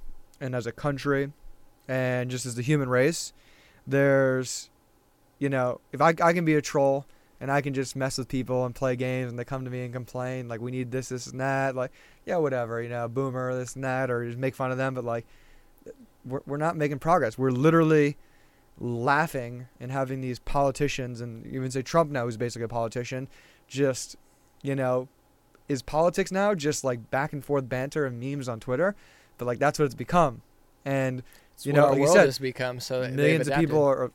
[0.41, 1.33] and as a country,
[1.89, 3.33] and just as the human race,
[3.89, 4.71] there's,
[5.43, 7.05] you know, if I I can be a troll.
[7.43, 9.83] And I can just mess with people and play games, and they come to me
[9.83, 11.75] and complain like we need this, this, and that.
[11.75, 11.91] Like,
[12.25, 14.95] yeah, whatever, you know, boomer, this and that, or just make fun of them.
[14.95, 15.27] But like,
[16.25, 17.37] we're, we're not making progress.
[17.37, 18.17] We're literally
[18.79, 23.27] laughing and having these politicians, and even say Trump now, who's basically a politician,
[23.67, 24.15] just,
[24.63, 25.09] you know,
[25.69, 28.95] is politics now just like back and forth banter and memes on Twitter?
[29.37, 30.43] But like, that's what it's become.
[30.85, 31.25] And
[31.55, 32.81] It's you know, like you said, has become.
[32.81, 34.13] So millions of people are,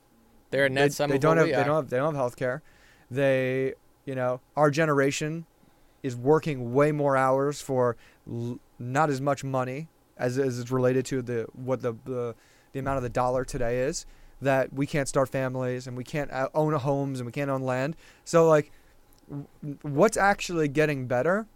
[0.49, 2.15] They're a net they, sum they of don't have they don't have they don't have
[2.15, 2.61] health care.
[3.11, 3.73] They
[4.05, 5.45] you know our generation
[6.03, 7.97] is working way more hours for
[8.29, 9.87] l- not as much money
[10.17, 12.35] as as is related to the what the, the
[12.71, 14.05] the amount of the dollar today is
[14.41, 17.61] that we can't start families and we can't uh, own homes and we can't own
[17.61, 17.95] land.
[18.23, 18.71] So like
[19.29, 19.47] w-
[19.81, 21.47] what's actually getting better?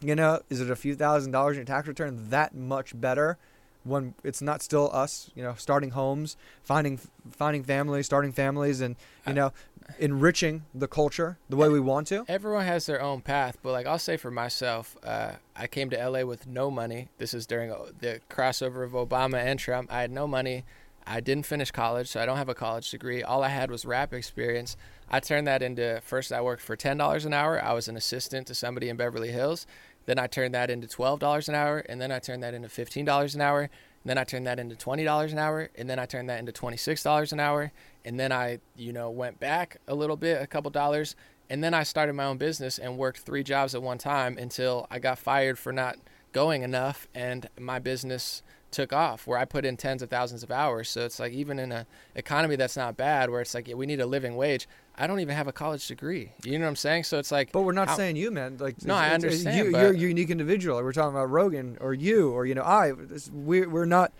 [0.00, 3.38] You know, is it a few thousand dollars in your tax return that much better
[3.84, 6.98] when it's not still us, you know, starting homes, finding
[7.30, 8.96] finding families, starting families and
[9.26, 9.52] you know,
[9.98, 12.24] enriching the culture the way we want to?
[12.28, 16.08] Everyone has their own path, but like I'll say for myself, uh, I came to
[16.08, 17.08] LA with no money.
[17.18, 19.92] This is during uh, the crossover of Obama and Trump.
[19.92, 20.64] I had no money.
[21.06, 23.22] I didn't finish college, so I don't have a college degree.
[23.22, 24.76] All I had was rap experience.
[25.10, 27.62] I turned that into first I worked for $10 an hour.
[27.62, 29.66] I was an assistant to somebody in Beverly Hills.
[30.06, 33.34] Then I turned that into $12 an hour, and then I turned that into $15
[33.34, 33.60] an hour.
[33.60, 36.52] And then I turned that into $20 an hour, and then I turned that into
[36.52, 37.72] $26 an hour.
[38.04, 41.14] And then I, you know, went back a little bit, a couple dollars,
[41.52, 44.86] and then I started my own business and worked three jobs at one time until
[44.90, 45.96] I got fired for not
[46.32, 50.50] going enough and my business took off where I put in tens of thousands of
[50.50, 50.88] hours.
[50.88, 54.00] So it's like even in a economy that's not bad where it's like we need
[54.00, 54.66] a living wage.
[54.96, 56.32] I don't even have a college degree.
[56.44, 57.04] You know what I'm saying?
[57.04, 58.58] So it's like But we're not how- saying you, man.
[58.58, 60.82] Like No, it's- I it's- it's- understand, You, you're a unique individual.
[60.82, 62.92] We're talking about Rogan or you or you know I.
[63.32, 64.12] We're we're not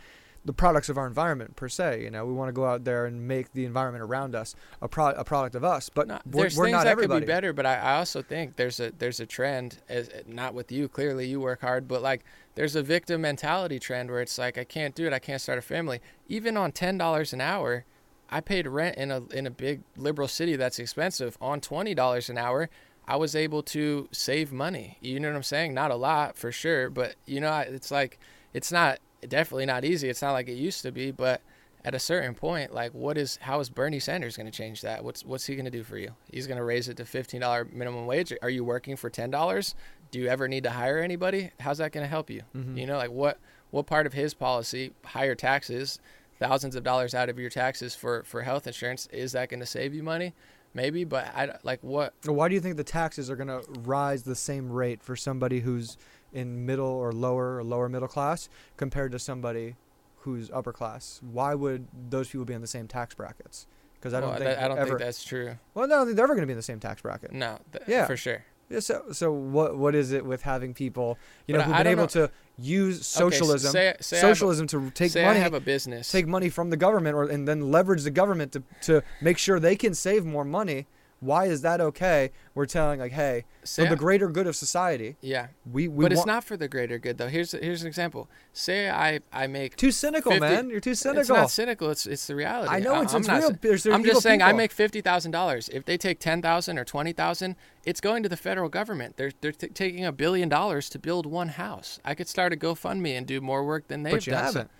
[0.44, 2.02] the products of our environment per se.
[2.02, 4.88] You know, we want to go out there and make the environment around us a
[4.88, 5.88] pro- a product of us.
[5.88, 7.20] But No, we're, there's we're things not that everybody.
[7.20, 10.52] could be better, but I, I also think there's a there's a trend as not
[10.54, 10.88] with you.
[10.88, 12.24] Clearly, you work hard, but like
[12.56, 15.58] there's a victim mentality trend where it's like I can't do it, I can't start
[15.58, 16.00] a family.
[16.28, 17.84] Even on ten dollars an hour,
[18.32, 21.36] I paid rent in a in a big liberal city that's expensive.
[21.40, 22.68] On twenty dollars an hour,
[23.06, 24.96] I was able to save money.
[25.00, 25.74] You know what I'm saying?
[25.74, 28.18] Not a lot for sure, but you know it's like
[28.54, 28.98] it's not
[29.28, 30.08] definitely not easy.
[30.08, 31.40] It's not like it used to be, but
[31.84, 35.04] at a certain point, like what is how is Bernie Sanders going to change that?
[35.04, 36.12] What's what's he going to do for you?
[36.30, 38.32] He's going to raise it to fifteen dollar minimum wage.
[38.40, 39.74] Are you working for ten dollars?
[40.10, 41.50] Do you ever need to hire anybody?
[41.60, 42.42] How's that going to help you?
[42.56, 42.78] Mhm.
[42.78, 43.38] You know, like what
[43.70, 45.98] what part of his policy, higher taxes,
[46.42, 49.66] thousands of dollars out of your taxes for for health insurance, is that going to
[49.66, 50.34] save you money?
[50.74, 54.22] Maybe, but I like what Why do you think the taxes are going to rise
[54.22, 55.98] the same rate for somebody who's
[56.32, 58.48] in middle or lower or lower middle class
[58.78, 59.76] compared to somebody
[60.20, 61.20] who's upper class?
[61.30, 63.66] Why would those people be in the same tax brackets?
[63.94, 64.86] Because I don't well, think that- I don't ever.
[64.88, 65.56] think that's true.
[65.74, 67.32] well, no, I don't think they're ever going to be in the same tax bracket.
[67.32, 68.06] No, th- Yeah.
[68.06, 68.42] for sure.
[68.72, 71.92] Yeah, so so what what is it with having people you know who've I been
[71.92, 72.26] able know.
[72.26, 75.42] to use Okay, socialism say, say I have a- socialism to take say money I
[75.42, 76.10] have a business.
[76.10, 79.60] take money from the government or and then leverage the government to to make sure
[79.60, 80.86] they can save more money?
[81.22, 82.32] Why is that okay?
[82.52, 86.04] We're telling like, hey, say for the I- greater good of society, yeah, we we
[86.04, 87.28] but it's not for the greater good though.
[87.28, 88.28] Here's here's an example.
[88.52, 90.68] Say I I make too cynical, 50 man.
[90.68, 91.36] You're too It's cynical.
[91.36, 91.90] not cynical.
[91.90, 92.74] It's it's the reality.
[92.74, 93.50] I know I- it's, I'm it's not real.
[93.60, 95.68] There's, there's I'm just saying I make fifty thousand dollars.
[95.68, 97.54] If they take ten thousand or twenty thousand,
[97.84, 99.16] it's going to the federal government.
[99.16, 102.00] They're they're t- taking a billion dollars to build one house.
[102.04, 104.44] I could start a GoFundMe and do more work than they've but you done.
[104.44, 104.70] Haven't.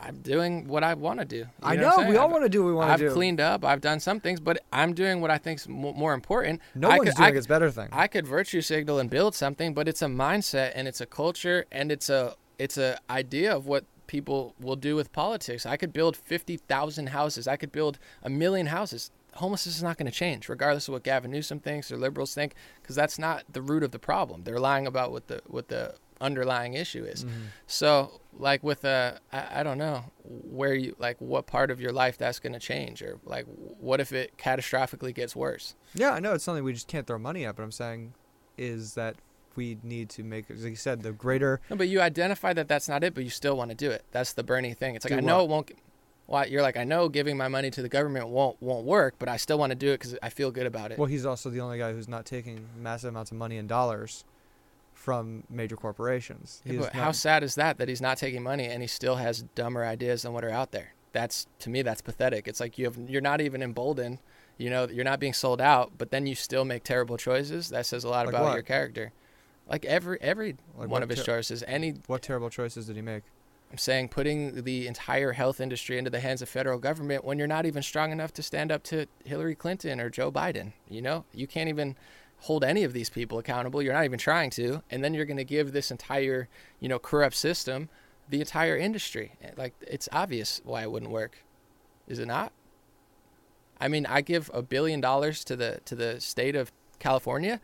[0.00, 1.36] I'm doing what I want to do.
[1.36, 1.96] You I know.
[1.96, 2.08] know.
[2.08, 3.08] we all want to do what we want to do.
[3.08, 3.64] I've cleaned up.
[3.64, 6.60] I've done some things, but I'm doing what I think's mo- more important.
[6.74, 7.88] no I one's could, doing I, its better thing.
[7.92, 11.66] I could virtue signal and build something, but it's a mindset and it's a culture
[11.72, 15.66] and it's a it's a idea of what people will do with politics.
[15.66, 17.46] I could build fifty thousand houses.
[17.48, 19.10] I could build a million houses.
[19.34, 22.54] Homelessness is not going to change, regardless of what Gavin Newsom thinks or liberals think,
[22.82, 24.42] because that's not the root of the problem.
[24.42, 27.24] They're lying about what the what the underlying issue is.
[27.24, 27.30] Mhm.
[27.66, 31.92] So, like with a, I, I don't know where you like what part of your
[31.92, 35.74] life that's going to change, or like what if it catastrophically gets worse?
[35.94, 38.14] Yeah, I know it's something we just can't throw money at, but I'm saying
[38.56, 39.16] is that
[39.56, 41.60] we need to make, as you said, the greater.
[41.68, 44.04] No, but you identify that that's not it, but you still want to do it.
[44.12, 44.94] That's the Bernie thing.
[44.94, 45.44] It's like Do I know what?
[45.44, 45.72] it won't.
[46.28, 49.28] Well, you're like I know giving my money to the government won't won't work, but
[49.28, 50.98] I still want to do it because I feel good about it.
[50.98, 54.24] Well, he's also the only guy who's not taking massive amounts of money in dollars
[55.08, 56.60] from major corporations.
[56.66, 59.16] Yeah, but not- how sad is that that he's not taking money and he still
[59.16, 60.92] has dumber ideas than what are out there?
[61.12, 62.46] That's to me that's pathetic.
[62.46, 64.18] It's like you have you're not even emboldened.
[64.58, 67.70] You know, you're not being sold out, but then you still make terrible choices.
[67.70, 68.52] That says a lot Like about what?
[68.54, 69.12] your character.
[69.66, 73.02] Like every every Like one of his ter- choices, any what terrible choices did he
[73.02, 73.22] make?
[73.70, 77.46] I'm saying putting the entire health industry into the hands of federal government when you're
[77.46, 80.72] not even strong enough to stand up to Hillary Clinton or Joe Biden.
[80.88, 81.96] You know, you can't even
[82.40, 83.82] hold any of these people accountable.
[83.82, 86.48] You're not even trying to, and then you're going to give this entire,
[86.80, 87.88] you know, corrupt system
[88.28, 89.32] the entire industry.
[89.56, 91.38] Like it's obvious why it wouldn't work,
[92.06, 92.52] is it not?
[93.80, 97.60] I mean, I give a billion dollars to the to the state of California,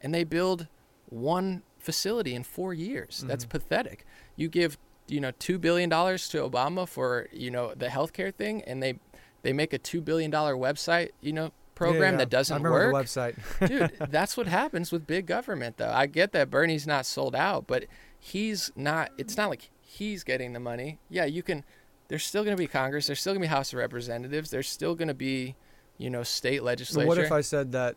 [0.00, 0.66] and they build
[1.08, 3.24] one facility in four years.
[3.26, 3.50] That's Mhm.
[3.50, 4.06] pathetic.
[4.36, 8.62] You give you know two billion dollars to Obama for you know the healthcare thing,
[8.64, 8.98] and they
[9.42, 12.16] they make a two billion dollar website you know program Yeah, yeah.
[12.18, 13.06] that doesn't remember work.
[13.06, 13.68] the website.
[13.98, 15.92] Dude, that's what happens with big government, though.
[15.92, 17.84] I get that Bernie's not sold out, but
[18.18, 19.10] he's not.
[19.16, 20.98] It's not like he's getting the money.
[21.08, 21.64] Yeah, you can.
[22.08, 23.06] There's still going to be Congress.
[23.06, 24.50] There's still going to be House of Representatives.
[24.50, 25.54] There's still going to be,
[25.98, 27.06] you know, state legislature.
[27.06, 27.96] what if I said that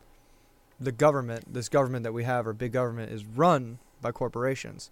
[0.79, 4.91] the government, this government that we have, or big government, is run by corporations?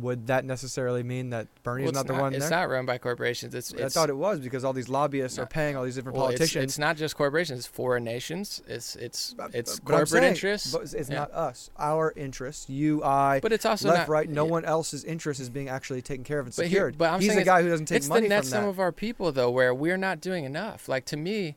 [0.00, 2.58] Would that necessarily mean that Bernie's Well, not it's the one It's there?
[2.58, 3.54] not run by corporations.
[3.54, 5.44] It's, I thought it was because all these lobbyists No.
[5.44, 6.64] are paying all these different well, politicians.
[6.64, 7.60] it's not just corporations.
[7.60, 8.62] It's foreign nations.
[8.68, 10.72] It's it's it's but corporate saying- interests.
[10.72, 11.20] But it's, it's Yeah.
[11.20, 11.70] not us.
[11.78, 14.28] Our interests, you, I, But it's also left, not right.
[14.28, 14.50] No yeah.
[14.50, 16.98] one else's interest is being actually taken care of and But here- secured.
[16.98, 18.62] but I'm He's saying the guy who doesn't take it's money the net from sum
[18.64, 18.68] that.
[18.70, 21.56] of our people though where we're not doing enough like to me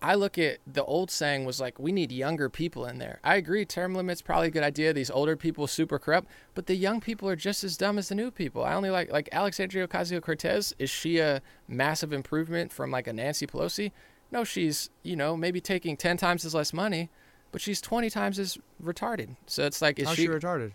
[0.00, 3.36] i look at the old saying was like we need younger people in there i
[3.36, 7.00] agree term limits probably a good idea these older people super corrupt but the young
[7.00, 10.74] people are just as dumb as the new people i only like like alexandria ocasio-cortez
[10.78, 13.92] is she a massive improvement from like a nancy pelosi
[14.30, 17.10] no she's you know maybe taking 10 times as less money
[17.50, 20.72] but she's 20 times as retarded so it's like is How's she she retarded?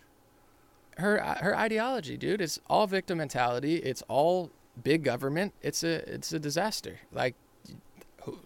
[0.98, 2.42] her uh, her ideology, dude.
[2.42, 3.78] It's all victim mentality.
[3.78, 4.52] It's all
[4.82, 5.54] big government.
[5.62, 7.00] It's a it's a disaster.
[7.12, 7.36] Like,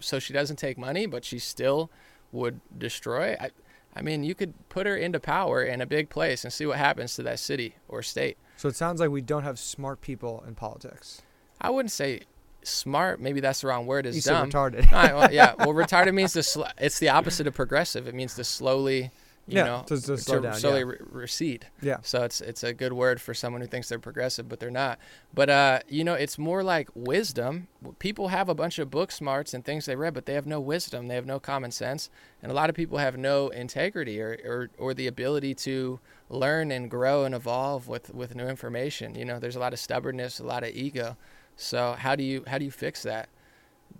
[0.00, 1.90] so she doesn't take money, but she still
[2.32, 3.36] would destroy.
[3.40, 3.50] I,
[3.96, 6.78] I mean, you could put her into power in a big place and see what
[6.78, 8.36] happens to that city or state.
[8.56, 11.22] So it sounds like we don't have smart people in politics.
[11.60, 12.20] I wouldn't say
[12.62, 13.20] smart.
[13.20, 14.06] Maybe that's the wrong word.
[14.06, 14.50] Is You dumb.
[14.50, 14.90] retarded.
[14.90, 15.54] Right, well, yeah.
[15.58, 16.42] Well, retarded means to.
[16.42, 18.06] Sl- it's the opposite of progressive.
[18.06, 19.10] It means to slowly,
[19.48, 20.84] you Yeah, know, to- to slow down, slowly yeah.
[20.86, 21.66] re- recede.
[21.80, 21.96] yeah.
[22.02, 24.98] So it's it's a good word for someone who thinks they're progressive, but they're not.
[25.32, 27.68] But uh, you know, it's more like wisdom.
[27.98, 30.60] People have a bunch of book smarts and things they read, but they have no
[30.60, 31.08] wisdom.
[31.08, 32.10] They have no common sense,
[32.42, 35.98] and a lot of people have no integrity or or, or the ability to
[36.28, 39.14] learn and grow and evolve with with new information.
[39.14, 41.16] You know, there's a lot of stubbornness, a lot of ego.
[41.56, 43.28] So how do you how do you fix that?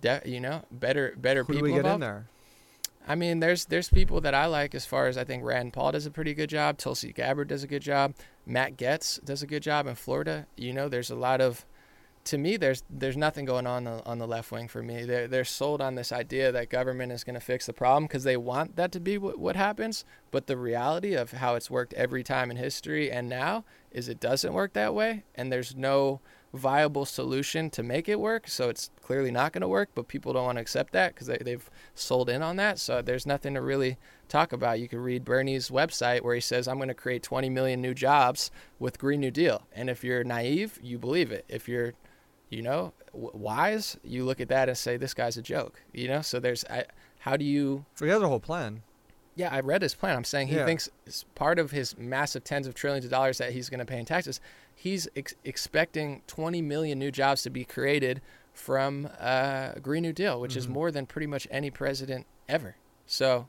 [0.01, 2.27] De- you know, better better Who do people we get in there?
[3.07, 5.93] I mean, there's there's people that I like as far as I think Rand Paul
[5.93, 6.77] does a pretty good job.
[6.77, 8.13] Tulsi Gabbard does a good job.
[8.45, 10.45] Matt Gaetz does a good job in Florida.
[10.55, 11.65] You know, there's a lot of,
[12.25, 15.05] to me, there's there's nothing going on the, on the left wing for me.
[15.05, 18.25] They're they're sold on this idea that government is going to fix the problem because
[18.25, 20.05] they want that to be what, what happens.
[20.29, 24.19] But the reality of how it's worked every time in history and now is it
[24.19, 26.21] doesn't work that way, and there's no
[26.53, 28.47] viable solution to make it work.
[28.47, 31.27] So it's clearly not going to work, but people don't want to accept that because
[31.27, 32.79] they, they've sold in on that.
[32.79, 33.97] So there's nothing to really
[34.27, 34.79] talk about.
[34.79, 37.93] You can read Bernie's website where he says, I'm going to create 20 million new
[37.93, 38.49] jobs
[38.79, 39.63] with Green New Deal.
[39.73, 41.45] And if you're naive, you believe it.
[41.47, 41.93] If you're,
[42.49, 46.07] you know, w- wise, you look at that and say, this guy's a joke, you
[46.07, 46.21] know?
[46.21, 46.85] So there's, I,
[47.19, 48.81] how do you, So he has a whole plan.
[49.35, 50.15] yeah, I read his plan.
[50.15, 50.65] I'm saying he Yeah.
[50.65, 53.85] thinks it's part of his massive tens of trillions of dollars that he's going to
[53.85, 54.41] pay in taxes.
[54.81, 58.21] He's ex- expecting 20 million new jobs to be created
[58.53, 60.71] from uh, Green New Deal, which is Mhm.
[60.71, 62.75] more than pretty much any president ever.
[63.05, 63.47] So,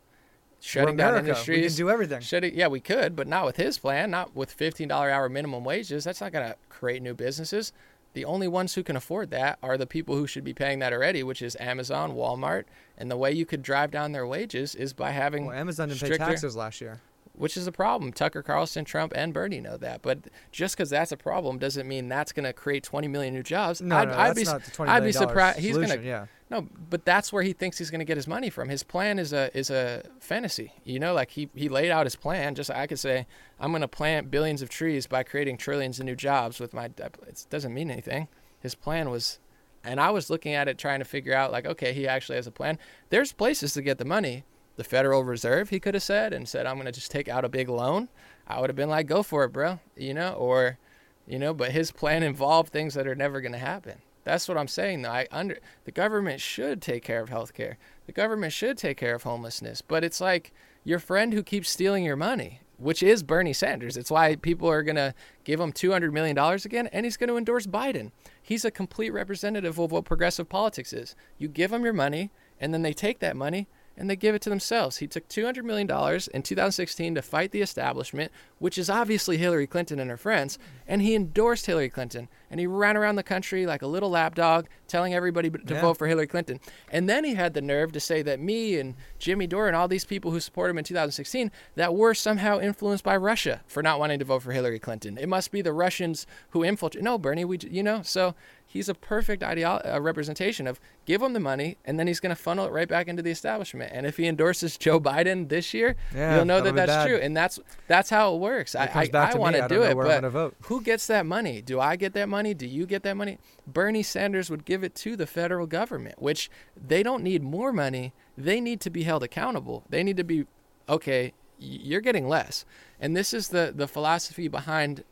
[0.60, 1.22] shutting down America.
[1.24, 1.76] We industries.
[1.76, 2.20] can do everything.
[2.20, 4.10] Shutting, yeah, we could, but not with his plan.
[4.10, 6.02] Not with $15 hour minimum wages.
[6.02, 7.72] That's not going to create new businesses.
[8.12, 10.92] The only ones who can afford that are the people who should be paying that
[10.92, 12.64] already, which is Amazon, Walmart.
[12.98, 16.00] And the way you could drive down their wages is by having Well, Amazon didn't
[16.10, 17.00] pay taxes last year.
[17.40, 18.12] Which is a problem.
[18.12, 20.02] Tucker Carlson, Trump, and Bernie know that.
[20.02, 20.18] But
[20.52, 23.80] just because that's a problem doesn't mean that's going to create 20 million new jobs.
[23.80, 25.58] No, I'd, no, I'd that's be not the $20 I'd be surprised.
[25.58, 26.26] He's gonna yeah.
[26.50, 28.68] no, but that's where he thinks he's going to get his money from.
[28.68, 30.74] His plan is a is a fantasy.
[30.84, 32.54] You know, like he he laid out his plan.
[32.54, 33.26] Just I could say
[33.58, 36.84] I'm going to plant billions of trees by creating trillions of new jobs with my.
[36.84, 38.28] It doesn't mean anything.
[38.60, 39.38] His plan was.
[39.82, 42.46] And I was looking at it trying to figure out, like, okay, he actually has
[42.46, 42.78] a plan.
[43.08, 44.44] There's places to get the money
[44.80, 47.44] the Federal Reserve, he could have said, and said, I'm going to just take out
[47.44, 48.08] a big loan.
[48.46, 49.78] I would have been like, go for it, bro.
[49.94, 50.78] You know, or,
[51.26, 53.98] you know, but his plan involved things that are never going to happen.
[54.24, 55.02] That's what I'm saying.
[55.02, 57.76] Though I under the government should take care of healthcare.
[58.06, 59.82] The government should take care of homelessness.
[59.82, 60.50] But it's like
[60.82, 63.98] your friend who keeps stealing your money, which is Bernie Sanders.
[63.98, 67.66] It's why people are gonna give him 200 million dollars again, and he's gonna endorse
[67.66, 68.12] Biden.
[68.42, 71.14] He's a complete representative of what progressive politics is.
[71.36, 73.68] You give them your money, and then they take that money
[74.00, 74.96] and they give it to themselves.
[74.96, 75.88] He took $200 million
[76.32, 80.58] in 2016 to fight the establishment, which is obviously Hillary Clinton and her friends,
[80.88, 82.28] and he endorsed Hillary Clinton.
[82.50, 85.80] And he ran around the country like a little lapdog telling everybody to Yeah.
[85.82, 86.58] vote for Hillary Clinton.
[86.90, 89.86] And then he had the nerve to say that me and Jimmy Dore and all
[89.86, 94.00] these people who supported him in 2016 that were somehow influenced by Russia for not
[94.00, 95.16] wanting to vote for Hillary Clinton.
[95.18, 97.04] It must be the Russians who infiltrated.
[97.04, 98.34] No, Bernie, we, you know, so
[98.72, 102.30] he's a perfect ideal uh, representation of give him the money and then he's going
[102.34, 103.90] to funnel it right back into the establishment.
[103.92, 107.06] And if he endorses Joe Biden this year, Yeah, you'll know that that's bad.
[107.08, 107.16] true.
[107.16, 108.76] And that's that's how it works.
[108.76, 110.54] It I I, I want to do it, but vote.
[110.62, 111.60] who gets that money?
[111.60, 112.54] Do I get that money?
[112.54, 113.38] Do you get that money?
[113.66, 118.12] Bernie Sanders would give it to the federal government, which they don't need more money.
[118.38, 119.82] They need to be held accountable.
[119.88, 120.46] They need to be
[120.88, 122.64] okay, you're getting less.
[123.00, 125.02] And this is the the philosophy behind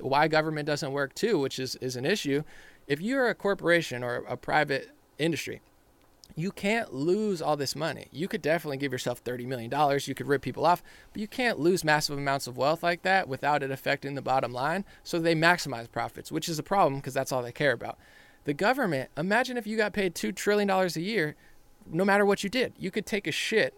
[0.00, 2.42] why government doesn't work too, which is is an issue.
[2.86, 5.60] If you're a corporation or a private industry
[6.36, 8.06] you can't lose all this money.
[8.10, 9.70] You could definitely give yourself $30 million.
[10.04, 10.82] You could rip people off,
[11.12, 14.52] but you can't lose massive amounts of wealth like that without it affecting the bottom
[14.52, 14.84] line.
[15.04, 17.98] So they maximize profits, which is a problem because that's all they care about.
[18.44, 21.36] The government, imagine if you got paid $2 trillion a year,
[21.86, 22.72] no matter what you did.
[22.78, 23.74] You could take a shit,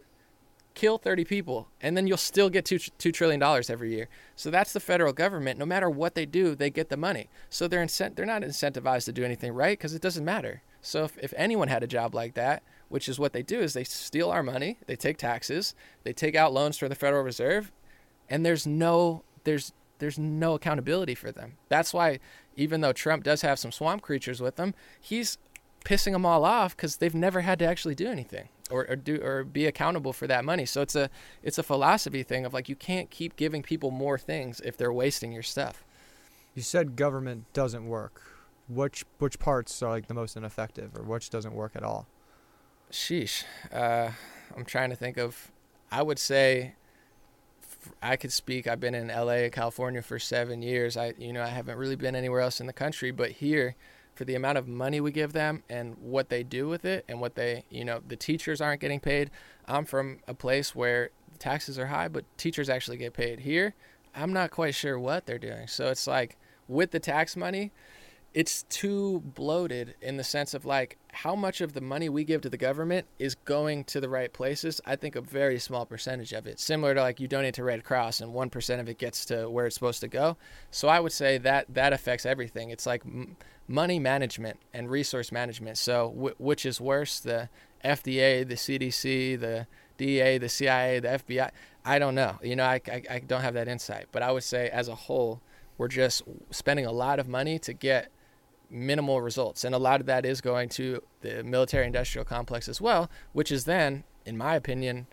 [0.76, 4.08] kill 30 people, and then you'll still get 2, $2 trillion every year.
[4.36, 5.58] So that's the federal government.
[5.58, 7.28] No matter what they do, they get the money.
[7.50, 10.62] So they're, incent- they're not incentivized to do anything right because it doesn't matter.
[10.82, 13.72] So if, if anyone had a job like that, which is what they do, is
[13.72, 15.74] they steal our money, they take taxes,
[16.04, 17.72] they take out loans from the Federal Reserve,
[18.28, 21.54] and there's no there's there's no accountability for them.
[21.68, 22.20] That's why
[22.54, 25.38] even though Trump does have some swamp creatures with him, he's
[25.86, 29.20] pissing them all off because they've never had to actually do anything or, or do
[29.22, 30.66] or be accountable for that money.
[30.66, 31.08] So it's a
[31.44, 34.92] it's a philosophy thing of like you can't keep giving people more things if they're
[34.92, 35.84] wasting your stuff.
[36.56, 38.20] You said government doesn't work.
[38.68, 42.08] Which which parts are like the most ineffective, or which doesn't work at all?
[42.90, 43.44] Sheesh.
[43.72, 44.10] Uh,
[44.56, 45.52] I'm trying to think of.
[45.90, 46.74] I would say.
[48.02, 48.66] I could speak.
[48.66, 50.96] I've been in LA, California for seven years.
[50.96, 53.76] I, you know, I haven't really been anywhere else in the country, but here,
[54.16, 57.20] for the amount of money we give them and what they do with it, and
[57.20, 59.30] what they, you know, the teachers aren't getting paid.
[59.66, 63.40] I'm from a place where taxes are high, but teachers actually get paid.
[63.40, 63.74] Here,
[64.14, 65.68] I'm not quite sure what they're doing.
[65.68, 66.36] So it's like
[66.66, 67.72] with the tax money,
[68.34, 72.42] it's too bloated in the sense of like how much of the money we give
[72.42, 74.78] to the government is going to the right places.
[74.84, 77.82] I think a very small percentage of it, similar to like you donate to Red
[77.82, 80.36] Cross and one percent of it gets to where it's supposed to go.
[80.70, 82.68] So I would say that that affects everything.
[82.68, 83.04] It's like
[83.68, 85.78] money management and resource management.
[85.78, 87.48] So w- which is worse, the
[87.84, 89.66] FDA, the CDC, the
[89.96, 91.50] DA, the CIA, the FBI?
[91.84, 92.38] I don't know.
[92.42, 94.06] You know, I, I, I don't have that insight.
[94.12, 95.40] But I would say as a whole,
[95.78, 98.10] we're just spending a lot of money to get
[98.70, 99.64] minimal results.
[99.64, 103.52] And a lot of that is going to the military industrial complex as well, which
[103.52, 105.06] is then, in my opinion,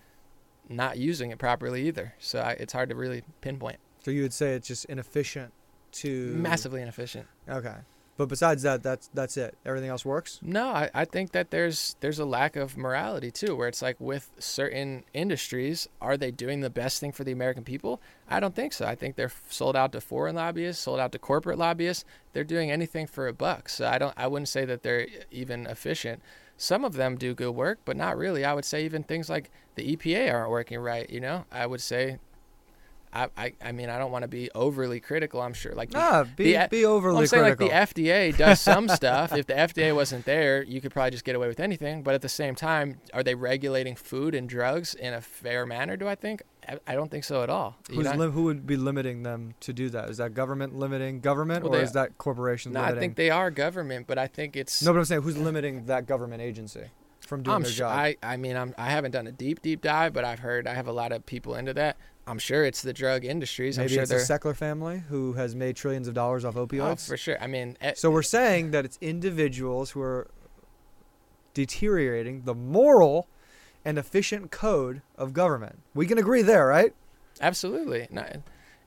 [0.70, 2.14] not using it properly either.
[2.20, 3.78] So I, it's hard to really pinpoint.
[4.04, 5.54] So you would say it's just inefficient
[5.94, 7.28] to Massively inefficient.
[7.48, 7.76] Okay,
[8.16, 9.58] but besides that, that's that's it.
[9.66, 10.40] Everything else works.
[10.44, 14.00] No, I, I think that there's there's a lack of morality too, where it's like
[14.00, 18.00] with certain industries, are they doing the best thing for the American people?
[18.30, 18.86] I don't think so.
[18.86, 22.06] I think they're sold out to foreign lobbyists, sold out to corporate lobbyists.
[22.34, 23.68] They're doing anything for a buck.
[23.68, 26.22] So I don't I wouldn't say that they're even efficient.
[26.56, 28.46] Some of them do good work, but not really.
[28.46, 31.10] I would say even things like the EPA aren't working right.
[31.10, 32.20] You know, I would say.
[33.14, 35.42] I, I, I mean I don't want to be overly critical.
[35.42, 37.68] I'm sure like the- Ah, be the- be overly well, I'm saying critical.
[37.68, 39.34] like the FDA does some stuff.
[39.34, 42.02] If the FDA wasn't there, you could probably just get away with anything.
[42.04, 45.96] But at the same time, are they regulating food and drugs in a fair manner?
[45.96, 46.42] Do I think?
[46.68, 47.76] I, I don't think so at all.
[47.90, 50.10] Lim- who would be limiting them to do that?
[50.10, 53.00] Is that government limiting government, Well, or is that corporation no, I limiting?
[53.02, 54.82] think they are government, but I think it's.
[54.82, 56.86] no, but I'm saying who's limiting that government agency
[57.26, 57.98] from doing I'm their sure, job?
[57.98, 60.74] I, I mean, I'm, I haven't done a deep, deep dive, but I've heard I
[60.74, 61.98] have a lot of people into that.
[62.26, 63.78] I'm sure it's the drug industries.
[63.78, 64.18] I'm Maybe sure it's the.
[64.18, 67.06] Sackler family who has made trillions of dollars off Oh, opioids.
[67.08, 67.38] for sure.
[67.42, 70.28] I mean, eh, So we're saying that it's individuals who are
[71.54, 73.28] deteriorating the moral
[73.86, 75.80] and efficient code of government.
[75.94, 76.94] We can agree there, right?
[77.42, 78.08] absolutely.
[78.12, 78.26] No,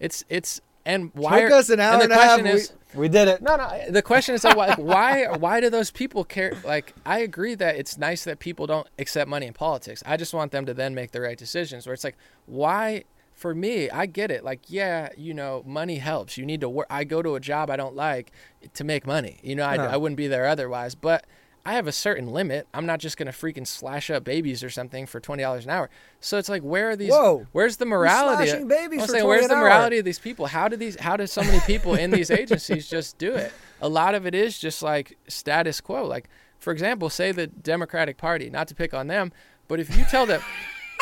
[0.00, 2.38] it's it's and why Took are, us an hour and and, the a half.
[2.40, 3.42] question is- we, we did it.
[3.42, 3.90] No, no.
[3.90, 6.54] The question is like, why, why, why do those people care?
[6.64, 10.02] Like, I agree that it's nice that people don't accept money in politics.
[10.06, 11.86] I just want them to then make the right decisions.
[11.86, 13.04] Where it's like, why?
[13.34, 14.44] For me, I get it.
[14.44, 16.38] Like, yeah, you know, money helps.
[16.38, 16.86] You need to work.
[16.88, 18.32] I go to a job I don't like
[18.72, 19.40] to make money.
[19.42, 19.88] You know, I, Yeah.
[19.92, 20.94] I wouldn't be there otherwise.
[20.94, 21.26] But
[21.66, 22.68] I have a certain limit.
[22.72, 25.90] I'm not just gonna freaking slash up babies or something for twenty dollars an hour.
[26.20, 27.10] So it's like, where are these?
[27.10, 27.46] Whoa.
[27.50, 28.48] Where's the morality?
[28.48, 29.62] slashing babies I'm for saying, 20 where's the hour?
[29.62, 30.46] morality of these people?
[30.46, 30.98] How do these?
[31.00, 33.52] How do so many people in these agencies just do it?
[33.80, 36.06] A lot of it is just like status quo.
[36.06, 36.28] Like,
[36.60, 38.48] for example, say the Democratic Party.
[38.48, 39.32] Not to pick on them,
[39.66, 40.40] but if you tell them,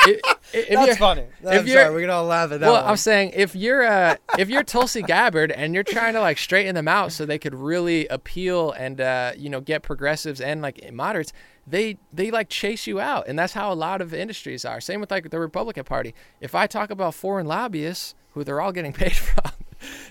[0.06, 0.20] if,
[0.52, 1.24] if That's funny.
[1.46, 2.90] I'm sorry, we can all laugh at that well, one.
[2.90, 6.74] I'm saying if you're uh, if you're Tulsi Gabbard and you're trying to like straighten
[6.74, 10.92] them out so they could really appeal and uh, you know get progressives and like
[10.92, 11.32] moderates,
[11.66, 14.80] they they like chase you out, and that's how a lot of industries are.
[14.80, 16.14] Same with like the Republican Party.
[16.40, 19.52] If I talk about foreign lobbyists who they're all getting paid from.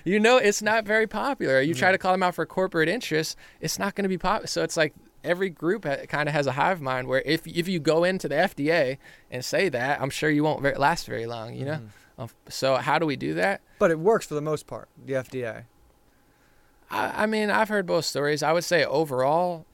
[0.04, 1.60] You know, it's not very popular.
[1.60, 4.46] You try to call them out for corporate interests, it's not going to be popular.
[4.46, 4.94] So it's like
[5.24, 8.28] every group ha- kind of has a hive mind where if if you go into
[8.28, 8.98] the FDA
[9.30, 11.54] and say that, I'm sure you won't very, last very long.
[11.54, 11.80] You know.
[12.18, 13.60] Um, so how do we do that?
[13.80, 14.88] but it works for the most part.
[15.04, 15.64] The FDA.
[16.90, 18.42] I, I mean, I've heard both stories.
[18.42, 19.66] I would say overall,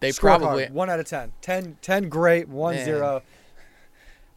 [0.00, 0.66] they Scorecard, probably.
[0.66, 1.32] one out of 10.
[1.40, 2.84] 10, 10 great, one Man.
[2.84, 3.22] zero.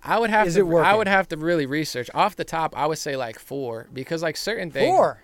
[0.02, 0.78] I would have Is to.
[0.78, 2.10] I would have to really research.
[2.14, 4.88] Off the top, I would say like four because like certain things.
[4.90, 5.22] Four.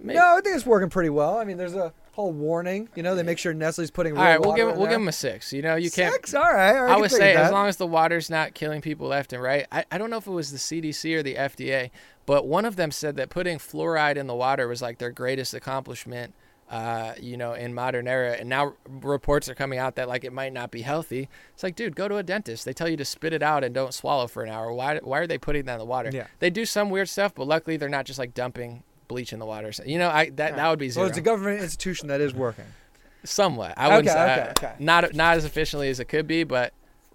[0.00, 1.36] May- No, I think it's working pretty well.
[1.36, 2.88] I mean, there's a whole warning.
[2.94, 4.16] You know, they make sure Nestle's putting.
[4.16, 4.90] All right, we'll give we'll there.
[4.90, 5.52] give him a six.
[5.52, 6.14] You know, you can't.
[6.14, 6.34] Six?
[6.34, 6.76] All right.
[6.76, 9.42] all right, I would say as long as the water's not killing people left and
[9.42, 9.66] right.
[9.72, 11.90] I, I don't know if it was the CDC or the FDA,
[12.26, 15.54] but one of them said that putting fluoride in the water was like their greatest
[15.54, 16.34] accomplishment.
[16.68, 20.32] Uh, you know, in modern era, and now reports are coming out that like it
[20.32, 21.28] might not be healthy.
[21.52, 22.64] It's like, dude, go to a dentist.
[22.64, 24.72] They tell you to spit it out and don't swallow for an hour.
[24.72, 25.00] Why?
[25.02, 26.10] Why are they putting that in the water?
[26.12, 26.28] Yeah.
[26.38, 29.44] They do some weird stuff, but luckily they're not just like dumping bleach in the
[29.46, 29.72] water.
[29.72, 31.02] So, you know, I that that would be zero.
[31.02, 32.64] Well, it's a government institution that is working.
[33.24, 33.74] Somewhat.
[33.76, 34.74] I wouldn't Okay, say okay, uh, okay.
[34.78, 36.72] not not as efficiently as it could be, but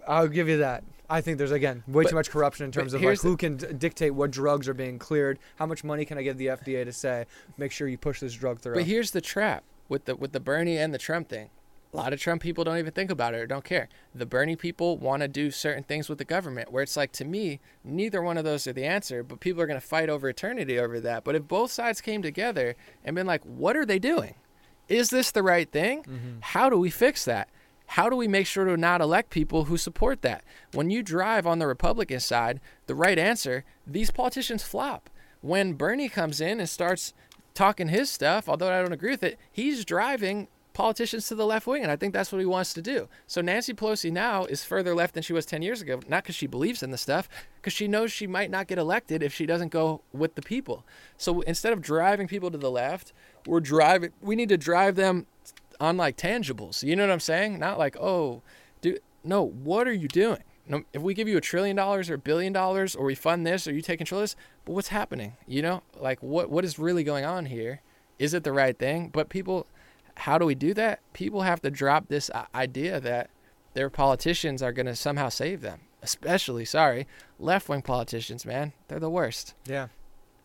[0.08, 0.84] I'll give you that.
[1.10, 3.30] I think there's again way But- too much corruption in terms of like here's the-
[3.30, 5.40] who can d- dictate what drugs are being cleared.
[5.56, 7.26] How much money can I give the FDA to say
[7.58, 8.76] make sure you push this drug through?
[8.76, 11.50] But here's the trap with the with the Bernie and the Trump thing.
[11.96, 13.88] A lot of Trump people don't even think about it or don't care.
[14.14, 17.24] The Bernie people want to do certain things with the government where it's like to
[17.24, 20.28] me, neither one of those are the answer, but people are going to fight over
[20.28, 21.24] eternity over that.
[21.24, 24.36] But if both sides came together and been like, "What are they doing?
[24.90, 26.04] Is this the right thing?
[26.04, 26.40] Mm-hmm.
[26.42, 27.50] How do we fix that?"
[27.88, 30.44] How do we make sure to not elect people who support that?
[30.74, 35.08] When you drive on the Republican side, the right answer, these politicians flop.
[35.42, 37.14] When Bernie comes in and starts
[37.54, 41.66] talking his stuff, although I don't agree with it, he's driving politicians to the left
[41.66, 43.08] wing, and I think that's what he wants to do.
[43.26, 46.36] So Nancy Pelosi now is further left than she was 10 years ago, not because
[46.36, 49.46] she believes in the stuff, because she knows she might not get elected if she
[49.46, 50.86] doesn't go with the people.
[51.18, 53.14] So instead of driving people to the left,
[53.48, 54.12] we're driving.
[54.22, 55.26] We need to drive them
[55.80, 56.84] on like tangibles.
[56.84, 57.58] You know what I'm saying?
[57.58, 58.42] Not like, oh,
[58.82, 59.44] dude, no.
[59.44, 60.44] What are you doing?
[60.94, 63.68] If we give you a trillion dollars or a billion dollars, or we fund this,
[63.68, 64.36] or you take control of this,
[64.66, 65.38] but what's happening?
[65.48, 67.82] You know, like what what is really going on here?
[68.20, 69.10] Is it the right thing?
[69.10, 69.68] But people,
[70.18, 71.00] how do we do that?
[71.14, 73.30] People have to drop this idea that
[73.74, 75.82] their politicians are going to somehow save them.
[76.02, 77.08] Especially, sorry,
[77.40, 79.54] left wing politicians, man, they're the worst.
[79.66, 79.88] yeah,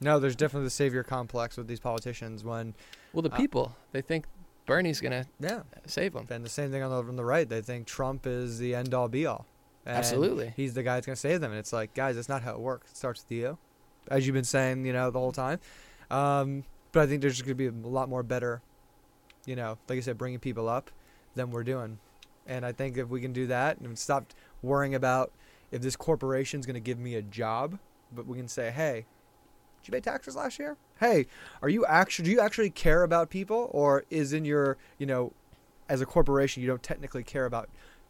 [0.01, 2.43] no, there's definitely the savior complex with these politicians.
[2.43, 2.75] When
[3.13, 4.25] Well, the Uh, people they think
[4.65, 6.27] Bernie's going to yeah, save them.
[6.31, 8.95] and the same thing on the, on the right, they think Trump is the end
[8.95, 9.45] all be all.
[9.87, 10.53] Absolutely.
[10.57, 11.51] he's the guy that's gonna save them.
[11.51, 12.91] And it's like, guys, that's not how it works.
[12.93, 13.59] It starts with you,
[14.11, 15.59] as you've been saying, you know, the whole time.
[16.11, 18.63] Um, but I think there's gonna be a lot more better,
[19.47, 20.91] you know, like I said, bringing people up
[21.35, 21.99] than we're doing.
[22.47, 25.31] And I think if we can do that and stop worrying about
[25.71, 27.79] if this corporation's gonna give me a job,
[28.13, 29.07] but we can say, hey,
[29.83, 30.77] did you pay taxes last year?
[30.99, 31.27] Hey,
[31.63, 35.33] are you actually do you actually care about people, or is in your you know,
[35.89, 37.69] as a corporation you don't technically care about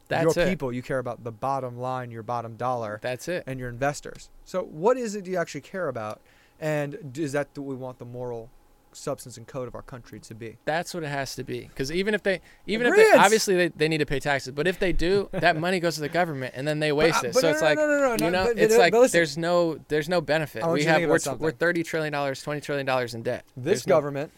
[0.08, 0.48] That's your it.
[0.48, 0.72] people?
[0.72, 3.44] You care about the bottom line, your bottom dollar, That's it.
[3.46, 4.30] and your investors.
[4.44, 6.20] So what is it you actually care about,
[6.58, 8.50] and is that what we want the moral
[8.92, 10.56] substance and code of our country to be?
[10.64, 11.60] That's what it has to be.
[11.60, 14.66] Because even if they, even if they, obviously they, they need to pay taxes, but
[14.66, 17.32] if they do, that money goes to the government and then they waste uh, it.
[17.34, 18.80] but So no, it's no, like, no, no, no, you no, know, but- it's but-
[18.80, 19.18] like listen.
[19.18, 20.66] there's no there's no benefit.
[20.66, 23.44] We have we're, t- we're thirty trillion dollars, twenty trillion dollars in debt.
[23.56, 24.32] This There's no- government,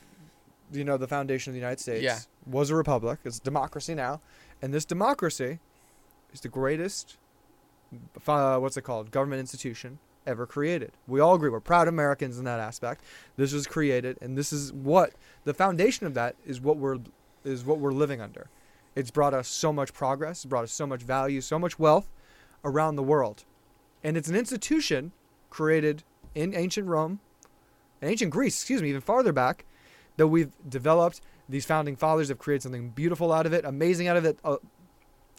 [0.73, 2.19] you know, the foundation of the United States, Yeah.
[2.47, 3.20] was a republic.
[3.24, 4.20] It's democracy now,
[4.61, 5.59] and this democracy
[6.33, 7.16] is the greatest.
[8.27, 9.11] Uh, what's it called?
[9.11, 10.93] Government institution ever created.
[11.07, 11.51] We all agree.
[11.51, 13.05] We're proud Americans in that aspect.
[13.36, 15.12] This was created, and this is what
[15.44, 16.61] the foundation of that is.
[16.61, 16.99] What we're
[17.44, 18.49] is what we're living under.
[18.94, 20.44] It's brought us so much progress.
[20.44, 22.11] Brought us so much value, so much wealth
[22.65, 23.44] around the world,
[24.05, 25.12] and it's an institution
[25.51, 26.05] created
[26.35, 27.20] in ancient Rome,
[28.01, 28.55] in ancient Greece.
[28.55, 29.65] Excuse me, even farther back,
[30.16, 31.20] that we've developed.
[31.49, 34.39] These founding fathers have created something beautiful out of it, amazing out of it.
[34.44, 34.57] Uh,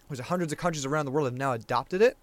[0.10, 2.18] there's hundreds of countries around the world have now adopted it.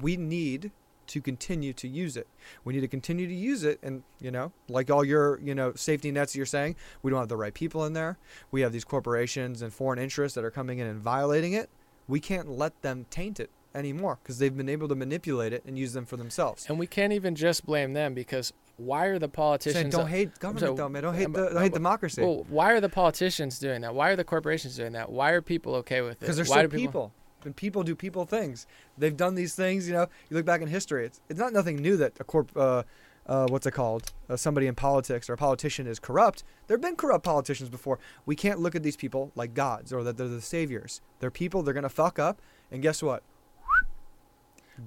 [0.00, 0.72] We need
[1.10, 2.26] to continue to use it.
[2.64, 5.72] We need to continue to use it, and you know, like all your you know
[5.74, 8.16] safety nets you're saying, we don't have the right people in there.
[8.50, 11.68] We have these corporations and foreign interests that are coming in and violating it.
[12.08, 15.78] We can't let them taint it anymore because they've been able to manipulate it and
[15.78, 16.66] use them for themselves.
[16.68, 19.94] And we can't even just blame them because why are the Saying, politicians?
[19.94, 21.02] don't hate government so- though, man.
[21.02, 22.22] Don't hate the, don't hate democracy.
[22.22, 23.94] well, why are the politicians doing that?
[23.94, 25.10] Why are the corporations doing that?
[25.10, 26.20] Why are people okay with it?
[26.20, 27.12] because they're why still do people.
[27.44, 28.66] And people do people things.
[28.98, 29.86] They've done these things.
[29.86, 31.06] You know, you look back in history.
[31.06, 32.82] It's it's not nothing new that a corp, uh,
[33.26, 34.12] uh, what's it called?
[34.28, 36.44] Uh, somebody in politics or a politician is corrupt.
[36.66, 37.98] There have been corrupt politicians before.
[38.26, 41.00] We can't look at these people like gods or that they're the saviors.
[41.20, 41.62] They're people.
[41.62, 42.40] They're gonna fuck up.
[42.70, 43.22] And guess what?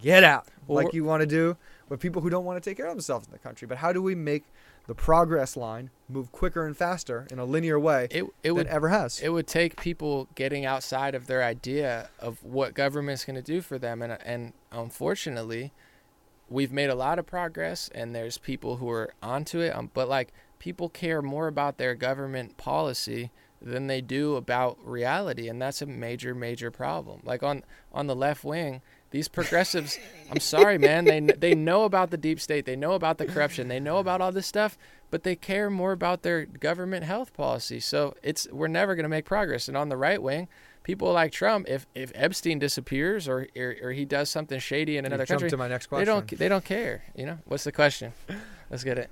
[0.01, 1.55] Get out, Well, like you want to do
[1.87, 3.67] with people who don't want to take care of themselves in the country.
[3.67, 4.45] But how do we make
[4.87, 8.67] the progress line move quicker and faster in a linear way It it than would
[8.67, 9.21] ever has?
[9.21, 13.61] it would take people getting outside of their idea of what government's going to do
[13.61, 15.71] for them and and unfortunately
[16.49, 20.07] we've made a lot of progress and there's people who are onto it um, but
[20.09, 23.31] like people care more about their government policy
[23.61, 28.15] than they do about reality and that's a major major problem like on on the
[28.15, 28.81] left wing
[29.13, 29.97] these progressives
[30.29, 33.69] i'm sorry man they they know about the deep state they know about the corruption
[33.69, 34.77] they know about all this stuff
[35.13, 37.79] but they care more about their government health policy.
[37.79, 39.67] So it's we're never going to make progress.
[39.67, 40.47] And on the right wing,
[40.81, 45.05] people like Trump, if if Epstein disappears or or, or he does something shady in
[45.05, 47.03] another country, to my next they don't they don't care.
[47.15, 48.13] You know, what's the question?
[48.71, 49.11] Let's get it.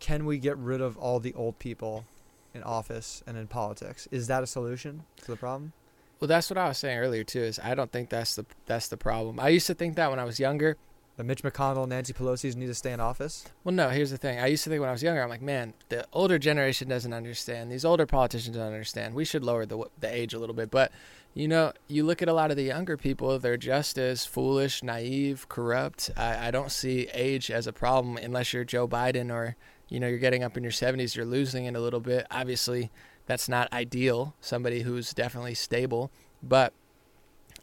[0.00, 2.06] Can we get rid of all the old people
[2.54, 4.08] in office and in politics?
[4.10, 5.74] Is that a solution to the problem?
[6.20, 7.42] Well, that's what I was saying earlier too.
[7.42, 9.38] Is I don't think that's the that's the problem.
[9.38, 10.76] I used to think that when I was younger.
[11.16, 13.46] That Mitch McConnell, Nancy Pelosi's need to stay in office?
[13.64, 13.88] Well, no.
[13.88, 14.38] Here's the thing.
[14.38, 17.14] I used to think when I was younger, I'm like, man, the older generation doesn't
[17.14, 17.72] understand.
[17.72, 19.14] These older politicians don't understand.
[19.14, 20.70] We should lower the the age a little bit.
[20.70, 20.92] But
[21.32, 24.82] you know, you look at a lot of the younger people; they're just as foolish,
[24.82, 26.10] naive, corrupt.
[26.18, 29.56] I, I don't see age as a problem unless you're Joe Biden or
[29.88, 31.16] you know you're getting up in your 70s.
[31.16, 32.26] You're losing it a little bit.
[32.30, 32.90] Obviously,
[33.26, 34.34] that's not ideal.
[34.40, 36.10] Somebody who's definitely stable,
[36.42, 36.72] but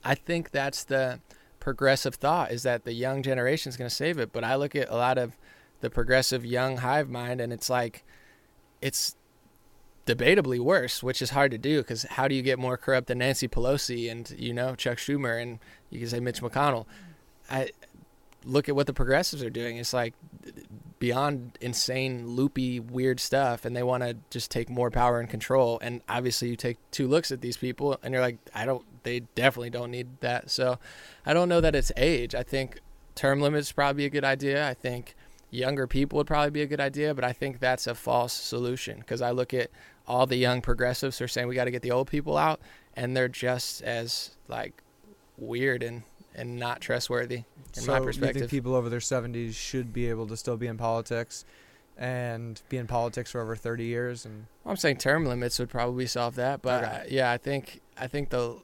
[0.04, 1.20] I think that's the
[1.60, 4.34] progressive thought is that the young generation is going to save it.
[4.34, 5.38] But I look at a lot of
[5.80, 8.04] the progressive young hive mind, and it's like
[8.82, 9.16] it's
[10.06, 13.20] debatably worse, which is hard to do because how do you get more corrupt than
[13.20, 15.60] Nancy Pelosi and you know Chuck Schumer and
[15.90, 16.86] you can say Mitch McConnell?
[17.50, 17.70] I
[18.46, 19.78] look at what the progressives are doing.
[19.78, 20.14] It's like
[21.04, 25.78] beyond insane, loopy, weird stuff, and they want to just take more power and control.
[25.82, 28.86] And obviously, you take two looks at these people, and you're like, I don't.
[29.04, 30.50] They definitely don't need that.
[30.50, 30.80] So,
[31.26, 32.34] I don't know that it's age.
[32.34, 32.80] I think
[33.16, 34.66] term limits probably a good idea.
[34.66, 35.14] I think
[35.52, 39.00] younger people would probably be a good idea, but I think that's a false solution
[39.00, 39.72] because I look at
[40.08, 42.62] all the young progressives who are saying we got to get the old people out,
[42.96, 44.82] and they're just as like
[45.38, 46.04] weird and
[46.36, 47.44] and not trustworthy
[47.76, 48.42] in so my you perspective.
[48.42, 51.46] think people over their 70s should be able to still be in politics
[51.98, 54.26] and be in politics for over 30 years?
[54.26, 56.94] And I'm saying term limits would probably solve that, but Okay.
[56.94, 58.58] uh, yeah, I think I think the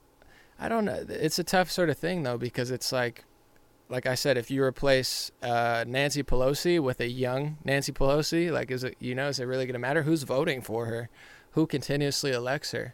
[0.60, 1.06] I don't know.
[1.08, 3.24] It's a tough sort of thing though because it's like
[3.92, 8.70] like I said, if you replace uh, Nancy Pelosi with a young Nancy Pelosi, like
[8.72, 11.10] is it you know is it really going to matter who's voting for her,
[11.52, 12.94] who continuously elects her?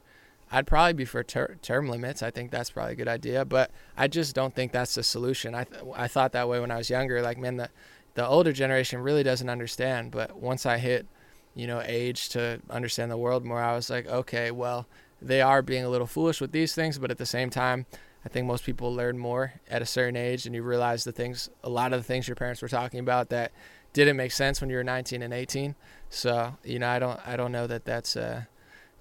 [0.52, 2.22] I'd probably be for ter- term limits.
[2.22, 5.56] I think that's probably a good idea, but I just don't think that's the solution.
[5.56, 7.22] I th- I thought that way when I was younger.
[7.22, 7.70] Like man, the
[8.16, 10.12] the older generation really doesn't understand.
[10.12, 11.06] But once I hit,
[11.54, 14.88] you know, age to understand the world more, I was like, okay, well,
[15.22, 17.86] they are being a little foolish with these things, but at the same time,
[18.26, 21.50] I think most people learn more at a certain age, and you realize the things,
[21.64, 23.52] a lot of the things your parents were talking about that
[23.94, 25.76] didn't make sense when you were 19 and 18.
[26.10, 28.44] So, you know, I don't, I don't know that that's, uh,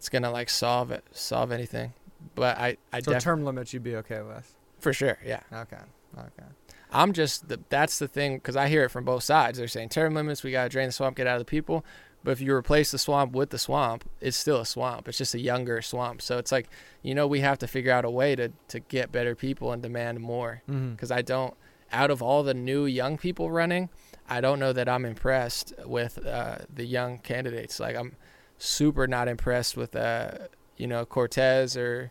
[0.05, 1.95] it's gonna like solve it, solve anything.
[2.35, 4.55] But I, I so definitely, term limits you'd be okay with?
[4.81, 5.41] for sure, yeah.
[5.51, 5.79] Okay.
[6.15, 6.49] Okay.
[6.93, 9.57] I'm just the, that's the thing because I hear it from both sides.
[9.57, 11.87] They're saying term limits, we gotta drain the swamp, get out of the people.
[12.23, 15.09] But if you replace the swamp with the swamp, it's still a swamp.
[15.09, 16.21] It's just a younger swamp.
[16.21, 16.69] So it's like,
[17.03, 19.83] you know, we have to figure out a way to to get better people and
[19.83, 20.61] demand more.
[20.71, 20.93] Mm-hmm.
[20.93, 21.55] Because I don't,
[21.91, 23.89] out of all the new young people running,
[24.29, 27.81] I don't know that I'm impressed with uh, the young candidates.
[27.81, 28.17] Like I'm
[28.65, 30.33] super not impressed with, uh,
[30.77, 32.11] you know, Cortez or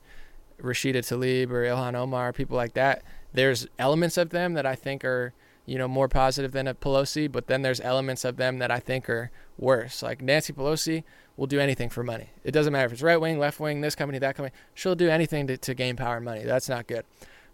[0.61, 3.03] Rashida Tlaib or Ilhan Omar, people like that.
[3.34, 5.34] There's elements of them that I think are,
[5.65, 8.80] you know, more positive than a Pelosi, but then there's elements of them that I
[8.80, 10.03] think are worse.
[10.03, 11.03] Like Nancy Pelosi
[11.35, 12.30] will do anything for money.
[12.43, 14.55] It doesn't matter if it's right wing, left wing, this company, that company.
[14.73, 16.43] She'll do anything to, to gain power and money.
[16.43, 17.05] That's not good.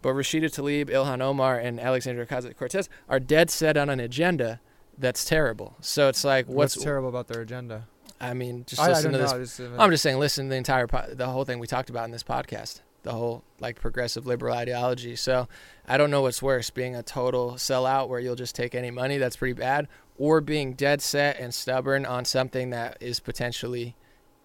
[0.01, 4.59] But Rashida Tlaib, Ilhan Omar, and Alexandria Ocasio Cortez are dead set on an agenda
[4.97, 5.75] that's terrible.
[5.81, 7.87] So it's like, What's, what's, terrible about their agenda?
[8.21, 9.57] I mean, just I, I listen don't to this.
[9.57, 11.89] Just, uh, I'm just saying, listen to the entire, po- the whole thing we talked
[11.89, 15.15] about in this podcast, the whole like progressive liberal ideology.
[15.15, 15.47] So
[15.87, 19.17] I don't know what's worse, being a total sellout where you'll just take any money,
[19.17, 19.87] that's pretty bad,
[20.17, 23.95] or being dead set and stubborn on something that is potentially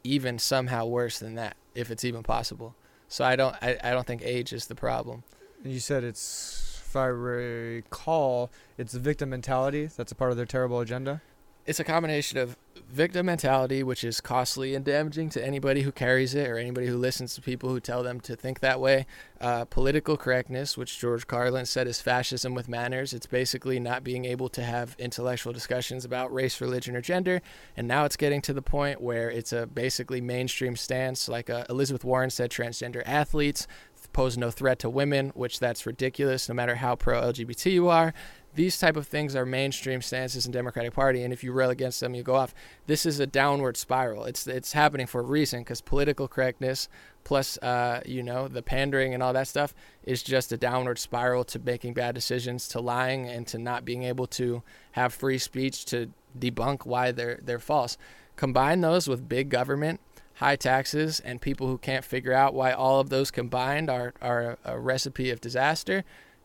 [0.05, 2.77] even somehow worse than that, if it's even possible.
[3.09, 5.25] So I don't, I, I don't think age is the problem.
[5.65, 9.87] you said it's, if I recall, it's the victim mentality.
[9.87, 11.23] That's a part of their terrible agenda.
[11.67, 12.59] It's a combination of
[12.91, 16.99] victim mentality, which is costly and damaging to anybody who carries it or anybody who
[16.99, 19.07] listens to people who tell them to think that way.
[19.41, 23.15] Uh, political correctness, which George Carlin said is fascism with manners.
[23.15, 27.41] It's basically not being able to have intellectual discussions about race, religion, or gender.
[27.79, 31.31] And now it's getting to the point where it's a basically mainstream stance.
[31.31, 33.67] Like uh, Elizabeth Warren said, transgender athletes
[34.13, 38.13] pose no threat to women, which that's ridiculous, no matter how pro LGBT you are
[38.55, 42.01] these type of things are mainstream stances in Democratic Party, and if you rail against
[42.01, 42.55] them, you go off.
[42.87, 44.25] This is a downward spiral.
[44.25, 46.89] It's it's happening for a reason because political correctness
[47.25, 49.75] plus uh, you know the pandering and all that stuff
[50.05, 54.05] is just a downward spiral to making bad decisions, to lying, and to not being
[54.05, 54.63] able to
[54.93, 57.99] have free speech to debunk why they're they're false.
[58.37, 60.01] Combine those with big government,
[60.35, 64.59] high taxes, and people who can't figure out why all of those combined are are
[64.65, 66.05] a recipe of disaster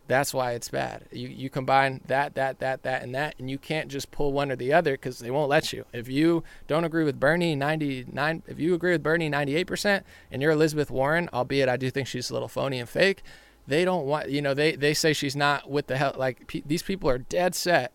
[0.10, 1.04] That's why it's bad.
[1.12, 4.52] You you combine that that that that and that, and you can't just pull one
[4.52, 5.86] or the other because they won't let you.
[5.94, 10.42] If you don't agree with Bernie 99, if you agree with Bernie 98 percent, and
[10.42, 13.22] you're Elizabeth Warren, albeit I do think she's a little phony and fake,
[13.68, 16.64] they don't want you know they they say she's not with the hell like pe-
[16.66, 17.92] these people are dead set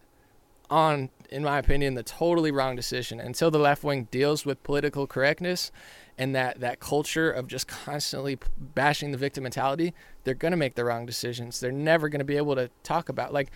[0.71, 5.09] on in my opinion the totally wrong decision until the left wing deals with political
[5.09, 5.73] correctness
[6.17, 10.75] and that that culture of just constantly bashing the victim mentality they're going to make
[10.75, 11.61] the wrong decisions.
[11.61, 13.51] They're never going to be able to talk about like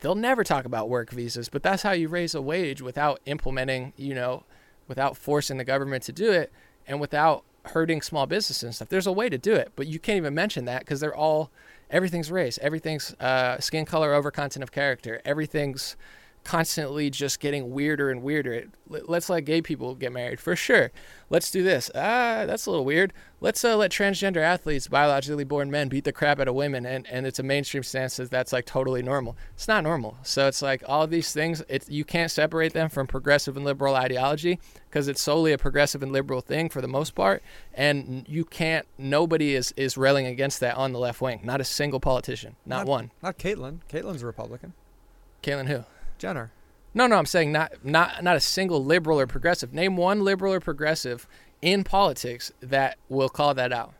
[0.00, 3.92] they'll never talk about work visas but that's how you raise a wage without implementing
[3.96, 4.44] you know
[4.88, 6.52] without forcing the government to do it
[6.86, 8.88] and without hurting small businesses and stuff.
[8.90, 11.50] There's a way to do it but you can't even mention that because they're all
[11.90, 12.58] everything's race.
[12.60, 15.20] Everything's uh, skin color over content of character.
[15.24, 15.96] Everything's
[16.44, 18.66] constantly just getting weirder and weirder.
[18.88, 20.90] Let- let's let gay people get married for sure.
[21.30, 21.90] Let's do this.
[21.94, 23.12] Ah, that's a little weird.
[23.40, 27.06] Let's uh, let transgender athletes, biologically born men, beat the crap out of women, and,
[27.08, 29.36] and it's a mainstream stance that that's like totally normal.
[29.54, 30.16] It's not normal.
[30.22, 31.62] So it's like all these things.
[31.68, 36.02] It's you can't separate them from progressive and liberal ideology because it's solely a progressive
[36.02, 37.42] and liberal thing for the most part,
[37.72, 38.86] and you can't.
[38.98, 41.40] Nobody is is railing against that on the left wing.
[41.42, 42.56] Not a single politician.
[42.64, 43.10] Not, one.
[43.22, 43.80] Not Caitlyn.
[43.90, 44.74] Caitlyn's a Republican.
[45.42, 45.84] Caitlyn, who?
[46.24, 46.50] Jenner.
[46.94, 49.74] No, no, I'm saying not not not a single liberal or progressive.
[49.74, 51.26] Name one liberal or progressive
[51.60, 53.92] in politics that will call that out.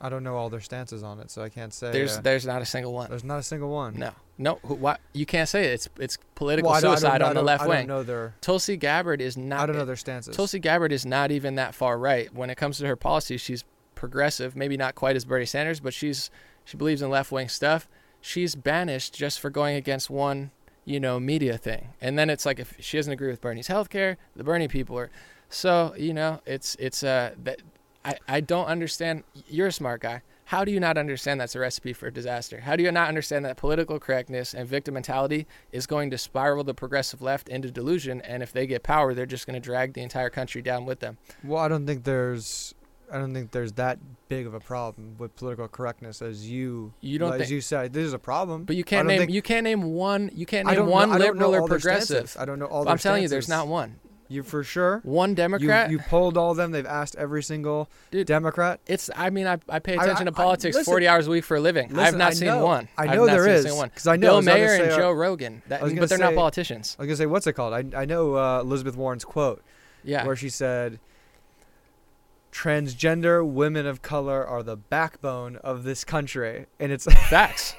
[0.00, 1.90] I don't know all their stances on it, so I can't say.
[1.90, 3.08] There's uh, there's not a single one.
[3.10, 3.98] there's not a single one.
[3.98, 4.60] No, no.
[4.64, 5.72] Who, what you can't say it.
[5.72, 8.02] It's it's political Well, I don't- I don't- suicide on the left I don't know
[8.04, 8.34] their.
[8.40, 9.60] Tulsi Gabbard is not.
[9.60, 10.36] I don't know their stances.
[10.36, 13.40] Tulsi Gabbard is not even that far right when it comes to her policies.
[13.40, 13.64] She's
[13.96, 16.30] progressive, maybe not quite as Bernie Sanders, but she's
[16.64, 17.88] she believes in left wing stuff.
[18.20, 20.50] She's banished just for going against one,
[20.84, 21.88] you know, media thing.
[22.00, 25.10] And then it's like if she doesn't agree with Bernie's healthcare, the Bernie people are.
[25.48, 27.62] So you know, it's it's uh that
[28.04, 29.24] I I don't understand.
[29.48, 30.22] You're a smart guy.
[30.48, 32.60] How do you not understand that's a recipe for disaster?
[32.60, 36.64] How do you not understand that political correctness and victim mentality is going to spiral
[36.64, 38.22] the progressive left into delusion?
[38.22, 41.00] And if they get power, they're just going to drag the entire country down with
[41.00, 41.18] them.
[41.44, 42.74] Well, I don't think there's.
[43.12, 43.98] I don't think there's that
[44.28, 46.92] big of a problem with political correctness as you.
[47.00, 47.92] You don't as think, you said.
[47.92, 48.64] This is a problem.
[48.64, 51.18] but you can't name think- you can't name one you can't name one know, I
[51.18, 52.36] liberal or progressive.
[52.38, 52.88] I don't know all.
[52.88, 53.96] I'm telling you, there's not one.
[54.30, 55.00] You for sure.
[55.04, 55.90] One Democrat.
[55.90, 56.70] you polled all of them.
[56.70, 58.78] They've asked every single Dude, Democrat.
[58.86, 59.08] it's.
[59.16, 61.56] I mean, I, I pay attention I- to politics listen- 40 hours a week for
[61.56, 61.98] a living.
[61.98, 62.88] I've not I seen know- one.
[62.98, 64.36] I know not there is because I know.
[64.36, 65.62] I Bill Maher say, and uh, Joe Rogan.
[65.68, 66.94] That, but they're not say- politicians.
[66.98, 67.72] I was gonna say, what's it called?
[67.72, 69.62] I I know uh, Elizabeth Warren's quote
[70.04, 70.26] Yeah.
[70.26, 71.00] where she said,
[72.58, 77.74] "Transgender women of color are the backbone of this country," and it's Facts.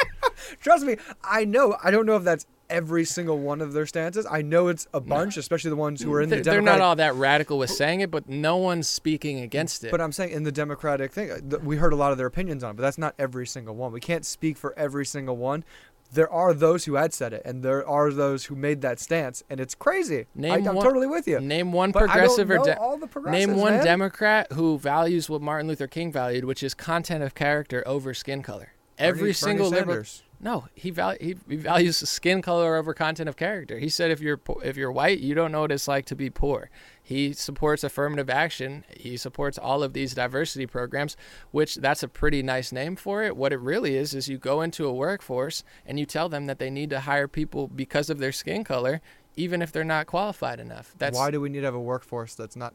[0.60, 1.76] trust me, I know.
[1.82, 4.26] I don't know if that's every single one of their stances.
[4.28, 6.80] I know it's a bunch, especially the ones who are in they're, the they're not
[6.80, 9.90] all that radical with saying it, but no one's speaking against it.
[9.90, 12.64] But I'm saying in the Democratic thing, th- we heard a lot of their opinions
[12.64, 13.92] on it, but that's not every single one.
[13.92, 15.64] We can't speak for every single one.
[16.12, 19.42] There are those who had said it, and there are those who made that stance,
[19.48, 20.20] and it's crazy.
[20.20, 21.40] I, Name I'm one- totally with you.
[21.40, 23.84] Name one But progressive I or de- all the name one man.
[23.84, 28.42] Democrat who values what Martin Luther King valued, which is content of character over skin
[28.42, 28.72] color.
[28.98, 30.04] Every Bernie- single Bernie liberal.
[30.38, 33.78] No, he, val- he he values skin color over content of character.
[33.78, 36.16] He said if you're po- if you're white, you don't know what it's like to
[36.16, 36.68] be poor.
[37.12, 38.84] He supports affirmative action.
[38.96, 41.16] He supports all of these diversity programs,
[41.50, 43.36] which that's a pretty nice name for it.
[43.36, 46.58] What it really is is you go into a workforce and you tell them that
[46.58, 49.00] they need to hire people because of their skin color,
[49.36, 50.94] even if they're not qualified enough.
[50.98, 52.74] That's Why do we need to have a workforce that's not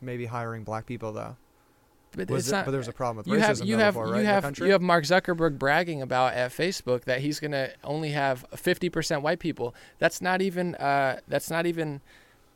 [0.00, 1.36] maybe hiring black people though?
[2.16, 4.12] but it's it- not, but there's a problem with you have you have before, you
[4.14, 8.10] right, the have you have Mark Zuckerberg bragging about at Facebook that he's gonna only
[8.10, 9.74] have 50% white people.
[9.98, 12.00] That's not even uh, that's not even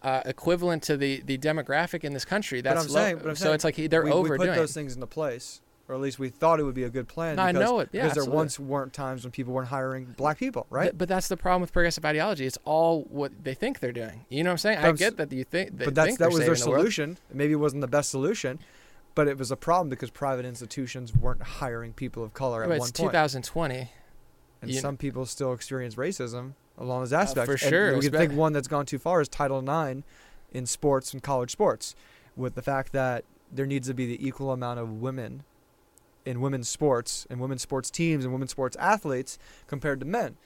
[0.03, 2.61] uh, equivalent to the, the demographic in this country.
[2.61, 2.95] That's I'm low.
[3.01, 4.49] saying- but I'm so saying it's like they're we, we overdoing.
[4.51, 7.07] put those things into place, or at least we thought it would be a good
[7.09, 7.37] plan.
[7.37, 7.89] No, I because, know it.
[7.93, 10.85] Yeah, because there once weren't times when people weren't hiring black people, right?
[10.85, 12.47] Th- but that's the problem with progressive ideology.
[12.47, 14.25] It's all what they think they're doing.
[14.31, 14.79] You know what I'm saying?
[14.81, 15.77] But I get that you think.
[15.77, 17.19] They but that's think that was their saving the solution.
[17.33, 18.59] Maybe it wasn't the best solution,
[19.15, 22.79] but it was a problem because private institutions weren't hiring people of color at one
[22.79, 22.89] point.
[22.91, 23.91] it's point, 2020.
[24.63, 27.47] and you- some people still experience racism along those uh, aspects.
[27.47, 30.03] for And sure, we could espe- think one that's gone too far is Title IX
[30.51, 31.95] in sports and college sports,
[32.37, 35.45] with the fact that there needs to be the equal amount of women
[36.25, 40.37] in women's sports and women's sports teams and women's sports athletes compared to men.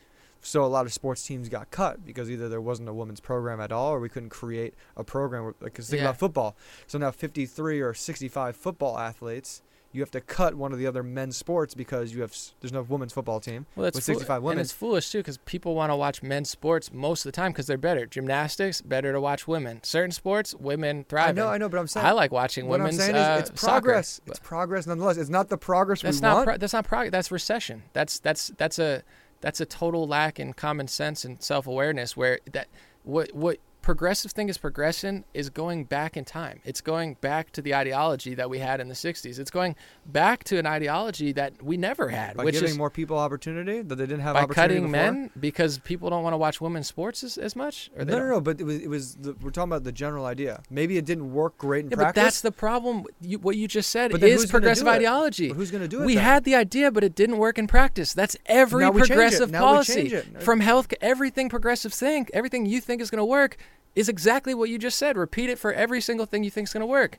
[0.40, 3.61] So a lot of sports teams got cut because either there wasn't a women's program
[3.61, 5.44] at all, or we couldn't create a program.
[5.44, 6.02] where- Like, think Yeah.
[6.09, 6.55] about football.
[6.86, 9.62] So now 53 or 65 football athletes,
[9.95, 12.83] you have to cut one of the other men's sports because you have there's no
[12.83, 13.65] women's football team.
[13.77, 14.53] Well, that's with fool- women.
[14.59, 17.53] And it's foolish too because people want to watch men's sports most of the time
[17.53, 18.05] because they're better.
[18.05, 19.81] Gymnastics, better to watch women.
[19.85, 21.29] Certain sports, women thrive.
[21.29, 21.55] I know, in.
[21.55, 23.62] I know, but I'm saying I like watching what I'm women's saying uh, is it's
[23.62, 24.21] progress.
[24.27, 25.16] but It's progress nonetheless.
[25.16, 26.35] It's not the progress That's we not.
[26.35, 26.47] want.
[26.49, 27.12] Pro- that's not progress.
[27.12, 27.85] That's recession.
[27.93, 29.03] That's that's that's a
[29.41, 32.16] that's a total lack in common sense and self awareness.
[32.16, 32.66] Where that
[33.05, 36.61] what what progressive thing is progression is going back in time.
[36.65, 39.39] It's going back to the ideology that we had in the '60s.
[39.39, 42.90] It's going back to an ideology that we never had, by which giving is more
[42.90, 44.90] people opportunity that they didn't have by cutting before.
[44.90, 47.90] men because people don't want to watch women's sports as, as much.
[47.97, 48.40] No, no, no.
[48.40, 50.62] But it was it was the, we're talking about the general idea.
[50.70, 52.23] Maybe it didn't work great in Yeah, but practice.
[52.24, 53.05] that's the problem.
[53.20, 55.48] You, what you just said But is progressive ideology.
[55.48, 56.06] But who's going to do it?
[56.06, 56.24] We then?
[56.24, 58.12] had the idea, but it didn't work in practice.
[58.15, 59.12] That's every Now we change it.
[59.15, 59.94] progressive policy.
[59.94, 60.43] change it.
[60.43, 63.56] From health, everything progressive think, everything you think is going to work,
[63.94, 65.16] is exactly what you just said.
[65.16, 67.18] Repeat it for every single thing you think is going to work.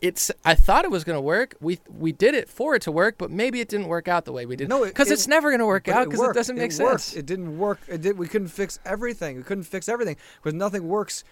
[0.00, 0.30] It's.
[0.44, 1.54] I thought it was going to work.
[1.60, 4.32] We we did it for it to work, but maybe it didn't work out the
[4.32, 4.68] way we did.
[4.68, 6.34] No, it- because it- it's never going to work out because it, worked.
[6.34, 7.00] doesn't make worked.
[7.00, 7.14] sense.
[7.16, 7.78] It didn't work.
[7.88, 8.18] It did.
[8.18, 9.36] We couldn't fix everything.
[9.36, 11.24] We couldn't fix everything because nothing works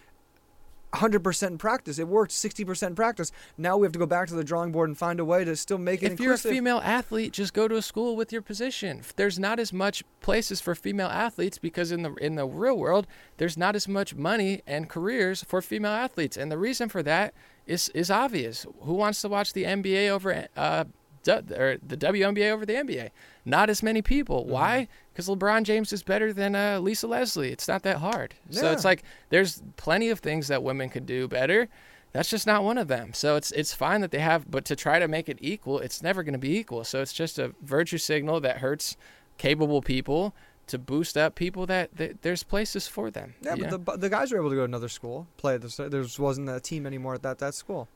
[0.93, 1.99] 100% in practice.
[1.99, 3.33] It worked 60% in practice.
[3.57, 5.57] Now we have to go back to the drawing board and find a way to
[5.57, 8.43] still make it if you're a female athlete, just go to a school with your
[8.43, 9.03] position.
[9.17, 13.07] There's not as much places for female athletes because in the in the real world,
[13.39, 17.35] there's not as much money and careers for female athletes, and the reason for that
[17.67, 18.67] is is obvious.
[18.83, 20.85] Who wants to watch the NBA over uh,
[21.27, 23.11] or the WNBA over the NBA?
[23.45, 24.43] Not as many people.
[24.43, 24.53] Mm-hmm.
[24.53, 24.89] Why?
[25.13, 27.51] Because LeBron James is better than uh, Lisa Leslie.
[27.51, 28.35] It's not that hard.
[28.51, 31.69] So it's like there's plenty of things that women could do better.
[32.13, 33.15] That's just not one of them.
[33.15, 36.03] So it's it's fine that they have, but to try to make it equal, it's
[36.03, 36.85] never going to be equal.
[36.85, 38.97] So it's just a virtue signal that hurts
[39.39, 40.35] capable people
[40.69, 43.35] to boost up people that, that there's places for them.
[43.43, 43.77] yeah, but know?
[43.79, 45.57] the, the guys were able to go to another school, play.
[45.57, 47.89] This, there wasn't a team anymore at that, that school.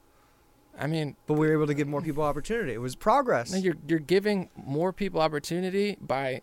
[0.79, 2.73] I mean, But we were able to give more people opportunity.
[2.75, 3.53] It was progress.
[3.53, 6.43] no, you're you're giving more people opportunity by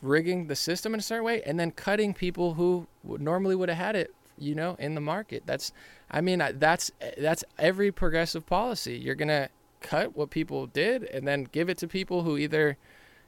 [0.00, 3.78] rigging the system in a certain way, and then cutting people who normally would have
[3.78, 4.14] had it.
[4.38, 5.44] You know, in the market.
[5.46, 5.72] That's,
[6.10, 8.96] I mean, that's that's every progressive policy.
[8.96, 9.50] You're gonna
[9.80, 12.76] cut what people did, and then give it to people who either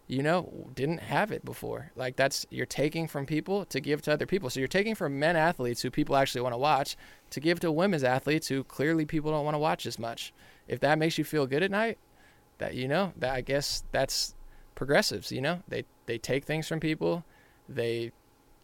[0.06, 1.90] you know, didn't have it before.
[1.96, 4.50] Like that's you're taking from people to give to other people.
[4.50, 6.96] So you're taking from men athletes who people actually want to watch
[7.30, 10.32] to give to women's athletes who clearly people don't want to watch as much.
[10.68, 11.98] If that makes you feel good at night,
[12.58, 14.34] that you know, that I guess that's
[14.74, 15.62] progressives, you know.
[15.68, 17.24] They they take things from people.
[17.68, 18.12] They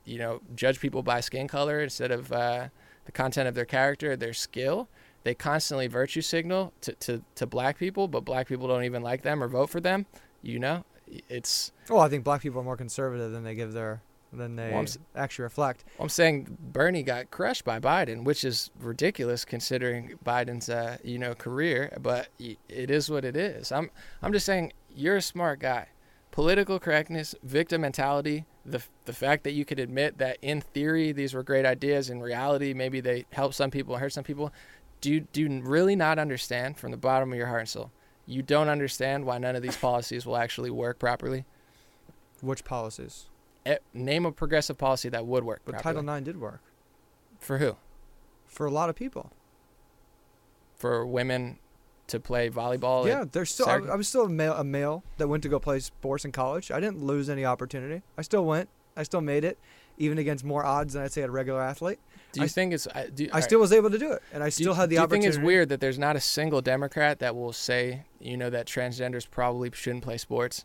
[0.04, 2.68] you know, judge people by skin color instead of uh,
[3.04, 4.88] the content of their character, their skill.
[5.22, 9.22] They constantly virtue signal to, to, to black people, but black people don't even like
[9.22, 10.06] them or vote for them.
[10.42, 10.84] You know,
[11.28, 14.70] it's well, I think black people are more conservative than they give their than they
[14.72, 15.84] Well, actually reflect.
[15.98, 21.34] I'm saying Bernie got crushed by Biden, which is ridiculous considering Biden's uh, you know
[21.34, 23.72] career, but it is what it is.
[23.72, 23.90] I'm
[24.22, 25.88] I'm just saying you're a smart guy.
[26.30, 31.34] Political correctness, victim mentality, the the fact that you could admit that in theory these
[31.34, 34.52] were great ideas, in reality maybe they help some people and hurt some people.
[35.00, 37.90] Do you, do you really not understand from the bottom of your heart and soul?
[38.30, 41.44] You don't understand why none of these policies will actually work properly.
[42.40, 43.26] Which policies?
[43.66, 45.96] Eh, name a progressive policy that would work But properly.
[45.96, 46.60] Title IX did work
[47.40, 47.76] For who?
[48.46, 49.32] for a lot of people.
[50.76, 51.58] for women
[52.06, 53.06] to play volleyball.
[53.06, 53.68] yeah, there's still.
[53.68, 56.32] I, I was still a male, a male that went to go play sports in
[56.32, 56.70] college.
[56.70, 58.02] I didn't lose any opportunity.
[58.16, 58.68] I still went.
[58.96, 59.58] I still made it,
[59.98, 61.98] even against more odds than I'd say a regular athlete.
[62.32, 62.86] Do you I- think it's?
[62.94, 64.94] I, do, I still was able to do it, and I still you, had the
[64.94, 65.26] do you opportunity.
[65.28, 68.66] think it's weird that there's not a single Democrat that will say, you know, that
[68.66, 70.64] transgenders probably shouldn't play sports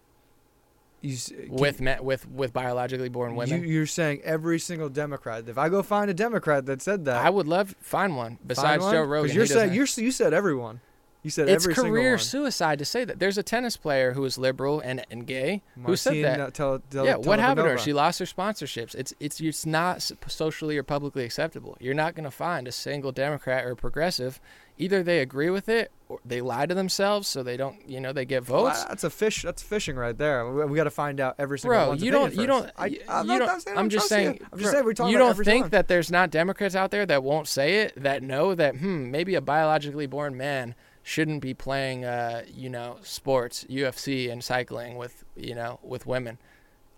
[1.01, 3.61] You uh, can- with men, with with biologically born women?
[3.63, 5.47] You, you're saying every single Democrat.
[5.47, 8.83] If I go find a Democrat that said that, I would love find one besides
[8.83, 9.09] find Joe one?
[9.09, 9.35] Rogan.
[9.35, 10.81] you're saying you're, you said everyone.
[11.26, 13.18] You said it's every single career suicide to say that.
[13.18, 16.60] There's a tennis player who is liberal and, and gay who said that.
[16.60, 17.77] uh, yeah, what happened to her?
[17.80, 18.93] She lost her sponsorships.
[18.93, 21.77] It's it's it's not socially or publicly acceptable.
[21.80, 24.39] You're not going to find a single Democrat or progressive.
[24.77, 28.11] Either they agree with it or they lie to themselves so they don't, you know,
[28.14, 28.84] they get Well, votes.
[28.84, 29.41] that's a fish.
[29.41, 30.47] That's fishing right there.
[30.52, 32.99] We, we got to find out every single Bro, you don't, you don't, I, you
[33.07, 33.61] I'm don't.
[33.61, 34.27] saying I I'm don't just trust you.
[34.27, 34.39] saying.
[34.52, 35.69] I'm just saying we're talking You don't think one.
[35.72, 39.34] that there's not Democrats out there that won't say it, that know that hmm, maybe
[39.35, 40.76] a biologically born man
[41.07, 46.40] shouldn't be playing, uh, you know, sports, UFC, and cycling with, you know, with women.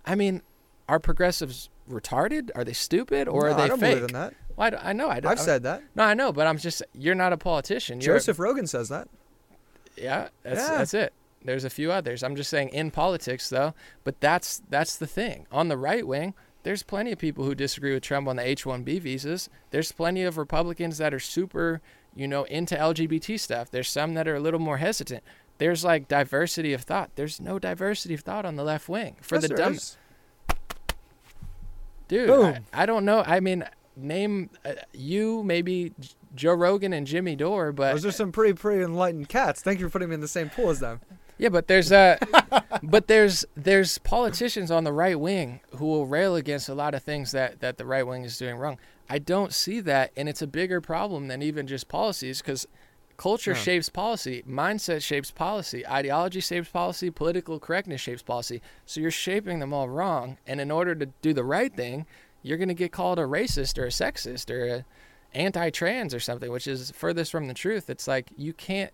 [0.06, 0.42] I mean,
[0.88, 2.50] are progressives retarded?
[2.56, 3.96] Are they stupid, or No, are they I don't fake?
[3.96, 4.34] believe in that.
[4.56, 5.10] Well, I d- I, know.
[5.10, 5.84] I, d- I've I- said that.
[5.94, 6.82] No, I know, but I'm just.
[6.94, 8.00] You're not a politician.
[8.00, 9.10] You're, Joseph Rogan says that.
[9.98, 10.78] Yeah, that's Yeah.
[10.78, 11.14] that's it.
[11.44, 12.24] There's a few others.
[12.24, 13.74] I'm just saying in politics though,
[14.06, 15.48] but that's that's the thing.
[15.52, 19.02] On the right wing, there's plenty of people who disagree with Trump on the H-1B
[19.02, 19.50] visas.
[19.72, 21.82] There's plenty of Republicans that are super,
[22.18, 23.70] you know, into LGBT stuff.
[23.72, 25.24] There's some that are a little more hesitant.
[25.60, 27.12] There's like diversity of thought.
[27.16, 29.98] There's no diversity of thought on the left wing for Yes, the dumb is.
[32.08, 32.30] dude.
[32.30, 33.24] I, I don't know.
[33.26, 33.64] I mean,
[33.96, 38.54] name uh, you maybe J- Joe Rogan and Jimmy Dore, but Those are some pretty
[38.54, 39.62] pretty enlightened cats.
[39.62, 41.00] Thank you for putting me in the same pool as them.
[41.40, 42.18] Yeah, but there's uh
[42.82, 47.04] but there's there's politicians on the right wing who will rail against a lot of
[47.04, 48.80] things that that the right wing is doing wrong.
[49.10, 52.66] I don't see that and it's a bigger problem than even just policies cuz
[53.16, 53.58] culture Yeah.
[53.58, 58.62] shapes policy, mindset shapes policy, ideology shapes policy, political correctness shapes policy.
[58.86, 62.06] So you're shaping them all wrong and in order to do the right thing,
[62.44, 64.86] you're going to get called a racist or a sexist or a
[65.34, 67.90] anti-trans or something, which is furthest from the truth.
[67.90, 68.92] It's like you can't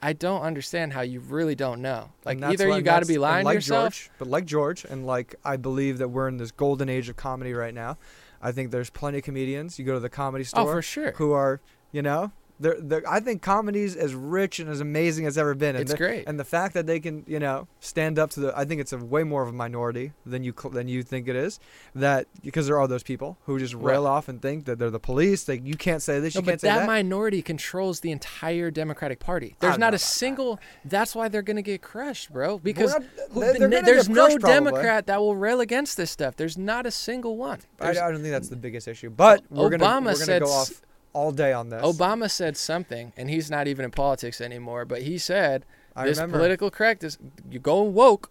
[0.00, 2.10] I don't understand how you really don't know.
[2.24, 3.94] Like either you got to be lying like to yourself.
[3.94, 7.16] George, but like George, and like I believe that we're in this golden age of
[7.16, 7.98] comedy right now.
[8.40, 9.78] I think there's plenty of comedians.
[9.78, 11.12] You go to the comedy store, Oh, store for sure.
[11.12, 11.60] who are,
[11.92, 15.76] you know, they're, they're, I think comedy's as rich and as amazing as ever been.
[15.76, 16.24] And It's the- great.
[16.26, 18.92] And the fact that they can, you know, stand up to the, I think it's
[18.92, 21.60] a way more of a minority than you than you think it is.
[21.94, 24.10] That because there are those people who just rail Right.
[24.10, 25.44] off and think that they're the police.
[25.44, 26.86] They you can't say this, No, you but can't say that, that.
[26.86, 29.54] minority controls the entire Democratic Party.
[29.60, 29.98] There's don't a about that.
[30.00, 30.58] single.
[30.84, 32.58] That's why they're gonna get crushed, bro.
[32.58, 33.02] Because not-
[33.34, 34.40] they're- the- they're there's no crushed.
[34.40, 36.36] Democrat that will rail against this stuff.
[36.36, 37.60] There's not a single one.
[37.80, 39.10] I, I don't think that's the biggest issue.
[39.10, 40.82] But we're gonna Obama we're gonna said go off
[41.12, 41.82] all day on this.
[41.82, 44.84] Obama said something, and he's not even in politics anymore.
[44.84, 45.64] But he said
[45.96, 46.38] I this remember.
[46.38, 47.18] political correctness,
[47.50, 48.30] you going woke,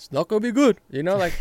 [0.00, 0.78] it's not gonna be good.
[0.90, 1.34] You know, like,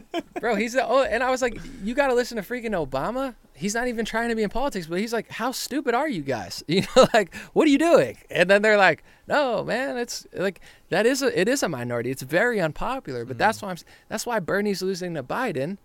[0.40, 3.34] bro, he's the oh, and I was like, you gotta listen to freaking Obama.
[3.54, 6.22] He's not even trying to be in politics, but he's like, how stupid are you
[6.22, 6.62] guys?
[6.68, 8.16] You know, like, what are you doing?
[8.30, 12.12] And then they're like, no, man, it's like that is a it is a minority.
[12.12, 13.66] It's very unpopular, but that's hmm.
[13.66, 13.78] why I'm
[14.08, 15.78] that's why Bernie's losing to Biden.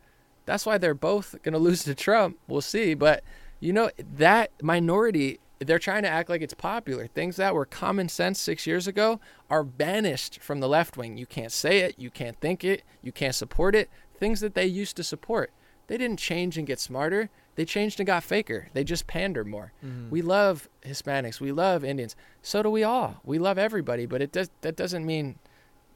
[0.45, 2.37] That's why they're both gonna lose to Trump.
[2.47, 3.23] We'll see, but
[3.59, 7.07] you know that minority they're trying to act like it's popular.
[7.07, 9.19] Things that were common sense six years ago
[9.49, 11.17] are banished from the left wing.
[11.17, 13.89] You can't say it, you can't think it, you can't support it.
[14.17, 15.51] Things that they used to support.
[15.87, 17.29] They didn't change and get smarter.
[17.55, 18.69] They changed and got faker.
[18.73, 19.73] They just pander more.
[19.85, 20.09] Mm-hmm.
[20.09, 21.41] We love Hispanics.
[21.41, 22.15] We love Indians.
[22.41, 23.19] So do we all.
[23.23, 25.39] We love everybody, but it does that doesn't mean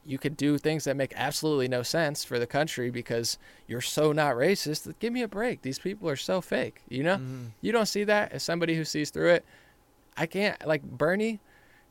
[0.06, 4.12] you could do things that make absolutely no sense for the country because you're so
[4.12, 4.92] not racist.
[5.00, 5.62] Give me a break.
[5.62, 6.82] These people are so fake.
[6.88, 7.44] You know, Mm-hmm.
[7.62, 9.44] you don't see that as somebody who sees through it.
[10.16, 11.40] I can't like Bernie,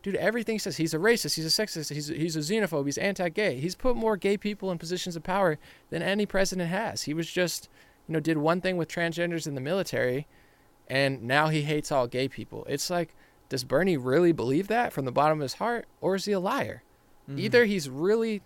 [0.02, 0.16] dude.
[0.16, 3.60] Everything he says he's a racist, he's a sexist, he's he's a xenophobe, he's anti-gay.
[3.60, 5.58] He's put more gay people in positions of power
[5.90, 7.04] than any president has.
[7.04, 7.68] He was just,
[8.08, 10.26] you know, did one thing with transgenders in the military,
[10.88, 12.66] and now he hates all gay people.
[12.70, 13.14] It's like,
[13.50, 16.40] does Bernie really believe that from the bottom of his heart, or is he a
[16.40, 16.84] liar?
[17.30, 17.40] Mm-hmm.
[17.40, 18.42] Either he's really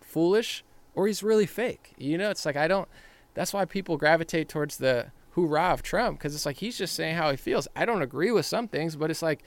[0.00, 1.94] foolish or he's really fake.
[1.98, 2.88] You know, it's like I don't.
[3.34, 7.16] That's why people gravitate towards the hoorah of Trump because it's like he's just saying
[7.16, 7.68] how he feels.
[7.76, 9.42] I don't agree with some things, but it's like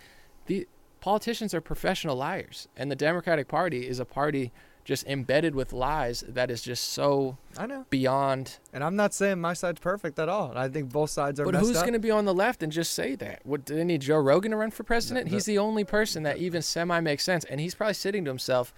[0.45, 0.67] the
[1.01, 4.51] politicians are professional liars, and the Democratic Party is a party
[4.83, 8.59] just embedded with lies that is just so I know, beyond.
[8.73, 10.51] and I'm not saying my side's perfect at all.
[10.57, 12.93] I think both sides are But who's going to be on the left and just
[12.93, 13.41] say that?
[13.45, 15.29] What do they need Joe Rogan to run for president?
[15.29, 18.31] The- he's the only person that even semi makes sense, and he's probably sitting to
[18.31, 18.73] himself.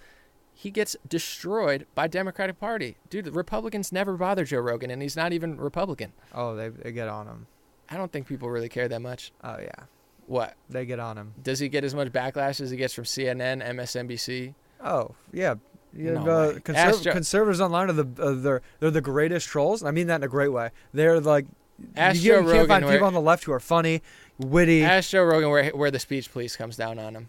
[0.58, 3.26] He gets destroyed by Democratic Party, dude.
[3.26, 6.12] The Republicans never bother Joe Rogan, and he's not even Republican.
[6.34, 7.46] Oh, they, they get on him.
[7.90, 9.32] I don't think people really care that much.
[9.44, 9.84] Oh yeah,
[10.26, 11.34] What they get on him.
[11.42, 14.54] does he get as much backlash as he gets from CNN, MSNBC?
[14.82, 15.56] Oh yeah.
[15.96, 19.48] You No uh, conserv- Ask Jo- conservatives online are the uh, they're they're the greatest
[19.48, 19.82] trolls.
[19.82, 20.70] I mean that in a great way.
[20.92, 21.46] They're like
[21.96, 24.02] Ask you, you can't Rogan find where- people on the left who are funny,
[24.38, 24.82] witty.
[24.82, 27.28] Ask Joe Rogan where where the speech police comes down on him.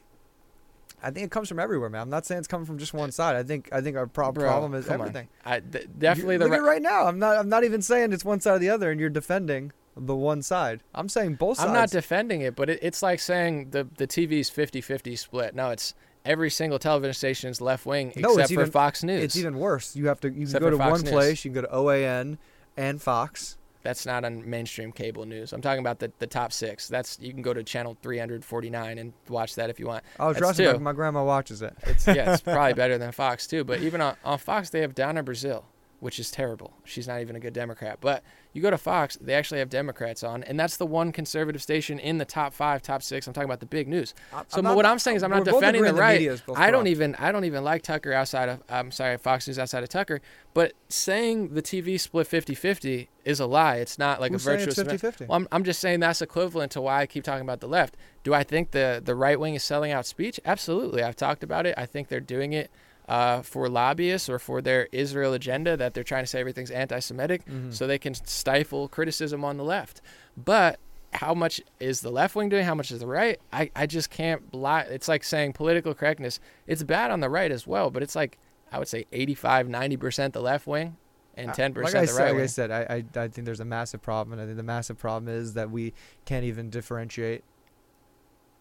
[1.03, 2.02] I think it comes from everywhere, man.
[2.02, 3.35] I'm not saying it's coming from just one side.
[3.35, 5.27] I think I think our pro- Bro, problem is everything.
[5.45, 7.06] I th- definitely You- the look at right now.
[7.06, 9.73] I'm not I'm not even saying it's one side or the other, and you're defending
[9.95, 10.81] the one side.
[10.95, 11.68] I'm saying both sides.
[11.68, 15.53] I'm not defending it, but it, it's like saying the the TV's 50-50 split.
[15.56, 15.94] No, it's
[16.28, 19.24] every single television station is left wing No, except it's for Fox News.
[19.24, 19.95] It's even worse.
[19.95, 21.12] You have to you Except can go to Fox one News.
[21.12, 21.45] place.
[21.45, 22.38] You can go to OAN
[22.76, 23.58] and Fox.
[23.84, 25.54] That's not on mainstream cable news.
[25.54, 26.90] I'm talking about the, the top six.
[26.90, 30.04] That's you can go to channel 349 and watch that if you want.
[30.20, 31.74] Oh, That's trust me, my, my grandma watches it.
[31.84, 33.64] It's yeah, it's probably better than Fox too.
[33.64, 35.64] But even on, on Fox, they have Donna Brazile,
[36.02, 36.74] which is terrible.
[36.84, 37.99] She's not even a good Democrat.
[38.02, 38.24] But
[38.58, 42.00] you go to Fox, they actually have Democrats on, and that's the one conservative station
[42.00, 43.28] in the top five, top six.
[43.28, 44.14] I'm talking about the big news.
[44.34, 46.14] I'm- So not- what I'm saying is I'm not defending the right.
[46.16, 49.18] media is both I don't even I don't even like Tucker outside of I'm sorry
[49.18, 50.20] Fox News outside of Tucker.
[50.54, 53.76] But saying the TV split 50-50 is a lie.
[53.76, 54.78] It's not like Who's a virtuous.
[54.80, 55.28] it's 50-50?
[55.28, 57.96] Well, I'm, I'm just saying that's equivalent to why I keep talking about the left.
[58.24, 60.40] Do I think the the right wing is selling out speech?
[60.46, 61.04] Absolutely.
[61.04, 61.76] I've talked about it.
[61.78, 62.72] I think they're doing it
[63.08, 67.46] uh, for lobbyists or for their Israel agenda that they're trying to say everything's anti-Semitic,
[67.46, 67.74] Mhm.
[67.74, 70.02] so they can stifle criticism on the left.
[70.36, 70.80] But
[71.14, 72.66] how much is the left wing doing?
[72.66, 73.40] How much is the right?
[73.54, 74.82] I, I just can't lie.
[74.82, 76.40] It's like saying political correctness.
[76.68, 78.38] It's bad on the right as well, but it's like
[78.72, 80.98] I would say 85, 90% the left wing
[81.36, 83.62] and 10% like I the said, right like I said, I, I I think there's
[83.62, 85.94] a massive problem, and I think the massive problem is that we
[86.26, 87.46] can't even differentiate.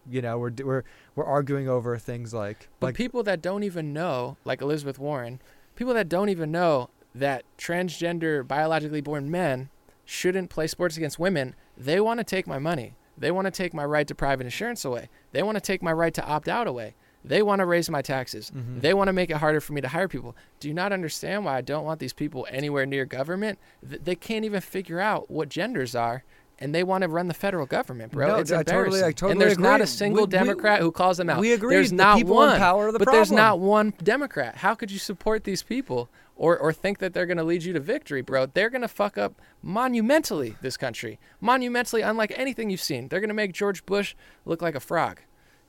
[0.09, 0.83] You know, we're we're
[1.15, 5.41] we're arguing over things like But like people that don't even know, like Elizabeth Warren,
[5.75, 9.69] people that don't even know that transgender, biologically born men
[10.05, 12.93] shouldn't play sports against women, they want to take my money.
[13.17, 15.09] They want to take my right to private insurance away.
[15.31, 16.95] They want to take my right to opt out away.
[17.25, 18.51] They want to raise my taxes.
[18.55, 18.79] Mhm.
[18.81, 20.35] They want to make it harder for me to hire people.
[20.61, 23.59] Do you not understand why I don't want these people anywhere near government?
[23.87, 26.23] Th- They can't even figure out what genders are.
[26.59, 28.27] And they want to run the federal government, bro.
[28.29, 29.13] No, it's I totally- I embarrassing.
[29.13, 31.39] totally and there's not a single We- we- Democrat who calls them out.
[31.39, 31.75] we agree.
[31.75, 33.17] There's the not one power the but problem.
[33.19, 34.55] there's not one Democrat.
[34.57, 37.73] How could you support these people or, or think that they're going to lead you
[37.73, 38.47] to victory, bro?
[38.47, 41.19] They're going to fuck up monumentally this country.
[41.39, 43.07] Monumentally, unlike anything you've seen.
[43.07, 44.15] They're going to make George Bush
[44.45, 45.19] look like a frog.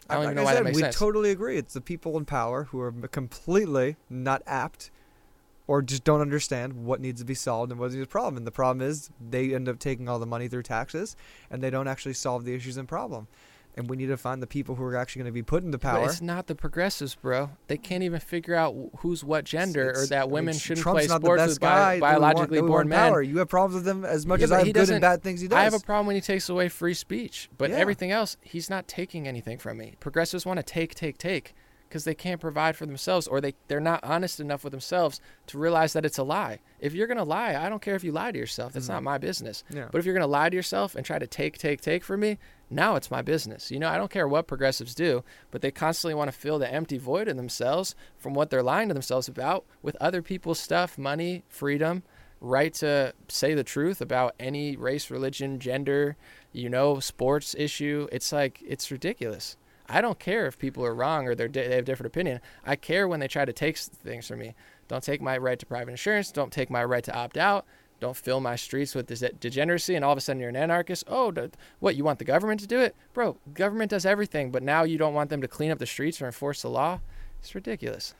[0.08, 0.96] I don't like even know I why said, that makes we sense.
[0.98, 1.58] totally agree.
[1.58, 4.90] It's the people in power who are completely not apt
[5.68, 8.36] or just don't understand what needs to be solved and what is the problem.
[8.36, 11.14] And the problem is they end up taking all the money through taxes
[11.50, 13.28] and they don't actually solve the issues and problem.
[13.76, 15.78] And we need to find the people who are actually going to be put into
[15.78, 16.04] But power.
[16.06, 17.50] it's not the progressives, bro.
[17.68, 20.82] They can't even figure out who's what gender It's- or that I mean, women shouldn't
[20.82, 23.10] Trump's play not the sports best with bi- want- biologically we born want men.
[23.12, 23.22] Power.
[23.22, 25.42] You have problems with them as much Yeah, as I have good and bad things
[25.42, 25.56] he does.
[25.58, 27.76] I have a problem when he takes away free speech, but Yeah.
[27.76, 29.94] everything else, he's not taking anything from me.
[30.00, 31.54] Progressives want to take, take, take
[31.88, 35.58] because they can't provide for themselves or they, they're not honest enough with themselves to
[35.58, 36.58] realize that it's a lie.
[36.80, 38.72] If you're going to lie, I don't care if you lie to yourself.
[38.72, 38.90] That's Mhm.
[38.90, 39.64] not my business.
[39.70, 39.88] yeah.
[39.90, 42.20] But if you're going to lie to yourself and try to take, take, take from
[42.20, 42.38] me,
[42.70, 43.70] now it's my business.
[43.70, 46.70] You know, I don't care what progressives do, but they constantly want to fill the
[46.72, 50.98] empty void in themselves from what they're lying to themselves about with other people's stuff,
[50.98, 52.02] money, freedom,
[52.40, 56.16] right to say the truth about any race, religion, gender,
[56.52, 58.06] you know, sports issue.
[58.12, 59.56] It's like, it's ridiculous.
[59.88, 62.40] I don't care if people are wrong or they're, they have different opinion.
[62.64, 64.54] I care when they try to take things from me.
[64.86, 66.30] Don't take my right to private insurance.
[66.30, 67.64] Don't take my right to opt out.
[68.00, 71.04] Don't fill my streets with de- degeneracy, and all of a sudden you're an anarchist.
[71.08, 71.32] Oh,
[71.80, 71.96] what?
[71.96, 73.38] You want the government to do it, bro?
[73.54, 76.26] Government does everything, but now you don't want them to clean up the streets or
[76.26, 77.00] enforce the law.
[77.40, 78.14] It's ridiculous.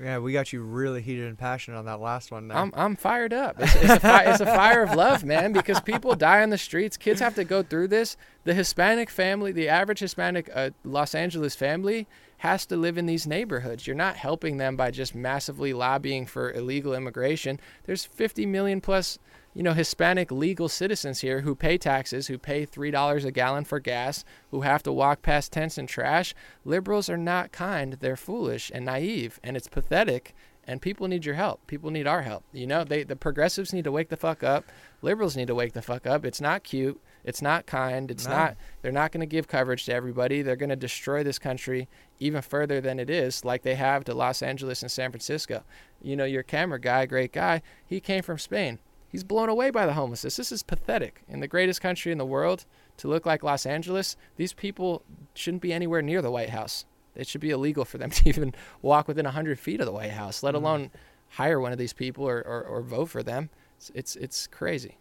[0.00, 2.48] Yeah, we got you really heated and passionate on that last one.
[2.48, 2.56] There.
[2.56, 3.56] I'm I'm fired up.
[3.60, 6.58] It's, it's, a fi- it's a fire of love, man, because people die on the
[6.58, 6.96] streets.
[6.96, 8.16] Kids have to go through this.
[8.42, 12.08] The Hispanic family, the average Hispanic uh, Los Angeles family,
[12.38, 13.86] has to live in these neighborhoods.
[13.86, 17.60] You're not helping them by just massively lobbying for illegal immigration.
[17.84, 19.18] There's 50 million plus,
[19.54, 23.64] you know, Hispanic legal citizens here who pay taxes, who pay three dollars a gallon
[23.64, 26.34] for gas, who have to walk past tents and trash.
[26.64, 27.94] Liberals are not kind.
[27.94, 30.34] They're foolish and naive, and it's pathetic
[30.66, 31.66] and people need your help.
[31.66, 32.44] People need our help.
[32.52, 34.64] You know, they the progressives need to wake the fuck up.
[35.02, 36.24] Liberals need to wake the fuck up.
[36.24, 37.00] It's not cute.
[37.22, 38.10] It's not kind.
[38.10, 38.30] It's No.
[38.32, 38.56] not.
[38.82, 40.42] They're not going to give coverage to everybody.
[40.42, 44.14] They're going to destroy this country even further than it is, like they have to
[44.14, 45.64] Los Angeles and San Francisco.
[46.02, 47.62] You know, your camera guy, great guy.
[47.84, 48.78] He came from Spain.
[49.14, 50.34] He's blown away by the homelessness.
[50.34, 51.22] This is pathetic.
[51.28, 52.64] In the greatest country in the world,
[52.96, 55.04] to look like Los Angeles, these people
[55.34, 56.84] shouldn't be anywhere near the White House.
[57.14, 60.10] It should be illegal for them to even walk within 100 feet of the White
[60.10, 60.58] House, let Mhm.
[60.58, 60.90] alone
[61.28, 63.50] hire one of these people or, or, or vote for them.
[63.76, 64.98] It's, it's, it's crazy.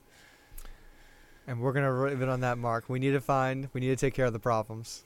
[1.47, 2.87] and we're gonna leave it on that mark.
[2.89, 3.67] We need to find.
[3.73, 5.05] We need to take care of the problems.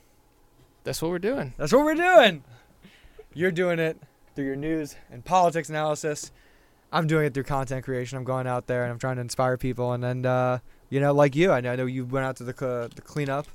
[0.84, 1.54] That's what we're doing.
[1.56, 2.44] That's what we're doing.
[3.34, 3.98] You're doing it
[4.36, 6.34] through your news and politics analysis.
[6.92, 8.18] I'm doing it through content creation.
[8.18, 9.92] I'm going out there and I'm trying to inspire people.
[9.94, 10.60] And then, uh,
[10.90, 13.02] you know, like you, I know, I know you went out to the cl- the
[13.02, 13.48] cleanup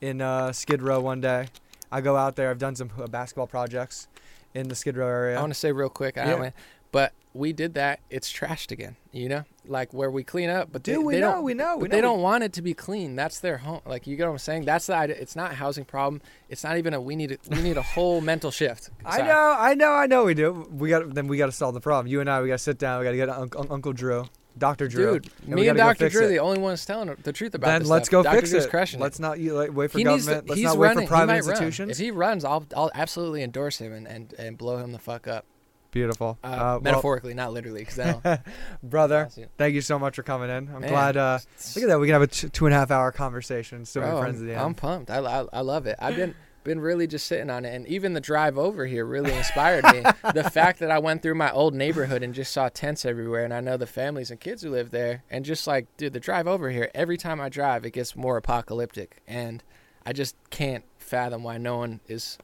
[0.00, 1.48] in uh, Skid Row one day.
[1.90, 2.50] I go out there.
[2.50, 4.06] I've done some uh, basketball projects
[4.54, 5.36] in the Skid Row area.
[5.36, 6.36] I want to say real quick, I Yeah.
[6.36, 6.54] don't-
[6.92, 8.00] but we did that.
[8.10, 11.20] It's trashed again, you know, like where we clean up, but they, Dude, we they
[11.20, 11.44] know, don't.
[11.44, 11.96] we know, we But know.
[11.96, 13.14] they don't want it to be clean.
[13.14, 13.80] That's their home.
[13.86, 14.64] Like you get what I'm saying.
[14.64, 15.16] That's the idea.
[15.16, 16.22] It's not a housing problem.
[16.48, 17.00] It's not even a.
[17.00, 17.32] We need.
[17.32, 18.90] A, we need a whole mental shift.
[19.04, 20.24] I know, I know, I know.
[20.24, 20.66] We do.
[20.72, 21.28] We got then.
[21.28, 22.08] We got to solve the problem.
[22.08, 22.98] You and I, we got to sit down.
[23.00, 24.24] We got to get un- un- Uncle Drew,
[24.58, 25.20] Doctor Drew.
[25.20, 26.08] Dude, we me and Dr.
[26.08, 28.24] Drew are the only ones telling the truth about Then this let's stuff.
[28.24, 28.36] go Dr.
[28.38, 28.70] fix Drew's it.
[28.70, 28.98] crushing.
[29.00, 30.48] Let's not you like, wait for he needs to, government.
[30.48, 31.78] let's he's not wait for private institutions.
[31.86, 31.90] Run.
[31.90, 35.28] If he runs, I'll I'll absolutely endorse him and, and, and blow him the fuck
[35.28, 35.44] up.
[35.90, 36.38] Beautiful.
[36.44, 38.20] Uh, Uh, well, metaphorically, not literally, because
[38.82, 40.68] brother, thank you so much for coming in.
[40.74, 41.16] I'm Man, glad.
[41.16, 41.38] Uh,
[41.74, 41.98] look at that.
[42.00, 43.82] We can have a t- two and a half hour conversation.
[43.82, 45.10] Be Bro, friends at I'm, the I'm pumped.
[45.10, 45.96] I, I, I love it.
[45.98, 49.32] I've been been really just sitting on it, and even the drive over here really
[49.32, 50.02] inspired me.
[50.34, 53.54] the fact that I went through my old neighborhood and just saw tents everywhere, and
[53.54, 56.46] I know the families and kids who live there, and just like, dude, the drive
[56.46, 56.90] over here.
[56.94, 59.62] Every time I drive, it gets more apocalyptic, and
[60.04, 62.36] I just can't fathom why no one is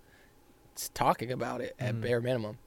[0.94, 2.00] talking about it at Mhm.
[2.02, 2.58] bare minimum.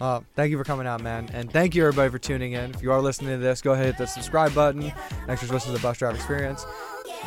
[0.00, 2.70] Uh, thank you for coming out, man, and thank you everybody for tuning in.
[2.70, 4.92] If you are listening to this, go ahead and hit the subscribe button.
[5.26, 6.64] Thanks for listening to the Bus Drive Experience.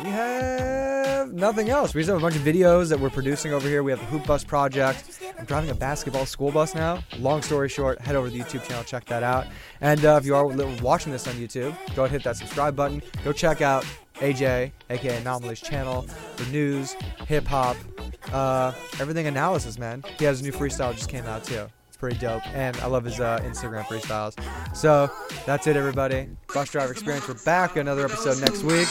[0.02, 1.94] We have nothing else.
[1.94, 3.82] We just have a bunch of videos that we're producing over here.
[3.82, 5.20] We have the Hoop Bus Project.
[5.38, 7.02] I'm driving a basketball school bus now.
[7.18, 9.46] Long story short, head over to the YouTube channel, check that out.
[9.80, 10.46] And uh, if you are
[10.80, 13.02] watching this on YouTube, go ahead and hit that subscribe button.
[13.22, 13.84] Go check out
[14.14, 16.02] AJ, aka Anomaly's channel
[16.36, 16.94] for news,
[17.26, 17.76] hip hop,
[18.32, 20.02] uh, everything analysis, man.
[20.18, 21.66] He has a new freestyle just came out too.
[22.02, 24.34] Pretty dope, and I love his uh, Instagram freestyles.
[24.74, 25.08] So
[25.46, 26.30] that's it, everybody.
[26.52, 27.28] Bus driver experience.
[27.28, 27.76] We're back.
[27.76, 28.88] Another episode next week.